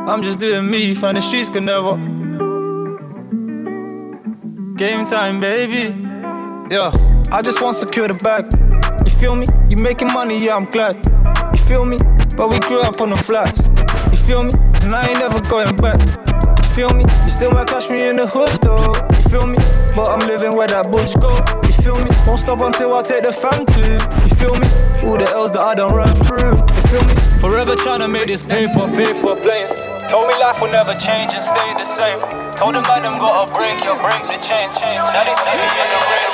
I'm 0.08 0.22
just 0.22 0.40
doing 0.40 0.70
me, 0.70 0.94
fam, 0.94 1.16
the 1.16 1.22
streets 1.22 1.50
can 1.50 1.66
never. 1.66 1.96
Game 4.76 5.06
time, 5.06 5.40
baby. 5.40 5.96
Yeah, 6.70 6.92
I 7.32 7.42
just 7.42 7.62
want 7.62 7.78
to 7.78 7.88
secure 7.88 8.08
the 8.08 8.14
bag. 8.14 8.46
You 9.04 9.12
feel 9.12 9.36
me? 9.36 9.46
You 9.68 9.78
making 9.78 10.14
money, 10.14 10.40
yeah, 10.46 10.56
I'm 10.56 10.66
glad. 10.66 10.98
You 11.52 11.58
feel 11.58 11.86
me? 11.86 11.98
But 12.38 12.50
we 12.50 12.60
grew 12.60 12.82
up 12.82 13.02
on 13.02 13.10
the 13.10 13.18
flats. 13.18 13.62
You 14.12 14.18
feel 14.18 14.44
me? 14.44 14.52
And 14.84 14.96
I 14.96 15.08
ain't 15.08 15.20
never 15.20 15.42
going 15.42 15.76
back 15.78 16.29
feel 16.80 16.96
me? 16.96 17.04
You 17.24 17.30
still 17.30 17.52
might 17.52 17.68
catch 17.68 17.90
me 17.90 18.08
in 18.08 18.16
the 18.16 18.26
hood 18.26 18.56
though, 18.64 18.96
you 19.20 19.24
feel 19.28 19.44
me? 19.44 19.60
But 20.00 20.16
I'm 20.16 20.24
living 20.24 20.56
where 20.56 20.68
that 20.72 20.88
bush 20.88 21.12
go, 21.20 21.36
you 21.68 21.76
feel 21.84 22.00
me? 22.00 22.08
Won't 22.24 22.40
stop 22.40 22.64
until 22.64 22.96
I 22.96 23.04
take 23.04 23.28
the 23.28 23.36
fam 23.36 23.68
too, 23.68 24.00
you 24.24 24.32
feel 24.40 24.56
me? 24.56 24.68
All 25.04 25.20
the 25.20 25.28
L's 25.28 25.52
that 25.52 25.60
I 25.60 25.76
don't 25.76 25.92
run 25.92 26.16
through, 26.24 26.56
you 26.56 26.84
feel 26.88 27.04
me? 27.04 27.14
Forever 27.44 27.76
trying 27.76 28.00
to 28.00 28.08
make 28.08 28.32
this 28.32 28.48
paper, 28.48 28.88
paper 28.96 29.36
planes. 29.44 29.76
Told 30.08 30.32
me 30.32 30.40
life 30.40 30.64
will 30.64 30.72
never 30.72 30.96
change 30.96 31.36
and 31.36 31.44
stay 31.44 31.70
the 31.76 31.84
same. 31.84 32.16
Told 32.56 32.80
them 32.80 32.88
about 32.88 33.04
them 33.04 33.20
gotta 33.20 33.52
break, 33.52 33.76
you 33.84 33.92
break 34.00 34.24
the 34.32 34.40
chains. 34.40 34.80
Now 34.80 35.28
they 35.28 35.36
see 35.36 35.56
me 35.60 35.68
in 35.84 35.88
the 35.92 36.00
rain. 36.08 36.32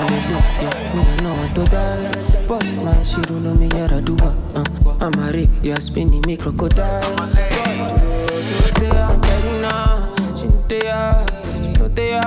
Hallelujah, 0.00 0.72
me 0.96 1.02
I 1.04 1.16
know 1.20 1.36
I 1.36 1.46
do 1.52 1.62
die. 1.68 2.08
Boss 2.48 2.80
man, 2.80 3.04
she 3.04 3.20
don't 3.28 3.44
know 3.44 3.52
me 3.52 3.68
yet 3.76 3.92
I 3.92 4.00
do 4.00 4.16
what. 4.16 4.32
Uh, 4.56 4.64
I'm 5.04 5.12
a 5.20 5.28
rip, 5.28 5.52
yeah, 5.60 5.76
spinning 5.76 6.24
me 6.24 6.38
crocodile 6.38 7.55
there. 11.96 12.20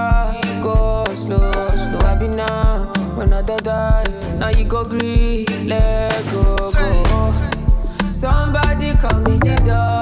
Go 0.62 1.06
slow, 1.16 1.52
slow, 1.76 2.00
I 2.04 2.16
be 2.20 2.28
now. 2.28 2.92
When 3.16 3.32
I 3.32 3.42
die, 3.42 4.04
now 4.38 4.50
you 4.50 4.66
go 4.66 4.84
green, 4.84 5.46
let 5.68 6.12
go, 6.32 6.56
go. 6.58 7.34
Somebody 8.12 8.94
call 8.98 9.20
me 9.20 9.38
the 9.38 9.62
doctor. 9.66 9.99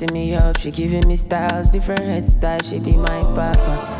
Shutting 0.00 0.14
me 0.14 0.34
up, 0.34 0.58
she 0.58 0.70
giving 0.70 1.06
me 1.06 1.16
styles, 1.16 1.68
different 1.68 2.00
head 2.00 2.26
styles. 2.26 2.68
She 2.68 2.78
be 2.78 2.96
my 2.96 3.22
papa. 3.34 3.98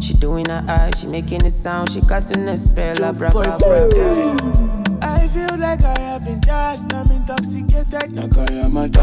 She 0.00 0.14
doing 0.14 0.46
her 0.46 0.64
eyes, 0.68 1.00
she 1.00 1.06
making 1.08 1.44
a 1.44 1.50
sound, 1.50 1.90
she 1.90 2.00
casting 2.02 2.46
a 2.48 2.56
spell. 2.56 3.04
I 3.04 3.12
feel 5.28 5.58
like 5.58 5.82
I 5.82 6.00
have 6.00 6.24
been 6.24 6.40
just, 6.40 6.92
I'm 6.92 7.10
intoxicated. 7.10 8.10
Nakayamata. 8.14 9.02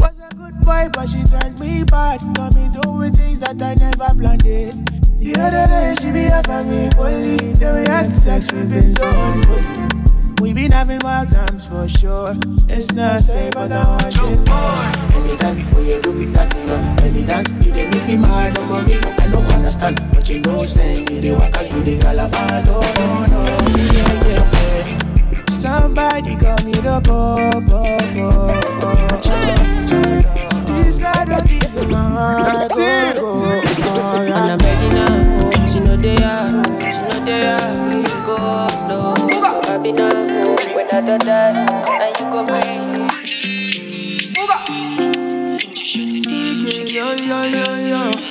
Was 0.00 0.14
a 0.18 0.34
good 0.34 0.58
boy, 0.60 0.88
but 0.92 1.08
she 1.08 1.22
turned 1.24 1.60
me 1.60 1.84
bad. 1.84 2.20
Got 2.36 2.54
me 2.54 2.68
doing 2.82 3.12
things 3.12 3.40
that 3.40 3.60
I 3.60 3.74
never 3.74 4.14
planned. 4.18 4.46
It. 4.46 4.74
The 5.18 5.34
other 5.38 5.66
day 5.68 5.94
she 6.00 6.12
be 6.12 6.28
up 6.28 6.48
me 6.66 6.88
only. 6.98 7.52
Then 7.54 7.74
we 7.74 7.88
had 7.90 8.08
sex, 8.08 8.52
we 8.52 8.62
been 8.62 8.86
so 8.86 9.06
unholy. 9.08 10.05
We 10.40 10.52
been 10.52 10.70
having 10.72 10.98
wild 11.02 11.30
times 11.30 11.68
for 11.68 11.88
sure. 11.88 12.34
It's 12.68 12.92
not 12.92 13.20
safe, 13.20 13.54
but 13.54 13.72
I 13.72 13.84
want 13.88 14.06
it 14.06 14.48
more. 14.48 15.22
Anytime 15.24 15.58
when 15.74 15.86
you 15.86 16.00
do 16.02 16.20
it, 16.22 16.32
that 16.34 16.54
you 16.54 16.66
know, 16.66 16.96
any 17.02 17.24
dance, 17.26 17.50
you 17.66 17.72
dey 17.72 17.88
make 17.90 18.06
me 18.06 18.16
mad, 18.16 18.54
no 18.54 18.64
mommy. 18.66 18.94
I 18.94 19.28
don't 19.30 19.46
understand, 19.54 20.00
but 20.12 20.28
you 20.28 20.40
know, 20.40 20.58
say 20.62 20.98
you 21.00 21.20
dey 21.20 21.32
waka, 21.34 21.64
you 21.68 21.82
dey 21.84 21.98
galavado, 21.98 22.80
no, 22.98 23.26
no, 23.26 23.42
yeah, 23.76 24.28
yeah, 24.28 25.32
yeah. 25.32 25.44
Somebody 25.50 26.36
call 26.36 26.56
me 26.64 26.72
the 26.72 27.00
popo. 27.02 28.46
This 28.46 28.55
I 41.08 41.18
die, 41.18 41.54
and 42.02 42.18
you 42.18 42.26
go 42.32 42.44
green. 42.44 43.06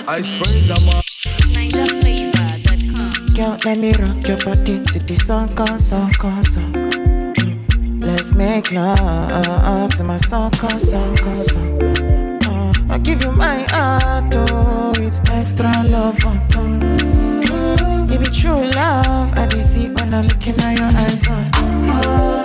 I 0.07 0.21
sprays 0.21 0.71
on 0.71 0.85
my 0.85 1.01
Girl, 3.33 3.57
let 3.63 3.77
me 3.77 3.91
rock 3.93 4.27
your 4.27 4.37
body 4.39 4.79
to 4.83 4.99
the 4.99 5.15
sun 5.15 5.55
come, 5.55 5.79
sun 5.79 6.11
come, 6.19 6.43
sun. 6.43 6.71
Let's 8.01 8.33
make 8.33 8.71
love 8.73 9.89
to 9.91 10.03
my 10.03 10.17
song 10.17 10.51
song 10.53 11.15
come. 11.15 11.37
Uh, 12.45 12.73
I 12.89 12.97
give 12.97 13.23
you 13.23 13.31
my 13.31 13.65
heart, 13.69 14.33
oh, 14.35 14.93
it's 14.97 15.21
extra 15.31 15.71
love, 15.83 16.17
oh, 16.23 16.47
oh. 16.55 18.07
It 18.11 18.19
be 18.19 18.25
true 18.25 18.63
love, 18.75 19.33
I 19.37 19.45
do 19.47 19.61
see 19.61 19.89
when 19.89 20.13
I 20.13 20.21
look 20.23 20.45
in 20.45 20.55
your 20.55 20.91
eyes, 20.99 21.25
oh. 21.29 21.55
Na, 21.85 22.44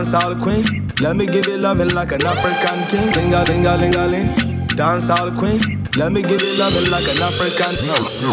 dance 0.00 0.14
all 0.24 0.34
queen. 0.34 0.64
Let 1.02 1.16
me 1.16 1.26
give 1.26 1.46
you 1.46 1.58
loving 1.58 1.90
like 1.90 2.12
an 2.12 2.24
African 2.24 2.86
king. 2.88 3.12
Ting-a-ling-a-ling-a-ling, 3.12 4.66
dance 4.68 5.10
all 5.10 5.30
queen. 5.30 5.60
Let 5.96 6.12
me 6.12 6.22
give 6.22 6.40
you 6.40 6.56
loving 6.56 6.90
like 6.90 7.04
an 7.04 7.20
African. 7.20 7.76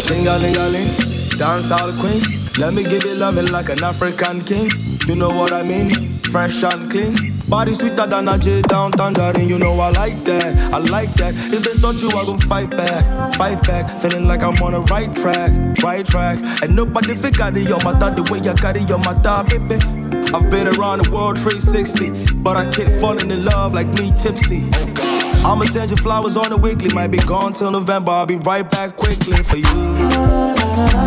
Ting-a-ling-a-ling, 0.04 0.88
dance 1.36 1.70
all 1.70 1.92
queen. 2.00 2.22
Let 2.58 2.72
me 2.72 2.84
give 2.84 3.04
you 3.04 3.16
loving 3.16 3.48
like 3.48 3.68
an 3.68 3.84
African 3.84 4.44
king. 4.44 4.70
You 5.06 5.16
know 5.16 5.28
what 5.28 5.52
I 5.52 5.62
mean? 5.62 6.22
Fresh 6.22 6.62
and 6.62 6.90
clean. 6.90 7.38
Body 7.46 7.74
sweeter 7.74 8.06
than 8.06 8.28
a 8.28 8.38
J 8.38 8.62
down 8.62 8.92
tangerine. 8.92 9.48
You 9.48 9.58
know 9.58 9.78
I 9.78 9.90
like 9.90 10.16
that. 10.24 10.72
I 10.72 10.78
like 10.78 11.12
that. 11.14 11.34
If 11.52 11.64
they 11.64 11.80
touch 11.82 12.00
you, 12.00 12.08
I 12.08 12.24
gon' 12.24 12.40
fight 12.40 12.70
back. 12.70 13.34
Fight 13.34 13.62
back. 13.66 14.00
Feeling 14.00 14.26
like 14.26 14.42
I'm 14.42 14.54
on 14.62 14.72
the 14.72 14.80
right 14.90 15.14
track. 15.14 15.82
Right 15.82 16.06
track. 16.06 16.62
And 16.62 16.74
nobody 16.74 17.14
fit 17.14 17.36
carry 17.36 17.62
your 17.62 17.78
matter 17.84 18.22
the 18.22 18.22
way 18.32 18.40
I 18.40 18.54
carry 18.54 18.82
your 18.84 18.98
matter, 18.98 19.44
baby. 19.58 19.97
I've 20.34 20.50
been 20.50 20.68
around 20.68 21.04
the 21.04 21.10
world 21.10 21.38
360, 21.38 22.34
but 22.36 22.56
I 22.56 22.68
keep 22.70 22.88
falling 23.00 23.30
in 23.30 23.44
love 23.44 23.72
like 23.72 23.86
me 23.98 24.12
tipsy. 24.12 24.68
I'ma 25.44 25.64
send 25.64 25.90
you 25.90 25.96
flowers 25.96 26.36
on 26.36 26.50
the 26.50 26.56
weekly, 26.56 26.88
might 26.94 27.08
be 27.08 27.18
gone 27.18 27.54
till 27.54 27.70
November. 27.70 28.10
I'll 28.10 28.26
be 28.26 28.36
right 28.36 28.68
back 28.68 28.96
quickly 28.96 29.42
for 29.44 29.56
you. 29.56 30.97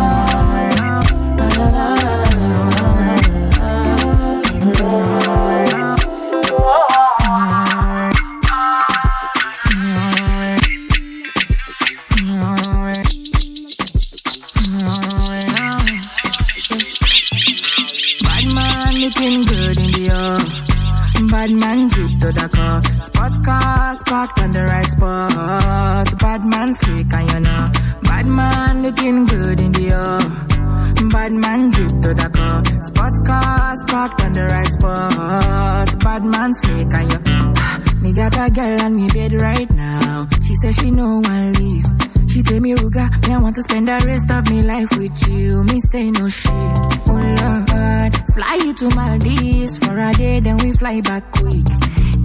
Fly 50.92 51.00
back 51.00 51.30
quick. 51.30 51.64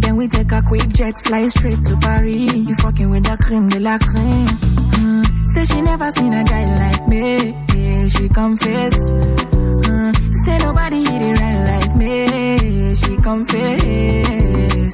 Then 0.01 0.17
we 0.17 0.27
take 0.27 0.51
a 0.51 0.61
quick 0.61 0.89
jet, 0.89 1.17
fly 1.23 1.47
straight 1.47 1.83
to 1.85 1.97
Paris. 1.97 2.53
You 2.53 2.75
fucking 2.75 3.09
with 3.09 3.23
the 3.23 3.37
creme 3.37 3.69
de 3.69 3.79
la 3.79 3.97
creme. 3.97 4.47
Mm. 4.47 5.25
Say 5.53 5.65
she 5.65 5.81
never 5.81 6.09
seen 6.11 6.33
a 6.33 6.43
guy 6.43 6.65
like 6.83 7.07
me. 7.07 7.51
Yeah, 7.75 8.07
she 8.07 8.29
confess. 8.29 8.95
Mm. 9.13 10.33
Say 10.45 10.57
nobody 10.57 10.99
hit 11.05 11.21
it 11.21 11.39
right 11.39 11.61
like 11.71 11.95
me. 11.97 12.95
She 12.95 13.15
confess. 13.17 14.93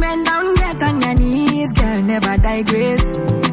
Bend 0.00 0.26
down, 0.26 0.54
get 0.56 0.82
on 0.82 1.00
your 1.00 1.14
knees, 1.14 1.72
girl, 1.72 2.02
never 2.02 2.36
digress. 2.38 3.04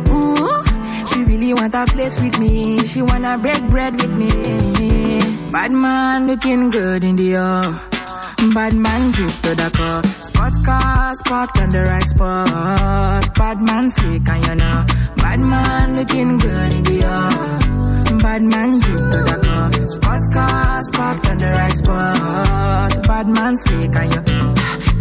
Ooh, 0.09 0.63
she 1.09 1.23
really 1.23 1.53
wanna 1.53 1.85
flex 1.87 2.19
with 2.19 2.37
me. 2.39 2.83
She 2.85 3.01
wanna 3.01 3.37
break 3.37 3.63
bread 3.69 3.95
with 3.95 4.11
me. 4.11 5.51
Bad 5.51 5.71
man 5.71 6.27
looking 6.27 6.69
good 6.69 7.03
in 7.03 7.15
the 7.15 7.35
air. 7.35 7.88
Bad 8.59 8.73
man 8.73 9.11
drip 9.11 9.31
to 9.43 9.55
the 9.55 9.69
car. 9.71 10.03
Spot 10.21 10.53
cars 10.65 11.21
parked 11.23 11.57
on 11.59 11.71
the 11.71 11.81
right 11.81 12.03
spot. 12.03 13.33
Bad 13.35 13.61
man 13.61 13.89
slick 13.89 14.27
and 14.27 14.47
you 14.47 14.55
know. 14.55 14.85
Bad 15.15 15.39
man 15.39 15.95
looking 15.95 16.37
good 16.39 16.73
in 16.73 16.83
the 16.83 16.97
air. 16.99 18.19
Bad 18.19 18.41
man 18.43 18.79
drip 18.81 19.03
to 19.13 19.19
the 19.29 19.37
car. 19.45 19.87
Spot 19.87 20.23
cars 20.33 20.89
parked 20.91 21.27
on 21.27 21.37
the 21.37 21.49
right 21.49 21.71
spot. 21.71 23.07
Bad 23.07 23.27
man 23.29 23.55
slick 23.55 23.95
and 23.95 24.13
you. 24.13 24.21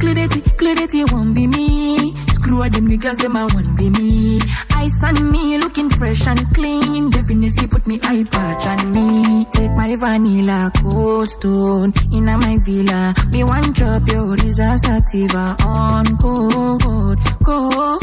Clarity, 0.00 0.40
clarity 0.56 1.04
won't 1.10 1.34
be 1.34 1.48
me. 1.48 2.14
All 2.50 2.68
them 2.70 2.88
niggas, 2.88 3.18
them 3.18 3.36
I 3.36 3.44
won't 3.46 3.76
be 3.76 3.90
me. 3.90 4.40
Ice 4.70 5.04
on 5.04 5.30
me, 5.30 5.58
looking 5.58 5.88
fresh 5.90 6.26
and 6.26 6.54
clean. 6.54 7.10
Definitely 7.10 7.66
put 7.68 7.86
me 7.86 8.00
eye 8.02 8.24
patch 8.30 8.66
on 8.66 8.92
me. 8.92 9.44
Take 9.52 9.72
my 9.72 9.96
vanilla 9.96 10.70
cold 10.82 11.28
stone 11.30 11.92
in 12.12 12.24
my 12.24 12.58
villa. 12.64 13.14
Me 13.30 13.44
one 13.44 13.72
drop 13.72 14.08
your 14.08 14.36
Risa 14.36 14.78
Sativa 14.78 15.56
on 15.60 16.16
code, 16.18 17.18
code. 17.44 18.02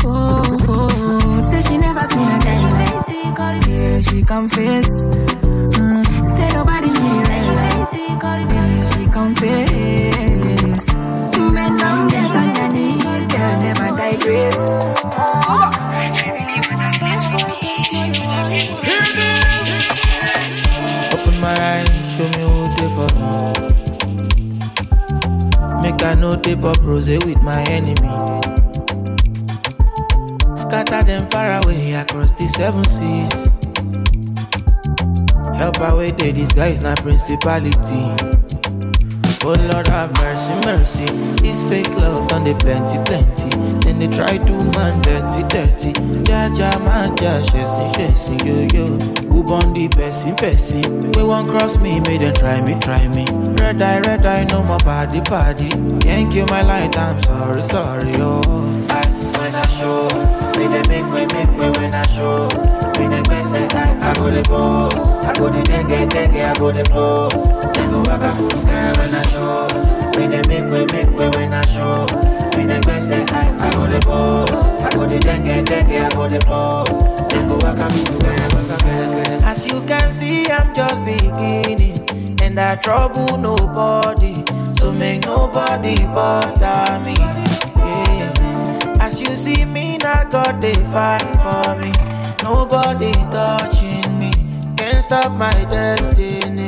Say 1.46 1.62
she 1.68 1.78
never 1.78 2.02
seen 2.02 2.28
a 2.28 2.40
guy 2.40 2.60
like 2.80 3.68
yeah, 3.68 4.00
she 4.02 4.22
confess. 4.24 4.85
Pop 26.66 26.82
rose 26.82 27.08
with 27.08 27.44
my 27.44 27.62
enemy. 27.70 28.10
Scatter 30.58 31.04
them 31.04 31.30
far 31.30 31.62
away 31.62 31.94
across 31.94 32.32
the 32.34 32.48
seven 32.58 32.84
seas. 32.86 33.62
Help 35.60 35.78
away 35.82 36.10
they 36.10 36.32
disguise 36.32 36.82
na 36.82 36.96
principality. 36.96 38.55
Oh 39.48 39.54
Lord 39.72 39.88
have 39.90 40.12
mercy, 40.14 40.54
mercy. 40.66 41.06
This 41.38 41.62
fake 41.70 41.90
love 41.90 42.28
done 42.30 42.46
the 42.46 42.56
plenty, 42.56 42.98
plenty. 43.06 43.50
Then 43.86 44.00
they 44.00 44.08
try 44.08 44.40
to 44.40 44.54
man 44.74 45.00
dirty, 45.04 45.44
dirty. 45.54 45.94
Ja 46.26 46.50
ja 46.50 46.80
man 46.80 47.16
ja, 47.22 47.46
chasing, 47.46 47.94
chasing, 47.94 48.40
yo 48.42 48.66
yo. 48.74 48.98
Who 49.30 49.44
born 49.44 49.74
the 49.74 49.88
person, 49.90 50.36
person? 50.36 51.12
We 51.12 51.24
won't 51.24 51.48
cross 51.48 51.78
me, 51.78 52.00
may 52.00 52.18
they 52.18 52.32
try 52.32 52.60
me, 52.62 52.74
try 52.80 53.08
me. 53.10 53.26
Red 53.62 53.84
eye, 53.84 54.00
red 54.00 54.26
eye, 54.26 54.46
no 54.46 54.64
more 54.64 54.80
body, 54.80 55.22
body. 55.22 55.70
Can't 56.02 56.32
kill 56.34 56.48
my 56.48 56.64
light, 56.64 56.98
I'm 56.98 57.22
sorry, 57.22 57.62
sorry, 57.62 58.14
oh. 58.16 58.42
I, 58.90 59.06
when 59.38 59.54
I 59.54 59.66
show, 59.78 60.10
may 60.58 60.68
they 60.74 60.90
make 60.90 61.14
way, 61.14 61.28
make 61.38 61.54
way 61.56 61.70
when 61.70 61.94
I 61.94 62.02
show. 62.08 62.50
When 62.98 63.12
they 63.12 63.44
say 63.44 63.68
I, 63.70 64.10
I 64.10 64.16
go 64.16 64.32
the 64.32 64.42
pose, 64.42 64.96
I 65.24 65.34
go 65.38 65.52
the 65.52 65.62
dengue, 65.62 66.10
dengue, 66.10 66.42
I 66.42 66.54
go 66.56 66.72
the 66.72 66.84
blow. 66.86 67.55
As 79.44 79.66
you 79.68 79.82
can 79.88 80.12
see, 80.12 80.48
I'm 80.48 80.76
just 80.76 81.04
beginning, 81.06 82.00
and 82.42 82.60
I 82.60 82.76
trouble 82.76 83.38
nobody, 83.38 84.36
so 84.70 84.92
make 84.92 85.26
nobody 85.26 85.98
bother 86.08 87.00
me. 87.06 87.16
Yeah. 87.78 88.98
As 89.00 89.22
you 89.22 89.38
see 89.38 89.66
me, 89.66 89.98
now 89.98 90.24
God 90.26 90.62
they 90.62 90.76
fight 90.94 91.24
for 91.44 91.76
me. 91.82 91.92
Nobody 92.44 93.14
touching 93.32 94.20
me, 94.20 94.32
can't 94.78 95.04
stop 95.04 95.32
my 95.32 95.52
destiny. 95.70 96.65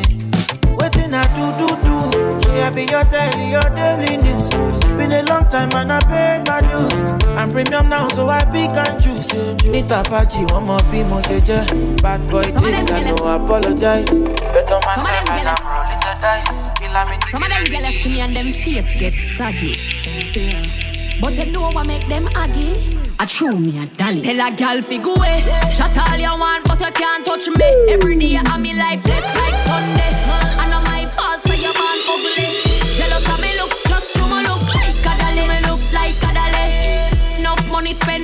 Be 2.72 2.84
your 2.86 3.04
daily, 3.06 3.52
your 3.52 3.70
daily 3.76 4.18
news. 4.18 4.50
Been 4.98 5.12
a 5.12 5.24
long 5.24 5.48
time 5.50 5.72
and 5.74 5.92
I 5.92 6.00
paid 6.02 6.48
my 6.48 6.62
dues. 6.62 7.02
I'm 7.38 7.52
premium 7.52 7.90
now, 7.90 8.08
so 8.10 8.30
I 8.30 8.44
pick 8.46 8.72
and 8.72 9.02
choose. 9.02 9.32
Nita 9.66 10.04
Faji, 10.10 10.50
one 10.52 10.66
more 10.66 10.82
be 10.92 11.04
more 11.04 11.22
jeje. 11.22 12.02
Bad 12.02 12.28
boy 12.30 12.44
things, 12.44 12.92
I 12.92 13.04
no 13.04 13.16
apologize. 13.16 14.10
Bet 14.10 14.72
on 14.72 14.82
myself 14.86 15.30
and 15.32 15.48
I'm 15.48 15.64
rolling 15.66 16.00
the 16.02 16.18
dice. 16.22 16.68
Kill 16.80 16.96
Some 17.32 17.44
of 17.44 17.50
them 17.50 17.66
jealous 17.66 18.04
to 18.04 18.10
me 18.10 18.22
and 18.22 18.36
them 18.36 18.54
face 18.54 19.00
get 19.00 19.14
saggy. 19.38 19.76
But 21.22 21.36
you 21.36 21.52
know 21.52 21.70
what 21.70 21.88
make 21.88 22.08
them 22.08 22.28
aggy? 22.36 22.98
I 23.20 23.26
true 23.26 23.58
me 23.58 23.82
a 23.82 23.88
dolly. 23.88 24.22
Tell 24.22 24.48
a 24.48 24.56
gal 24.56 24.82
fi 24.82 24.98
go 24.98 25.16
away. 25.16 25.42
Chat 25.76 25.98
all 25.98 26.18
you 26.18 26.40
want, 26.40 26.68
but 26.68 26.80
you 26.80 26.92
can't 26.92 27.26
touch 27.26 27.48
me. 27.48 27.66
Every 27.90 28.18
day 28.18 28.38
I'm 28.38 28.66
in 28.66 28.78
life 28.78 29.04
blessed 29.04 29.36
like 29.36 29.54
Sunday. 29.66 30.47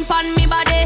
Money 0.10 0.24
spent 0.24 0.28
on 0.28 0.36
me 0.36 0.48
body. 0.48 0.84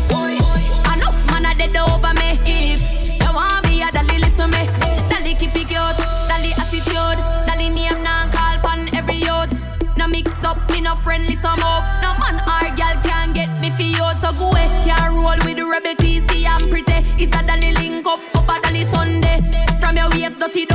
Enough 0.93 1.25
man 1.31 1.45
a 1.45 1.55
dead 1.55 1.77
over 1.77 2.13
me. 2.13 2.39
If 2.45 2.81
you 3.21 3.33
want 3.33 3.67
me 3.67 3.81
a 3.81 3.91
dolly, 3.91 4.19
listen 4.19 4.49
me. 4.49 4.65
Dolly 5.09 5.35
keep 5.35 5.55
it 5.55 5.67
cute, 5.67 5.97
dolly 6.27 6.51
attitude, 6.57 7.19
dolly 7.47 7.69
name 7.69 8.03
now 8.03 8.29
call 8.31 8.57
pon 8.59 8.89
every 8.95 9.17
youth. 9.17 9.61
No 9.97 10.07
mix 10.07 10.31
up, 10.43 10.57
me 10.69 10.81
no 10.81 10.95
friendly 10.95 11.35
some 11.35 11.59
up. 11.61 11.83
No 12.01 12.13
man 12.19 12.41
or 12.45 12.75
girl 12.75 13.01
can 13.03 13.33
get 13.33 13.49
me 13.61 13.69
for 13.71 13.83
you, 13.83 14.07
so 14.21 14.31
go 14.33 14.49
away. 14.49 14.67
Can't 14.85 15.13
roll 15.13 15.37
with 15.45 15.57
the 15.57 15.65
rebel 15.65 15.95
TC, 15.95 16.45
I'm 16.47 16.69
pretty. 16.69 17.05
Is 17.21 17.29
a 17.29 17.43
Danny 17.43 17.73
link 17.73 18.05
up, 18.05 18.19
up 18.35 18.49
a 18.49 18.61
Danny 18.61 18.83
Sunday. 18.91 19.41
From 19.79 19.97
your 19.97 20.09
waist, 20.09 20.39
dirty 20.39 20.65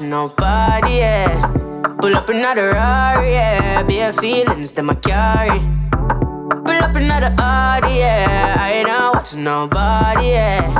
nobody, 0.00 0.98
yeah. 0.98 1.52
Pull 2.00 2.16
up 2.16 2.28
another 2.28 2.70
Rari, 2.72 3.32
yeah. 3.32 3.82
Bare 3.82 4.12
feelings 4.12 4.72
that 4.72 4.88
I 4.88 4.94
carry. 4.94 5.75
Pull 6.76 6.84
up 6.84 6.96
another 6.96 7.34
Audi, 7.38 7.94
yeah. 8.00 8.54
I 8.58 8.72
ain't 8.72 8.88
not 8.88 9.14
watching 9.14 9.44
nobody, 9.44 10.26
yeah. 10.26 10.74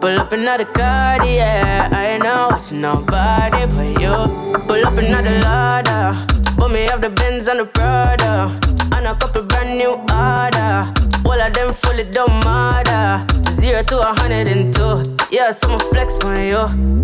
Pull 0.00 0.18
up 0.18 0.32
another 0.32 0.64
card, 0.64 1.24
yeah. 1.24 1.88
I 1.92 2.06
ain't 2.14 2.24
not 2.24 2.50
watching 2.50 2.80
nobody 2.80 3.64
but 3.66 4.00
you. 4.02 4.58
Pull 4.66 4.84
up 4.84 4.98
another 4.98 5.38
ladder. 5.38 6.26
Put 6.56 6.72
me 6.72 6.88
off 6.88 7.00
the 7.00 7.10
Benz 7.10 7.46
and 7.46 7.60
the 7.60 7.64
Prada. 7.64 8.58
And 8.90 9.06
a 9.06 9.14
couple 9.14 9.42
brand 9.42 9.78
new 9.78 9.92
order. 10.10 10.92
All 11.24 11.40
of 11.40 11.52
them 11.52 11.72
fully 11.72 12.10
don't 12.10 12.42
matter. 12.44 13.24
Zero 13.48 13.84
to 13.84 14.00
a 14.00 14.14
hundred 14.18 14.48
and 14.48 14.74
two. 14.74 15.00
Yeah, 15.30 15.52
someone 15.52 15.78
flex 15.90 16.18
on 16.24 16.40
you. 16.40 16.58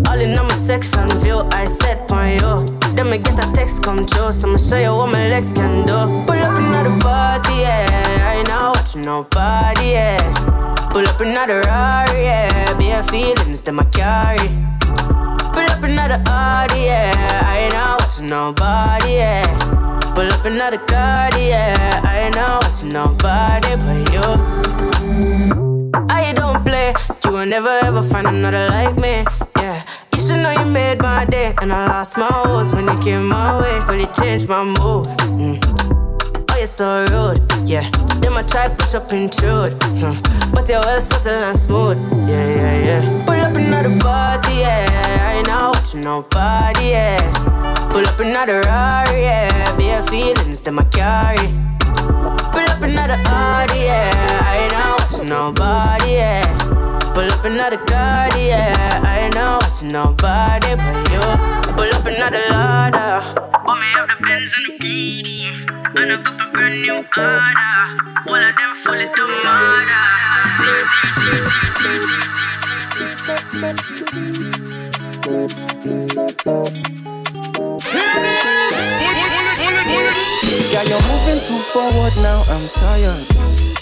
All 0.09 0.19
in 0.19 0.37
on 0.37 0.47
my 0.49 0.55
section 0.55 1.07
view, 1.19 1.47
I 1.53 1.63
set 1.63 2.11
on 2.11 2.31
you. 2.33 2.82
Then 2.95 3.09
me 3.09 3.17
get 3.17 3.39
a 3.39 3.51
text 3.53 3.81
come 3.81 4.07
so 4.07 4.29
I'ma 4.29 4.57
show 4.57 4.77
you 4.77 4.95
what 4.95 5.07
my 5.07 5.27
legs 5.27 5.51
can 5.51 5.85
do. 5.87 5.97
Pull 6.27 6.37
up 6.37 6.57
another 6.57 6.95
party, 6.99 7.55
yeah. 7.61 7.87
I 8.21 8.35
ain't 8.37 8.47
not 8.47 8.75
watching 8.75 9.01
nobody, 9.01 9.93
yeah. 9.93 10.19
Pull 10.91 11.07
up 11.07 11.19
another 11.19 11.61
Rari, 11.61 12.23
yeah. 12.23 12.77
Bare 12.77 13.03
feelings 13.07 13.63
that 13.63 13.73
I 13.79 13.83
carry. 13.85 14.49
Pull 15.53 15.65
up 15.71 15.83
another 15.83 16.21
Audi, 16.27 16.81
yeah. 16.81 17.11
I 17.45 17.59
ain't 17.61 17.73
not 17.73 17.99
watching 18.01 18.27
nobody, 18.27 19.13
yeah. 19.13 19.93
Pull 20.13 20.31
up 20.31 20.45
another 20.45 20.77
card, 20.77 21.33
yeah. 21.37 22.01
I 22.03 22.19
ain't 22.25 22.35
not 22.35 22.63
watching 22.63 22.89
nobody 22.89 23.75
but 23.75 24.13
you. 24.13 24.27
I 26.09 26.31
don't 26.33 26.63
play, 26.63 26.93
you 27.23 27.31
will 27.31 27.45
never 27.47 27.69
ever 27.69 28.03
find 28.03 28.27
another 28.27 28.69
like 28.69 28.95
me, 28.97 29.25
yeah. 29.57 29.83
You 30.23 30.29
should 30.29 30.37
know 30.37 30.51
you 30.51 30.63
made 30.63 31.01
my 31.01 31.25
day, 31.25 31.53
and 31.61 31.73
I 31.73 31.85
lost 31.85 32.17
my 32.17 32.31
horse 32.31 32.71
when 32.71 32.87
you 32.87 32.97
came 33.01 33.27
my 33.27 33.59
way, 33.59 33.83
but 33.85 33.99
it 33.99 34.13
changed 34.13 34.47
my 34.47 34.63
mood. 34.63 35.05
Mm. 35.27 35.59
Oh, 36.49 36.55
you're 36.55 36.65
so 36.65 37.05
rude, 37.11 37.39
yeah. 37.67 37.91
Then 38.21 38.31
I 38.31 38.41
try 38.43 38.69
push 38.69 38.95
up 38.95 39.11
intrude, 39.11 39.75
huh. 39.99 40.15
but 40.53 40.69
you're 40.69 40.79
well 40.79 41.01
subtle 41.01 41.43
and 41.43 41.57
smooth, 41.59 41.97
yeah, 42.25 42.55
yeah, 42.55 42.85
yeah. 42.85 43.25
Pull 43.25 43.35
up 43.35 43.57
another 43.57 43.99
party, 43.99 44.53
yeah. 44.59 44.87
I 45.19 45.33
ain't 45.39 45.47
not 45.47 45.75
watching 45.75 45.99
nobody, 45.99 46.91
yeah. 46.91 47.89
Pull 47.89 48.07
up 48.07 48.17
another 48.17 48.61
Rari, 48.61 49.23
yeah. 49.23 49.75
Bare 49.75 50.03
feelings 50.03 50.61
that 50.61 50.79
I 50.79 50.83
carry. 50.85 51.49
Pull 52.53 52.71
up 52.71 52.81
another 52.81 53.21
Audi, 53.25 53.79
yeah. 53.79 54.41
I 54.45 54.57
ain't 54.59 54.71
not 54.71 55.01
watching 55.01 55.27
nobody, 55.27 56.11
yeah. 56.13 56.82
Pull 57.13 57.31
up 57.31 57.45
another 57.45 57.77
car, 57.77 58.27
yeah. 58.37 59.01
I 59.03 59.19
ain't 59.25 59.35
not 59.35 59.61
watching 59.61 59.89
nobody 59.89 60.75
but 60.75 61.11
you. 61.11 61.19
Pull 61.75 61.93
up 61.93 62.05
another 62.05 62.41
ladder. 62.49 63.35
Put 63.65 63.77
me 63.79 63.93
up 63.99 64.07
the 64.09 64.15
Benz 64.23 64.53
and 64.57 64.65
the 64.65 64.73
Prada. 64.79 66.01
And 66.01 66.11
a 66.11 66.17
couple 66.23 66.51
brand 66.53 66.81
new 66.81 66.95
order. 66.95 67.83
All 68.27 68.35
of 68.35 68.55
them 68.55 68.73
fully 68.83 69.07
do 69.13 69.27
murder. 69.43 70.03
Zero, 70.57 70.81
zero, 70.89 71.07
zero, 71.19 71.39
zero, 71.77 71.97
zero, 71.99 72.25
zero, 72.33 73.13
zero, 73.13 73.37
zero, 73.37 73.69
zero, 73.69 74.17
zero, 74.23 75.37
zero, 75.83 76.17
zero. 76.33 76.63
Yeah. 82.93 83.72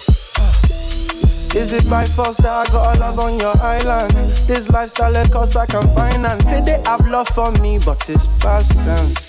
Is 1.53 1.73
it 1.73 1.89
by 1.89 2.05
force 2.05 2.37
that 2.37 2.47
I 2.67 2.71
got 2.71 2.95
a 2.95 2.99
love 2.99 3.19
on 3.19 3.37
your 3.37 3.57
island? 3.61 4.11
This 4.47 4.69
lifestyle 4.69 5.15
it 5.17 5.31
cost 5.31 5.57
I 5.57 5.65
can 5.65 5.85
finance. 5.93 6.45
Say 6.45 6.61
they 6.61 6.81
have 6.85 7.05
love 7.09 7.27
for 7.27 7.51
me, 7.53 7.77
but 7.85 8.09
it's 8.09 8.27
past 8.39 8.71
tense. 8.73 9.27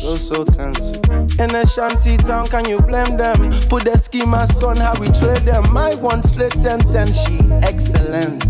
So, 0.00 0.16
so 0.16 0.44
tense. 0.44 0.94
In 1.38 1.54
a 1.54 1.64
shanty 1.64 2.16
town, 2.16 2.48
can 2.48 2.68
you 2.68 2.80
blame 2.80 3.16
them? 3.16 3.52
Put 3.68 3.84
the 3.84 3.96
ski 3.96 4.26
mask 4.26 4.62
on, 4.64 4.76
how 4.76 4.94
we 5.00 5.06
trade 5.12 5.46
them. 5.46 5.72
My 5.72 5.94
one 5.94 6.24
straight 6.24 6.52
10 6.52 6.80
10, 6.80 7.12
she 7.12 7.38
excellent. 7.62 8.42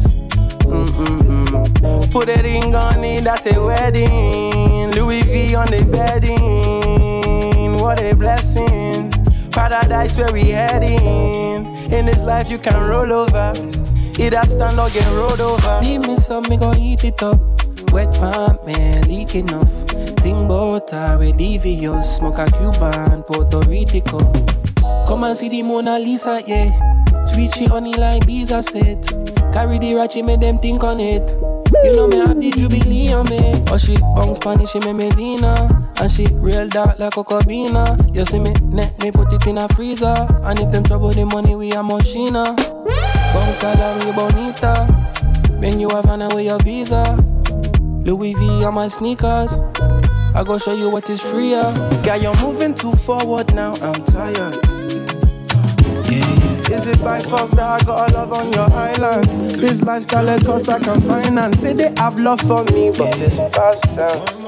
Mm-mm-mm. 0.64 2.10
Put 2.10 2.28
a 2.28 2.42
ring 2.42 2.74
on 2.74 3.04
it, 3.04 3.24
that's 3.24 3.44
a 3.46 3.62
wedding. 3.62 4.90
Louis 4.92 5.22
V 5.22 5.54
on 5.54 5.66
the 5.66 5.84
bedding. 5.84 7.74
What 7.74 8.02
a 8.02 8.14
blessing. 8.14 9.10
Paradise 9.50 10.16
where 10.16 10.32
we 10.32 10.50
heading. 10.50 11.73
In 11.94 12.06
this 12.06 12.24
life, 12.24 12.50
you 12.50 12.58
can 12.58 12.90
roll 12.90 13.12
over. 13.12 13.52
Either 14.18 14.42
stand 14.48 14.80
or 14.80 14.90
get 14.90 15.08
rolled 15.12 15.40
over. 15.40 15.80
Leave 15.80 16.00
me 16.00 16.16
some, 16.16 16.42
me 16.50 16.56
gon' 16.56 16.76
eat 16.76 17.04
it 17.04 17.22
up. 17.22 17.38
Wet 17.92 18.12
pump, 18.16 18.66
man, 18.66 19.04
off. 19.54 19.70
Think 20.18 20.44
about 20.44 20.90
her, 20.90 21.16
with. 21.18 22.04
Smoke 22.04 22.38
a 22.38 22.46
Cuban, 22.50 23.22
Puerto 23.22 23.60
Rico. 23.70 24.18
Come 25.06 25.22
and 25.22 25.36
see 25.36 25.48
the 25.48 25.62
Mona 25.62 26.00
Lisa, 26.00 26.42
yeah. 26.44 26.72
Sweet 27.26 27.54
she 27.54 27.66
honey 27.66 27.94
like 27.94 28.26
Visa 28.26 28.60
said. 28.60 29.06
Carry 29.52 29.78
the 29.78 29.94
ratchet, 29.94 30.24
make 30.24 30.40
them 30.40 30.58
think 30.58 30.82
on 30.82 30.98
it. 30.98 31.53
You 31.84 31.94
know 31.96 32.06
me 32.08 32.16
have 32.16 32.40
the 32.40 32.50
jubilee 32.50 33.12
on 33.12 33.28
me. 33.28 33.62
Oh 33.68 33.76
she 33.76 33.98
bong 33.98 34.34
Spanish, 34.34 34.70
she 34.70 34.78
me 34.80 34.94
Medina. 34.94 35.52
And 36.00 36.10
she 36.10 36.24
real 36.32 36.66
dark 36.66 36.98
like 36.98 37.12
Cocobina. 37.12 37.84
You 38.14 38.24
see 38.24 38.38
me, 38.38 38.52
net 38.64 38.98
me 39.00 39.10
put 39.10 39.30
it 39.34 39.46
in 39.46 39.58
a 39.58 39.68
freezer. 39.68 40.14
And 40.44 40.58
if 40.58 40.70
them 40.70 40.84
trouble 40.84 41.10
the 41.10 41.26
money, 41.26 41.54
we 41.54 41.72
a 41.72 41.82
machina. 41.82 42.54
Bong 42.56 43.52
salary 43.52 44.12
bonita. 44.12 44.88
Bring 45.58 45.78
you 45.78 45.88
a 45.90 46.00
van 46.00 46.22
away 46.22 46.46
your 46.46 46.58
visa. 46.60 47.04
Louis 48.02 48.32
V 48.32 48.64
on 48.64 48.74
my 48.74 48.86
sneakers. 48.86 49.58
I 50.34 50.42
go 50.42 50.56
show 50.56 50.74
you 50.74 50.88
what 50.88 51.08
is 51.10 51.20
free, 51.20 51.50
yeah. 51.50 52.02
Yeah, 52.02 52.16
you're 52.16 52.40
moving 52.40 52.74
too 52.74 52.92
forward 52.92 53.54
now, 53.54 53.74
I'm 53.82 53.94
tired. 54.04 55.03
Is 56.74 56.88
it 56.88 57.00
by 57.04 57.20
force 57.20 57.52
that 57.52 57.82
I 57.82 57.84
got 57.84 58.10
a 58.10 58.14
love 58.14 58.32
on 58.32 58.52
your 58.52 58.68
island? 58.72 59.24
This 59.62 59.82
lifestyle 59.82 60.28
it 60.28 60.44
cost 60.44 60.68
I 60.68 60.80
can 60.80 61.00
finance. 61.02 61.60
Say 61.60 61.72
they 61.72 61.92
have 61.98 62.18
love 62.18 62.40
for 62.40 62.64
me, 62.74 62.90
but 62.90 63.14
it's 63.20 63.38
past 63.54 63.84
tense. 63.94 64.40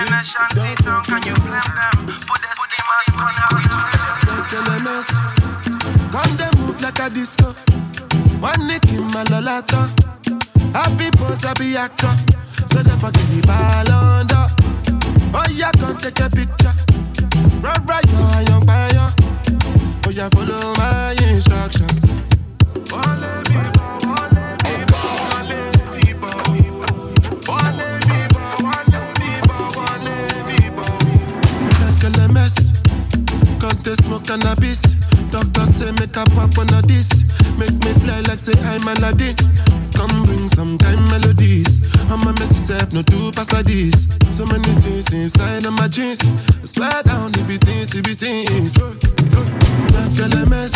In 0.00 0.08
a 0.08 0.22
shanty 0.24 0.74
town, 0.82 1.04
can 1.04 1.20
you 1.28 1.36
blame 1.44 1.72
them? 1.76 2.06
Put 2.24 2.40
the 2.40 2.50
ski 2.56 2.80
mask 2.88 3.20
on, 3.20 3.32
how 3.36 3.52
we 3.52 3.64
LMS. 4.64 5.08
Come 6.10 6.36
they 6.40 6.50
move 6.58 6.80
like 6.80 6.98
a 7.00 7.10
disco. 7.10 7.52
One 8.40 8.66
nick 8.66 8.88
in 8.92 9.04
my 9.12 9.24
lolata. 9.24 9.92
Happy 10.72 11.10
boss, 11.18 11.44
happy 11.44 11.76
actor. 11.76 12.16
So 12.72 12.80
never 12.80 13.10
give 13.10 13.30
me 13.30 13.42
ball 13.42 13.92
under. 13.92 14.46
Oh 15.36 15.44
yeah, 15.52 15.70
come 15.78 15.98
take 15.98 16.18
a 16.20 16.30
picture. 16.30 16.72
Run 17.60 17.86
right, 17.86 18.04
yo, 18.08 18.40
young 18.48 18.64
buyer 18.64 18.93
soldier, 20.14 20.30
follow 20.36 20.74
my 20.76 21.14
instruction. 21.28 21.86
A 32.16 32.28
mess, 32.32 32.54
smoke 34.02 34.24
cannabis. 34.26 34.82
Doctor 35.30 35.66
say 35.66 35.90
make 35.92 36.16
a 36.16 36.24
pop 36.36 36.56
on 36.58 36.72
a 36.74 36.82
this, 36.82 37.24
make 37.58 37.72
me 37.72 37.92
fly 38.04 38.20
like 38.28 38.38
say 38.38 38.52
I'm 38.62 38.86
Aladdin. 38.86 39.34
Come 39.94 40.24
bring 40.26 40.48
some 40.48 40.78
kind 40.78 41.00
melodies. 41.10 41.80
I'm 42.14 42.22
a 42.28 42.32
messy 42.38 42.58
self, 42.58 42.92
no 42.92 43.02
do 43.02 43.32
pass 43.32 43.52
a 43.58 43.62
this. 43.64 44.06
So 44.30 44.46
many 44.46 44.62
things 44.78 45.12
inside 45.12 45.66
of 45.66 45.72
my 45.74 45.88
jeans. 45.88 46.22
I 46.62 46.64
swear 46.66 47.02
down, 47.02 47.32
it 47.34 47.46
be 47.48 47.58
things, 47.58 47.92
it 47.94 48.04
be 48.04 48.14
things. 48.14 48.78
Like 48.78 50.14
LMS. 50.22 50.74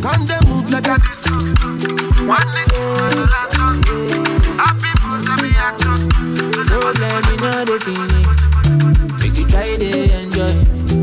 Come 0.00 0.26
they 0.26 0.40
move 0.48 0.70
like 0.72 0.88
a 0.88 0.96
disco. 1.04 1.36
One 2.24 2.48
lick, 2.56 2.72
one 2.72 3.14
lolata. 3.20 3.66
Happy 4.56 4.90
boss, 5.04 5.26
happy 5.28 5.52
actor. 5.60 6.08
So 6.48 6.62
never 6.64 6.92
let 6.96 7.20
me 7.28 7.36
know 7.36 7.64
the 7.68 7.76
feeling. 7.84 9.20
Make 9.20 9.38
you 9.38 9.46
try 9.46 9.76
to 9.76 9.90
enjoy. 10.22 10.54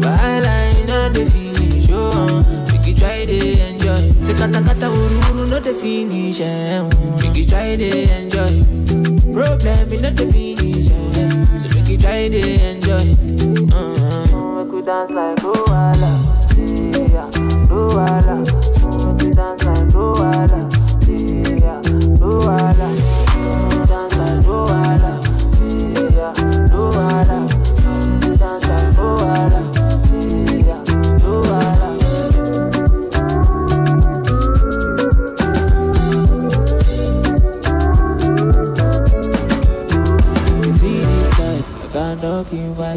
While 0.01 0.47
I 0.47 0.83
know 0.87 1.09
the 1.13 1.29
feeling, 1.29 1.81
sure. 1.85 2.43
Make 2.73 2.87
you 2.87 2.95
try 2.95 3.23
to 3.25 3.37
enjoy. 3.69 4.13
Say 4.25 4.33
kata 4.33 4.61
kata 4.65 4.87
uru 4.89 5.19
uru 5.29 5.45
no 5.47 5.59
the 5.59 5.73
finish. 5.75 6.39
eh, 6.41 6.79
mm. 6.81 7.21
Make 7.21 7.37
you 7.37 7.45
try 7.45 7.75
to 7.75 7.85
enjoy. 7.85 9.06
Problem 9.37 9.93
in 9.93 10.15
the 10.15 10.25
finish. 10.33 10.89
Yeah. 10.89 11.29
So 11.61 11.67
make 11.77 11.89
you 11.89 11.97
try 11.99 12.27
to 12.27 12.41
enjoy. 12.69 13.13
Uh-huh. 13.71 14.63
Make 14.63 14.73
we 14.73 14.81
dance 14.81 15.11
like 15.11 15.37
Luala. 15.45 16.11
Yeah, 16.57 17.29
Make 19.05 19.21
we 19.21 19.29
dance 19.29 19.63
like 19.63 19.87
Luala. 19.93 20.61
Yeah, 21.05 21.81
Luala. 22.17 22.76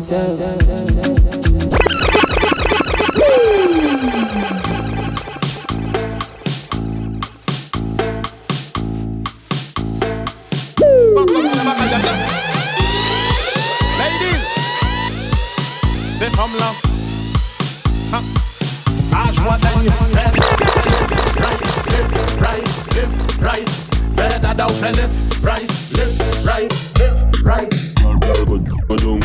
myself. 0.01 0.41
Ladies, 13.99 14.45
ces 16.19 16.31
femmes-là, 16.31 16.73
à 19.13 19.33
joie 19.33 19.59
lift, 21.85 22.41
right, 22.41 22.65
lift, 22.95 23.43
right, 23.43 23.69
fais 24.71 24.93
lift, 24.93 25.45
right, 25.45 25.69
lift, 25.93 26.45
right, 26.47 26.73
lift, 26.99 27.43
right. 27.45 27.90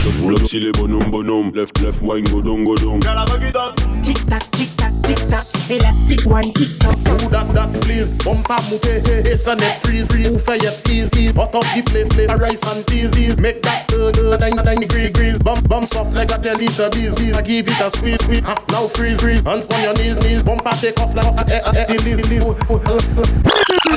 Girl, 0.06 0.14
go, 0.14 0.20
go 0.20 0.22
down, 0.22 0.36
block 0.36 0.46
silly 0.46 0.72
bonhomme, 0.72 1.10
bonhomme. 1.10 1.52
Left, 1.52 1.82
left, 1.82 2.02
wine, 2.04 2.24
go 2.26 2.42
down, 2.42 2.64
go 2.64 2.76
down. 2.76 3.00
Girl, 3.00 3.18
I 3.18 3.26
bug 3.26 3.42
it 3.42 3.56
up. 3.56 3.76
Tic 4.06 4.22
tac, 4.30 4.44
tic 4.54 4.70
tac, 4.78 4.94
tic 5.02 5.18
tac. 5.34 5.46
Elastic 5.66 6.30
one, 6.30 6.46
tic 6.54 6.78
tac. 6.78 6.94
Do 7.18 7.26
that, 7.34 7.50
that, 7.58 7.74
please. 7.82 8.14
Bumper 8.22 8.54
moupe, 8.70 8.86
hey, 8.86 9.26
hey, 9.26 9.36
so 9.36 9.56
net 9.56 9.82
freeze, 9.82 10.08
freeze. 10.08 10.30
Move 10.30 10.44
for 10.46 10.54
your 10.62 10.74
ease, 10.94 11.10
ease. 11.18 11.34
Hot 11.34 11.56
up 11.56 11.66
the 11.74 11.82
place, 11.90 12.10
play 12.10 12.30
a 12.30 12.38
rice 12.38 12.62
and 12.70 12.86
peas, 12.86 13.18
ease. 13.18 13.38
Make 13.42 13.64
that 13.64 13.90
turn, 13.90 14.14
turn, 14.14 14.40
nine, 14.40 14.54
nine 14.62 14.82
degree, 14.86 15.10
grease. 15.10 15.40
Bump, 15.42 15.68
bump 15.68 15.86
soft 15.86 16.14
like 16.14 16.30
a 16.30 16.38
tell 16.38 16.60
it 16.60 16.78
a 16.78 16.90
bees, 16.94 17.18
bees. 17.18 17.34
I 17.34 17.42
give 17.42 17.66
it 17.66 17.82
a 17.82 17.90
squeeze, 17.90 18.22
squeeze. 18.22 18.46
Ah, 18.46 18.62
now 18.70 18.86
freeze, 18.86 19.22
freeze. 19.22 19.42
Hands 19.42 19.66
on 19.66 19.82
your 19.82 19.98
knees, 19.98 20.22
knees. 20.22 20.44
Bumper 20.44 20.70
take 20.78 21.02
off 21.02 21.16
like 21.18 21.26
a, 21.26 21.66
eh, 21.66 21.82
eh, 21.82 21.86
the 21.90 21.98
list, 22.06 22.30
list. 22.30 22.46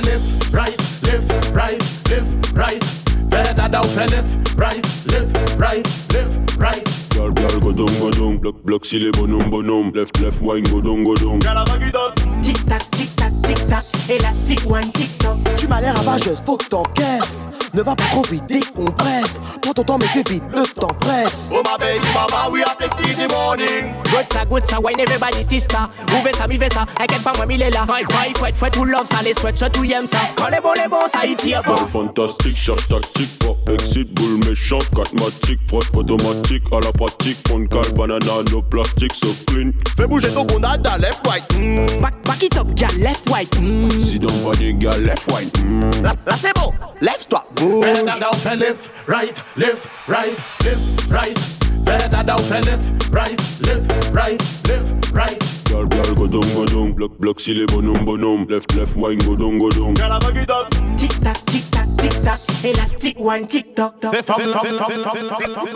Left, 0.08 0.56
right, 0.56 0.78
left, 1.04 1.52
right, 1.52 1.80
left, 2.08 2.56
right. 2.56 3.07
Fais 3.30 3.54
dada 3.54 3.80
ou 3.80 3.88
left, 3.96 4.54
right, 4.56 4.86
left, 5.10 5.58
right, 5.58 5.86
left, 6.12 6.56
right. 6.58 6.84
Girl, 7.14 7.30
girl, 7.32 7.60
go 7.60 7.72
down, 7.72 7.98
go 7.98 8.10
down. 8.10 8.38
Block, 8.38 8.62
block 8.62 8.84
silly 8.84 9.10
bonhomme, 9.10 9.50
bonhomme. 9.50 9.92
Left, 9.92 10.20
left, 10.22 10.40
wine, 10.40 10.62
go 10.64 10.80
down, 10.80 11.04
go 11.04 11.14
down. 11.14 11.38
Girl, 11.40 11.58
I 11.58 11.64
bug 11.64 11.82
it 11.82 11.94
up. 11.94 12.14
Tic 12.44 12.56
tac, 12.66 12.82
tic 12.92 13.08
tac, 13.16 13.32
tic 13.48 13.68
tac. 13.68 13.84
Elastic 14.08 14.60
one, 14.68 14.92
tic 14.92 15.18
tac. 15.18 15.56
Tu 15.56 15.66
m'as 15.68 15.80
l'air 15.80 15.94
ravageuse, 15.96 16.42
faut 16.44 16.56
que 16.56 16.66
t'encaisses. 16.66 17.48
Ne 17.74 17.82
va 17.82 17.94
pas 17.94 18.04
trop 18.04 18.22
vite, 18.22 18.46
décompresse. 18.46 19.40
Prends 19.62 19.72
ton 19.72 19.82
temps, 19.82 19.98
mais 19.98 20.06
fais 20.06 20.22
vite, 20.30 20.42
le 20.54 20.62
temps 20.80 20.94
presse. 21.00 21.50
Oh 21.52 21.62
my 21.64 21.78
baby 21.78 22.06
mama, 22.14 22.50
we 22.50 22.62
are 22.62 22.76
taking 22.76 23.16
the 23.16 23.32
morning. 23.32 23.94
Good 24.04 24.32
ça, 24.32 24.44
good 24.44 24.66
ça, 24.66 24.80
wine 24.80 24.98
everybody 24.98 25.42
sister 25.46 25.78
Ouve 26.14 26.32
ça, 26.34 26.46
mi 26.46 26.58
ça, 26.58 26.86
inquiète 26.98 27.22
pas 27.22 27.32
moi, 27.36 27.46
mi 27.46 27.56
l'est 27.56 27.70
là 27.70 27.84
Fight, 27.86 28.10
fight, 28.10 28.38
fouette, 28.38 28.56
fouette, 28.56 28.72
tout 28.72 28.84
love 28.84 29.06
ça, 29.06 29.22
les 29.22 29.34
sweat, 29.34 29.56
sweat, 29.56 29.72
tout 29.72 29.84
y'aime 29.84 30.06
ça 30.06 30.18
Quand 30.36 30.48
les 30.48 30.60
bons, 30.60 30.72
les 30.82 30.88
bons, 30.88 31.06
ça 31.12 31.26
y 31.26 31.36
tire 31.36 31.62
pas 31.62 31.76
Girl, 31.76 31.88
fantastique, 31.88 32.56
shot 32.56 32.76
tactique, 32.88 33.38
pop, 33.38 33.56
exit, 33.68 34.12
boule 34.14 34.40
méchant, 34.48 34.78
catmatique, 34.96 35.60
frotte 35.68 35.94
automatique, 35.94 36.64
à 36.72 36.80
la 36.80 36.92
pratique, 36.92 37.38
on 37.52 37.66
cale, 37.66 37.92
banana, 37.94 38.42
no 38.50 38.62
plastique, 38.62 39.14
so 39.14 39.28
clean. 39.46 39.72
Fais 39.96 40.06
bouger 40.06 40.30
ton 40.30 40.44
gonada, 40.44 40.96
left, 40.98 41.26
right. 41.26 41.46
Mm. 41.58 42.00
Back, 42.00 42.22
back 42.24 42.42
it 42.42 42.56
up, 42.56 42.74
girl, 42.74 42.90
left, 43.00 43.28
right 43.28 43.37
mm. 43.46 43.90
Si 43.90 44.18
don't 44.18 44.42
body, 44.42 44.72
girl, 44.74 45.00
left, 45.02 45.30
right. 45.30 45.52
Mm. 45.64 46.02
Là, 46.02 46.14
là 46.26 46.36
c'est 46.40 46.54
bon, 46.56 46.72
lève-toi. 47.00 47.44
Fais 47.56 48.04
dada 48.04 48.30
ou 48.32 48.36
fais 48.36 48.56
left, 48.56 48.92
right, 49.06 49.44
left, 49.56 49.88
right, 50.08 50.32
left, 50.64 51.10
right. 51.10 51.38
Fais 51.86 52.08
dada 52.10 52.36
ou 52.36 52.42
fais 52.42 52.60
left, 52.62 53.12
right, 53.12 53.40
left, 53.66 54.14
right, 54.14 54.42
left, 54.68 55.12
right. 55.14 55.38
Girl, 55.70 55.86
girl, 55.86 56.14
go 56.14 56.26
down, 56.26 56.54
go 56.54 56.64
down. 56.66 56.92
Block, 56.92 57.12
block 57.18 57.40
silly 57.40 57.66
bonhomme, 57.66 58.04
bonhomme. 58.04 58.46
Left, 58.48 58.74
left, 58.76 58.96
wine, 58.96 59.18
go 59.18 59.36
down, 59.36 59.58
go 59.58 59.70
down. 59.70 59.94
Girl, 59.94 60.12
I 60.12 60.18
bug 60.18 60.36
it 60.36 60.50
up. 60.50 60.70
Tic 60.98 61.10
tac, 61.22 61.36
tic 61.46 61.64
tac, 61.70 61.86
tic 61.98 62.22
tac 62.22 62.40
Elastic 62.64 63.18
one, 63.18 63.46
tic 63.46 63.74
tac 63.74 63.98
tac 64.00 64.10
C'est 64.10 64.24
femme, 64.24 64.40
femme, 64.40 64.78
femme, 64.78 65.04
femme, 65.04 65.30
femme, 65.30 65.68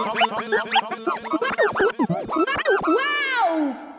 ¡Wow! 2.87 3.75
¡Qué 3.75 3.92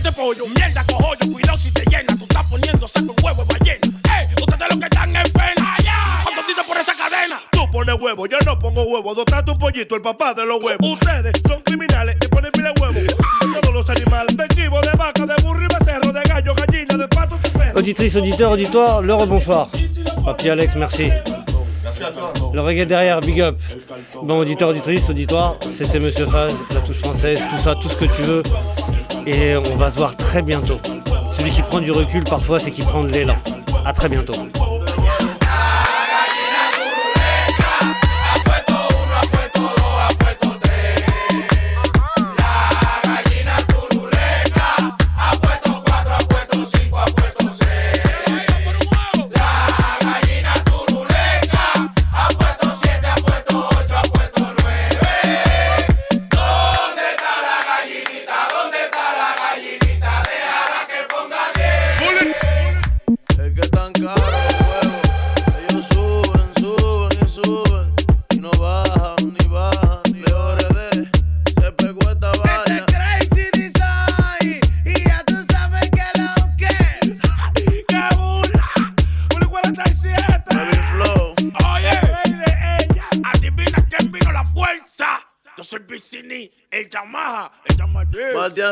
ey, 0.00 0.12
¿quién 0.12 0.12
siete 0.12 0.12
pollo? 0.12 0.46
Mierda, 0.46 0.84
cojollo, 0.86 1.32
cuidado 1.32 1.58
si 1.58 1.70
te 1.70 1.84
llena, 1.84 2.16
tú 2.16 2.24
estás 2.24 2.44
poniendo 2.48 2.88
saco 2.88 3.14
de 3.14 3.22
huevo 3.22 3.44
de 3.44 3.58
ballena, 3.58 4.00
ey, 4.18 4.26
ustedes 4.26 4.68
los 4.70 4.78
que 4.78 4.84
están 4.84 5.16
en 5.16 5.32
pena, 5.32 5.76
ya, 5.84 6.20
¿cuánto 6.24 6.42
tito 6.46 6.62
por 6.66 6.76
esa 6.76 6.94
cadena? 6.94 7.40
Tú 7.50 7.70
pones 7.70 7.96
huevo, 8.00 8.26
yo 8.26 8.38
no 8.44 8.58
pongo 8.58 8.82
huevo. 8.82 9.14
Dotate 9.14 9.50
un 9.50 9.58
pollito, 9.58 9.94
el 9.94 10.02
papá 10.02 10.34
de 10.34 10.46
los 10.46 10.62
huevos? 10.62 10.80
Ustedes 10.80 11.32
son 11.46 11.60
criminales 11.62 12.16
y 12.24 12.28
ponen 12.28 12.50
pile 12.52 12.70
huevo. 12.80 13.00
Todos 13.60 13.74
los 13.74 13.88
animales, 13.90 14.36
de 14.36 14.48
chivo, 14.48 14.80
de 14.80 14.92
vaca, 14.92 15.26
de 15.26 15.34
burro 15.42 15.62
y 15.64 15.68
becerro, 15.78 16.12
de 16.12 16.22
gallo, 16.22 16.54
gallina, 16.54 16.96
de 16.96 17.08
pato, 17.08 17.36
de 17.42 17.50
perro. 17.50 17.78
Auditrice, 17.78 18.16
auditeur, 18.16 18.50
auditoire, 18.52 19.02
le 19.02 19.14
rebonsoir. 19.14 19.68
Papi 20.24 20.50
Alex, 20.50 20.76
merci. 20.76 21.10
Merci 21.82 22.04
à 22.04 22.10
toi. 22.10 22.32
Le 22.52 22.60
reggae 22.60 22.86
derrière, 22.86 23.20
big 23.20 23.40
up. 23.40 23.58
Bon, 24.22 24.38
auditeur, 24.40 24.68
auditrice, 24.68 25.08
auditoire, 25.08 25.56
c'était 25.60 25.98
Monsieur 25.98 26.26
Faz, 26.26 26.52
la 26.74 26.80
touche 26.80 26.98
française, 26.98 27.40
tout 27.50 27.62
ça, 27.62 27.74
tout 27.74 27.88
ce 27.88 27.96
que 27.96 28.04
tu 28.04 28.22
veux. 28.22 28.42
Et 29.26 29.56
on 29.56 29.76
va 29.76 29.90
se 29.90 29.98
voir 29.98 30.16
très 30.16 30.42
bientôt. 30.42 30.80
Celui 31.36 31.50
qui 31.50 31.62
prend 31.62 31.80
du 31.80 31.90
recul 31.90 32.24
parfois, 32.24 32.58
c'est 32.58 32.70
qui 32.70 32.82
prend 32.82 33.04
de 33.04 33.08
l'élan. 33.08 33.36
À 33.84 33.92
très 33.92 34.08
bientôt. 34.08 34.34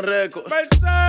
Records. 0.03 1.08